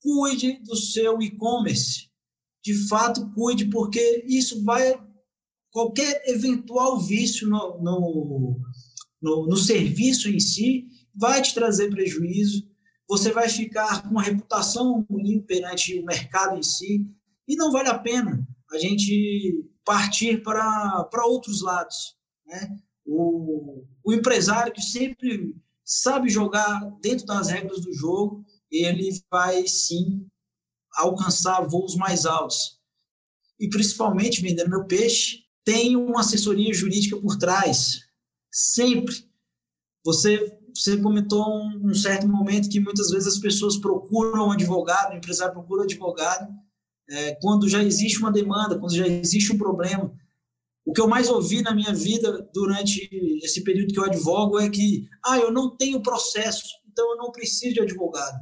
cuide 0.00 0.58
do 0.62 0.76
seu 0.76 1.20
e-commerce. 1.22 2.10
De 2.62 2.74
fato, 2.88 3.30
cuide, 3.32 3.66
porque 3.66 4.24
isso 4.26 4.62
vai 4.64 5.00
qualquer 5.70 6.22
eventual 6.26 6.98
vício 7.00 7.48
no, 7.48 7.78
no, 7.80 8.60
no, 9.20 9.46
no, 9.46 9.56
serviço 9.56 10.28
em 10.28 10.40
si 10.40 10.86
vai 11.14 11.40
te 11.42 11.54
trazer 11.54 11.90
prejuízo, 11.90 12.68
você 13.08 13.32
vai 13.32 13.48
ficar 13.48 14.02
com 14.02 14.10
uma 14.10 14.22
reputação 14.22 15.04
ruim 15.10 15.40
perante 15.40 15.98
o 15.98 16.04
mercado 16.04 16.58
em 16.58 16.62
si, 16.62 17.04
e 17.48 17.56
não 17.56 17.72
vale 17.72 17.88
a 17.88 17.98
pena 17.98 18.46
a 18.72 18.78
gente 18.78 19.68
partir 19.84 20.42
para, 20.42 21.08
outros 21.24 21.62
lados. 21.62 22.16
Né? 22.46 22.78
O, 23.04 23.84
o 24.04 24.12
empresário 24.12 24.72
que 24.72 24.80
sempre 24.80 25.56
sabe 25.84 26.28
jogar 26.28 26.88
dentro 27.00 27.26
das 27.26 27.48
regras 27.48 27.80
do 27.80 27.92
jogo, 27.92 28.44
ele 28.70 29.10
vai 29.28 29.66
sim 29.66 30.24
alcançar 30.94 31.66
voos 31.66 31.96
mais 31.96 32.24
altos. 32.24 32.78
E 33.58 33.68
principalmente 33.68 34.40
vendendo 34.40 34.70
meu 34.70 34.86
peixe, 34.86 35.40
tem 35.64 35.96
uma 35.96 36.20
assessoria 36.20 36.72
jurídica 36.72 37.16
por 37.16 37.36
trás. 37.36 38.00
Sempre. 38.52 39.14
Você, 40.04 40.58
você 40.74 40.96
comentou 40.96 41.46
um, 41.46 41.90
um 41.90 41.94
certo 41.94 42.26
momento 42.26 42.68
que 42.68 42.80
muitas 42.80 43.10
vezes 43.10 43.34
as 43.34 43.38
pessoas 43.38 43.76
procuram 43.76 44.48
um 44.48 44.52
advogado, 44.52 45.12
o 45.12 45.16
empresário 45.16 45.54
procura 45.54 45.82
um 45.82 45.84
advogado, 45.84 46.48
é, 47.08 47.34
quando 47.36 47.68
já 47.68 47.82
existe 47.82 48.18
uma 48.18 48.32
demanda, 48.32 48.78
quando 48.78 48.94
já 48.94 49.06
existe 49.06 49.52
um 49.52 49.58
problema. 49.58 50.12
O 50.84 50.92
que 50.92 51.00
eu 51.00 51.08
mais 51.08 51.28
ouvi 51.28 51.60
na 51.62 51.74
minha 51.74 51.92
vida 51.92 52.48
durante 52.54 53.08
esse 53.42 53.62
período 53.62 53.92
que 53.92 54.00
eu 54.00 54.04
advogo 54.04 54.58
é 54.58 54.68
que, 54.70 55.08
ah, 55.24 55.38
eu 55.38 55.52
não 55.52 55.76
tenho 55.76 56.02
processo, 56.02 56.66
então 56.88 57.10
eu 57.10 57.16
não 57.16 57.30
preciso 57.30 57.74
de 57.74 57.80
advogado. 57.80 58.38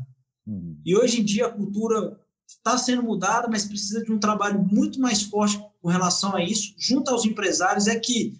Uhum. 0.46 0.80
E 0.84 0.96
hoje 0.96 1.20
em 1.20 1.24
dia 1.24 1.46
a 1.46 1.52
cultura 1.52 2.18
está 2.46 2.78
sendo 2.78 3.02
mudada, 3.02 3.48
mas 3.48 3.66
precisa 3.66 4.02
de 4.02 4.12
um 4.12 4.18
trabalho 4.18 4.62
muito 4.62 5.00
mais 5.00 5.22
forte 5.22 5.60
com 5.80 5.88
relação 5.88 6.34
a 6.34 6.42
isso, 6.42 6.74
junto 6.78 7.10
aos 7.10 7.24
empresários, 7.24 7.86
é 7.86 7.98
que 7.98 8.38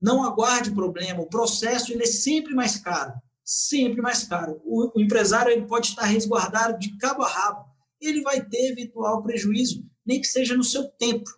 não 0.00 0.24
aguarde 0.24 0.72
problema, 0.72 1.20
o 1.20 1.28
processo 1.28 1.92
ele 1.92 2.02
é 2.02 2.06
sempre 2.06 2.54
mais 2.54 2.76
caro, 2.76 3.14
sempre 3.44 4.02
mais 4.02 4.24
caro. 4.24 4.60
O, 4.64 4.98
o 4.98 5.00
empresário 5.00 5.52
ele 5.52 5.66
pode 5.66 5.88
estar 5.88 6.04
resguardado 6.04 6.78
de 6.78 6.96
cabo 6.98 7.22
a 7.22 7.28
rabo, 7.28 7.64
ele 8.00 8.20
vai 8.22 8.44
ter 8.44 8.72
eventual 8.72 9.22
prejuízo, 9.22 9.84
nem 10.04 10.20
que 10.20 10.26
seja 10.26 10.56
no 10.56 10.64
seu 10.64 10.88
tempo, 10.88 11.30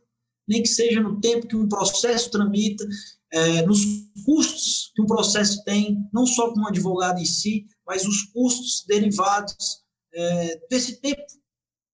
nem 0.49 0.63
que 0.63 0.69
seja 0.69 1.01
no 1.01 1.21
tempo 1.21 1.47
que 1.47 1.57
um 1.57 1.69
processo 1.69 2.31
tramita, 2.31 2.87
é, 3.31 3.63
nos 3.63 3.85
custos 4.25 4.93
que 4.95 5.03
um 5.03 5.07
processo 5.07 5.63
tem, 5.65 6.09
não 6.13 6.27
só 6.27 6.53
com 6.53 6.61
o 6.61 6.69
advogado 6.69 7.21
em 7.21 7.25
si, 7.25 7.67
mas 7.87 8.07
os 8.07 8.23
custos 8.33 8.85
derivados 8.87 9.83
é, 10.15 10.61
desse 10.71 11.01
tempo. 11.01 11.23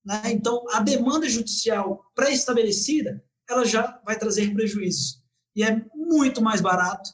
Né? 0.04 0.32
Então, 0.32 0.64
a 0.70 0.80
demanda 0.80 1.28
judicial 1.28 2.04
pré-estabelecida, 2.14 3.24
ela 3.48 3.64
já 3.64 4.00
vai 4.04 4.18
trazer 4.18 4.52
prejuízos. 4.52 5.22
E 5.54 5.62
é 5.62 5.84
muito 5.94 6.40
mais 6.40 6.60
barato 6.60 7.10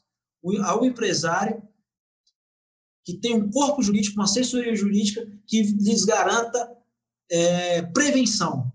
ao 0.64 0.84
empresário 0.84 1.62
que 3.04 3.14
tem 3.14 3.34
um 3.34 3.50
corpo 3.50 3.82
jurídico, 3.82 4.16
uma 4.16 4.24
assessoria 4.24 4.74
jurídica 4.74 5.24
que 5.46 5.62
lhes 5.62 6.04
garanta 6.04 6.76
é, 7.30 7.82
prevenção. 7.82 8.72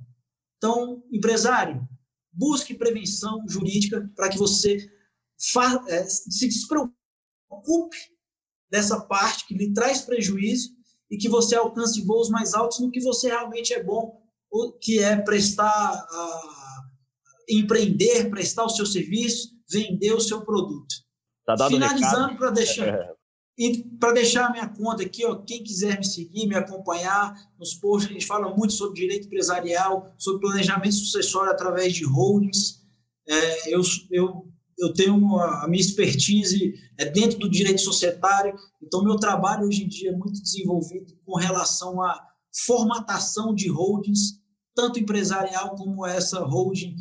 Então, 0.57 1.03
empresário, 1.11 1.87
busque 2.31 2.73
prevenção 2.73 3.43
jurídica 3.47 4.09
para 4.15 4.29
que 4.29 4.37
você 4.37 4.89
fa, 5.51 5.83
é, 5.87 6.05
se 6.05 6.47
despreocupe 6.47 7.97
dessa 8.69 9.01
parte 9.01 9.45
que 9.45 9.53
lhe 9.53 9.73
traz 9.73 10.01
prejuízo 10.01 10.75
e 11.11 11.17
que 11.17 11.27
você 11.27 11.55
alcance 11.55 12.01
voos 12.01 12.29
mais 12.29 12.53
altos 12.53 12.79
no 12.79 12.89
que 12.89 13.01
você 13.01 13.27
realmente 13.27 13.73
é 13.73 13.83
bom, 13.83 14.17
que 14.79 14.99
é 14.99 15.17
prestar, 15.17 15.67
a, 15.67 16.83
empreender, 17.49 18.29
prestar 18.29 18.63
o 18.63 18.69
seu 18.69 18.85
serviço, 18.85 19.49
vender 19.69 20.13
o 20.13 20.21
seu 20.21 20.41
produto. 20.41 20.95
Tá 21.45 21.67
Finalizando 21.67 22.37
para 22.37 22.49
deixar 22.51 22.87
é. 22.87 23.13
e 23.57 23.83
para 23.99 24.13
deixar 24.13 24.45
a 24.45 24.51
minha 24.51 24.69
conta 24.69 25.03
aqui, 25.03 25.25
ó, 25.25 25.35
quem 25.35 25.63
quiser 25.63 25.97
me 25.97 26.05
seguir, 26.05 26.47
me 26.47 26.55
acompanhar 26.55 27.35
nos 27.59 27.73
posts, 27.73 28.09
a 28.09 28.13
gente 28.13 28.25
fala 28.25 28.55
muito 28.55 28.71
sobre 28.71 29.01
direito 29.01 29.27
empresarial, 29.27 30.13
sobre 30.17 30.39
planejamento 30.39 30.93
sucessório 30.93 31.51
através 31.51 31.93
de 31.93 32.05
holdings. 32.05 32.81
É, 33.27 33.73
eu, 33.73 33.81
eu 34.11 34.50
eu 34.81 34.91
tenho 34.91 35.15
uma, 35.15 35.63
a 35.63 35.67
minha 35.67 35.79
expertise 35.79 36.73
é 36.97 37.05
dentro 37.05 37.37
do 37.37 37.49
direito 37.49 37.81
societário, 37.81 38.55
então 38.81 39.03
meu 39.03 39.15
trabalho 39.15 39.67
hoje 39.67 39.83
em 39.83 39.87
dia 39.87 40.09
é 40.09 40.15
muito 40.15 40.41
desenvolvido 40.41 41.13
com 41.23 41.37
relação 41.37 42.01
à 42.01 42.19
formatação 42.65 43.53
de 43.53 43.69
holdings, 43.69 44.39
tanto 44.75 44.99
empresarial 44.99 45.75
como 45.75 46.05
essa 46.05 46.39
holding 46.39 46.95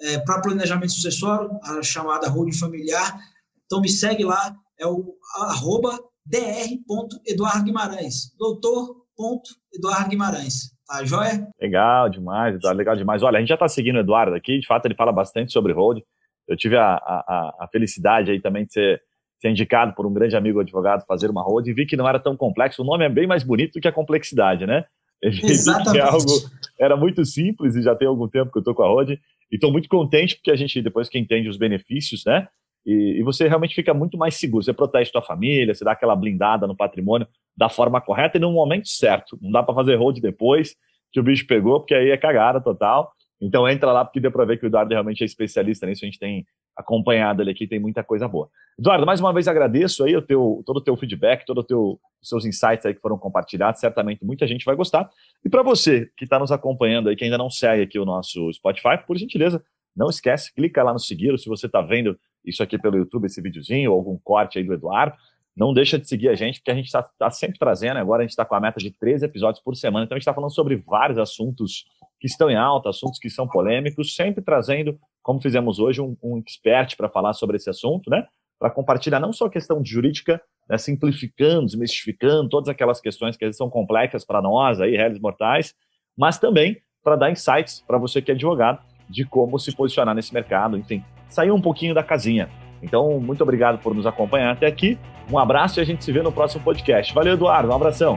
é, 0.00 0.18
para 0.20 0.40
planejamento 0.40 0.92
sucessório, 0.92 1.50
a 1.64 1.82
chamada 1.82 2.28
holding 2.28 2.56
familiar. 2.56 3.18
Então 3.66 3.80
me 3.80 3.88
segue 3.88 4.24
lá, 4.24 4.56
é 4.78 4.86
o 4.86 5.16
arroba 5.36 5.98
dr.eduardo 6.24 7.64
Guimarães, 7.64 8.32
doutor.eduardo 8.38 10.08
Guimarães. 10.08 10.72
Tá 10.86 11.02
joia? 11.02 11.48
Legal 11.60 12.10
demais, 12.10 12.54
Eduardo, 12.54 12.78
legal 12.78 12.94
demais. 12.94 13.22
Olha, 13.22 13.38
a 13.38 13.40
gente 13.40 13.48
já 13.48 13.54
está 13.54 13.66
seguindo 13.66 13.96
o 13.96 14.00
Eduardo 14.00 14.36
aqui, 14.36 14.60
de 14.60 14.66
fato 14.66 14.84
ele 14.84 14.94
fala 14.94 15.10
bastante 15.10 15.50
sobre 15.52 15.72
holding. 15.72 16.02
Eu 16.48 16.56
tive 16.56 16.76
a, 16.76 16.94
a, 16.94 17.56
a 17.60 17.68
felicidade 17.70 18.30
aí 18.30 18.40
também 18.40 18.64
de 18.64 18.72
ser, 18.72 19.02
ser, 19.40 19.50
indicado 19.50 19.94
por 19.94 20.06
um 20.06 20.12
grande 20.12 20.36
amigo 20.36 20.60
advogado 20.60 21.04
fazer 21.06 21.30
uma 21.30 21.42
road 21.42 21.70
e 21.70 21.74
vi 21.74 21.86
que 21.86 21.96
não 21.96 22.08
era 22.08 22.18
tão 22.18 22.36
complexo. 22.36 22.82
O 22.82 22.84
nome 22.84 23.04
é 23.04 23.08
bem 23.08 23.26
mais 23.26 23.42
bonito 23.42 23.74
do 23.74 23.80
que 23.80 23.88
a 23.88 23.92
complexidade, 23.92 24.66
né? 24.66 24.84
Exatamente. 25.22 26.00
algo 26.00 26.32
era 26.78 26.96
muito 26.96 27.24
simples 27.24 27.76
e 27.76 27.82
já 27.82 27.94
tem 27.94 28.06
algum 28.06 28.28
tempo 28.28 28.52
que 28.52 28.58
eu 28.58 28.60
estou 28.60 28.74
com 28.74 28.82
a 28.82 28.88
road 28.88 29.18
e 29.50 29.54
estou 29.54 29.72
muito 29.72 29.88
contente 29.88 30.36
porque 30.36 30.50
a 30.50 30.56
gente 30.56 30.82
depois 30.82 31.08
que 31.08 31.18
entende 31.18 31.48
os 31.48 31.56
benefícios, 31.56 32.24
né? 32.26 32.48
E, 32.86 33.20
e, 33.20 33.22
você 33.22 33.48
realmente 33.48 33.74
fica 33.74 33.94
muito 33.94 34.18
mais 34.18 34.34
seguro. 34.34 34.62
Você 34.62 34.72
protege 34.72 35.10
sua 35.10 35.22
família, 35.22 35.74
você 35.74 35.84
dá 35.84 35.92
aquela 35.92 36.14
blindada 36.14 36.66
no 36.66 36.76
patrimônio 36.76 37.26
da 37.56 37.68
forma 37.70 38.00
correta 38.00 38.36
e 38.36 38.40
no 38.40 38.52
momento 38.52 38.88
certo. 38.88 39.38
Não 39.40 39.50
dá 39.50 39.62
para 39.62 39.74
fazer 39.74 39.96
hold 39.96 40.20
depois 40.20 40.74
que 41.10 41.18
o 41.20 41.22
bicho 41.22 41.46
pegou, 41.46 41.80
porque 41.80 41.94
aí 41.94 42.10
é 42.10 42.16
cagada 42.16 42.60
total. 42.60 43.10
Então 43.40 43.68
entra 43.68 43.92
lá 43.92 44.04
porque 44.04 44.20
deu 44.20 44.30
para 44.32 44.44
ver 44.44 44.58
que 44.58 44.64
o 44.64 44.68
Eduardo 44.68 44.92
realmente 44.92 45.22
é 45.22 45.26
especialista 45.26 45.86
nisso, 45.86 46.04
a 46.04 46.06
gente 46.06 46.18
tem 46.18 46.46
acompanhado 46.76 47.42
ele 47.42 47.50
aqui, 47.50 47.66
tem 47.66 47.78
muita 47.78 48.02
coisa 48.02 48.26
boa. 48.26 48.48
Eduardo, 48.78 49.06
mais 49.06 49.20
uma 49.20 49.32
vez 49.32 49.46
agradeço 49.46 50.04
aí 50.04 50.16
o 50.16 50.22
teu, 50.22 50.62
todo 50.66 50.78
o 50.78 50.80
teu 50.80 50.96
feedback, 50.96 51.44
todos 51.44 51.64
os 51.70 51.98
seus 52.22 52.44
insights 52.44 52.84
aí 52.86 52.94
que 52.94 53.00
foram 53.00 53.18
compartilhados, 53.18 53.80
certamente 53.80 54.24
muita 54.24 54.46
gente 54.46 54.64
vai 54.64 54.74
gostar. 54.74 55.08
E 55.44 55.48
para 55.48 55.62
você 55.62 56.10
que 56.16 56.24
está 56.24 56.38
nos 56.38 56.50
acompanhando 56.50 57.08
aí, 57.08 57.16
que 57.16 57.24
ainda 57.24 57.38
não 57.38 57.50
segue 57.50 57.82
aqui 57.82 57.98
o 57.98 58.04
nosso 58.04 58.52
Spotify, 58.52 58.98
por 59.06 59.16
gentileza, 59.16 59.62
não 59.96 60.08
esquece, 60.08 60.52
clica 60.52 60.82
lá 60.82 60.92
no 60.92 60.98
seguir, 60.98 61.38
se 61.38 61.48
você 61.48 61.66
está 61.66 61.80
vendo 61.80 62.18
isso 62.44 62.62
aqui 62.62 62.76
pelo 62.76 62.96
YouTube, 62.96 63.26
esse 63.26 63.40
videozinho, 63.40 63.92
ou 63.92 63.98
algum 63.98 64.18
corte 64.18 64.58
aí 64.58 64.64
do 64.64 64.74
Eduardo, 64.74 65.16
não 65.56 65.72
deixa 65.72 65.98
de 65.98 66.08
seguir 66.08 66.28
a 66.28 66.34
gente, 66.34 66.58
porque 66.58 66.72
a 66.72 66.74
gente 66.74 66.86
está 66.86 67.02
tá 67.02 67.30
sempre 67.30 67.58
trazendo, 67.58 67.98
agora 67.98 68.22
a 68.22 68.24
gente 68.24 68.30
está 68.30 68.44
com 68.44 68.56
a 68.56 68.60
meta 68.60 68.80
de 68.80 68.90
três 68.90 69.22
episódios 69.22 69.62
por 69.62 69.76
semana, 69.76 70.04
então 70.04 70.16
a 70.16 70.18
gente 70.18 70.22
está 70.22 70.34
falando 70.34 70.52
sobre 70.52 70.76
vários 70.76 71.16
assuntos 71.16 71.84
que 72.24 72.28
estão 72.28 72.48
em 72.48 72.56
alta, 72.56 72.88
assuntos 72.88 73.18
que 73.18 73.28
são 73.28 73.46
polêmicos, 73.46 74.14
sempre 74.14 74.42
trazendo, 74.42 74.98
como 75.22 75.42
fizemos 75.42 75.78
hoje, 75.78 76.00
um, 76.00 76.16
um 76.22 76.38
expert 76.38 76.96
para 76.96 77.06
falar 77.06 77.34
sobre 77.34 77.58
esse 77.58 77.68
assunto, 77.68 78.08
né? 78.08 78.24
Para 78.58 78.70
compartilhar 78.70 79.20
não 79.20 79.30
só 79.30 79.44
a 79.44 79.50
questão 79.50 79.82
de 79.82 79.90
jurídica, 79.90 80.40
né, 80.66 80.78
simplificando, 80.78 81.66
desmistificando 81.66 82.48
todas 82.48 82.70
aquelas 82.70 82.98
questões 82.98 83.36
que 83.36 83.52
são 83.52 83.68
complexas 83.68 84.24
para 84.24 84.40
nós, 84.40 84.80
aí, 84.80 84.96
réis 84.96 85.20
mortais, 85.20 85.74
mas 86.16 86.38
também 86.38 86.78
para 87.02 87.14
dar 87.14 87.30
insights 87.30 87.84
para 87.86 87.98
você 87.98 88.22
que 88.22 88.30
é 88.30 88.34
advogado 88.34 88.80
de 89.06 89.26
como 89.26 89.58
se 89.58 89.76
posicionar 89.76 90.14
nesse 90.14 90.32
mercado, 90.32 90.78
enfim, 90.78 91.04
sair 91.28 91.50
um 91.50 91.60
pouquinho 91.60 91.94
da 91.94 92.02
casinha. 92.02 92.48
Então, 92.82 93.20
muito 93.20 93.42
obrigado 93.42 93.82
por 93.82 93.94
nos 93.94 94.06
acompanhar 94.06 94.52
até 94.52 94.66
aqui. 94.66 94.98
Um 95.30 95.38
abraço 95.38 95.78
e 95.78 95.82
a 95.82 95.84
gente 95.84 96.02
se 96.02 96.10
vê 96.10 96.22
no 96.22 96.32
próximo 96.32 96.64
podcast. 96.64 97.12
Valeu, 97.12 97.34
Eduardo. 97.34 97.68
Um 97.68 97.74
abração. 97.74 98.16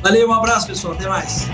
Valeu, 0.00 0.26
um 0.30 0.32
abraço, 0.32 0.68
pessoal. 0.68 0.94
Até 0.94 1.06
mais. 1.06 1.50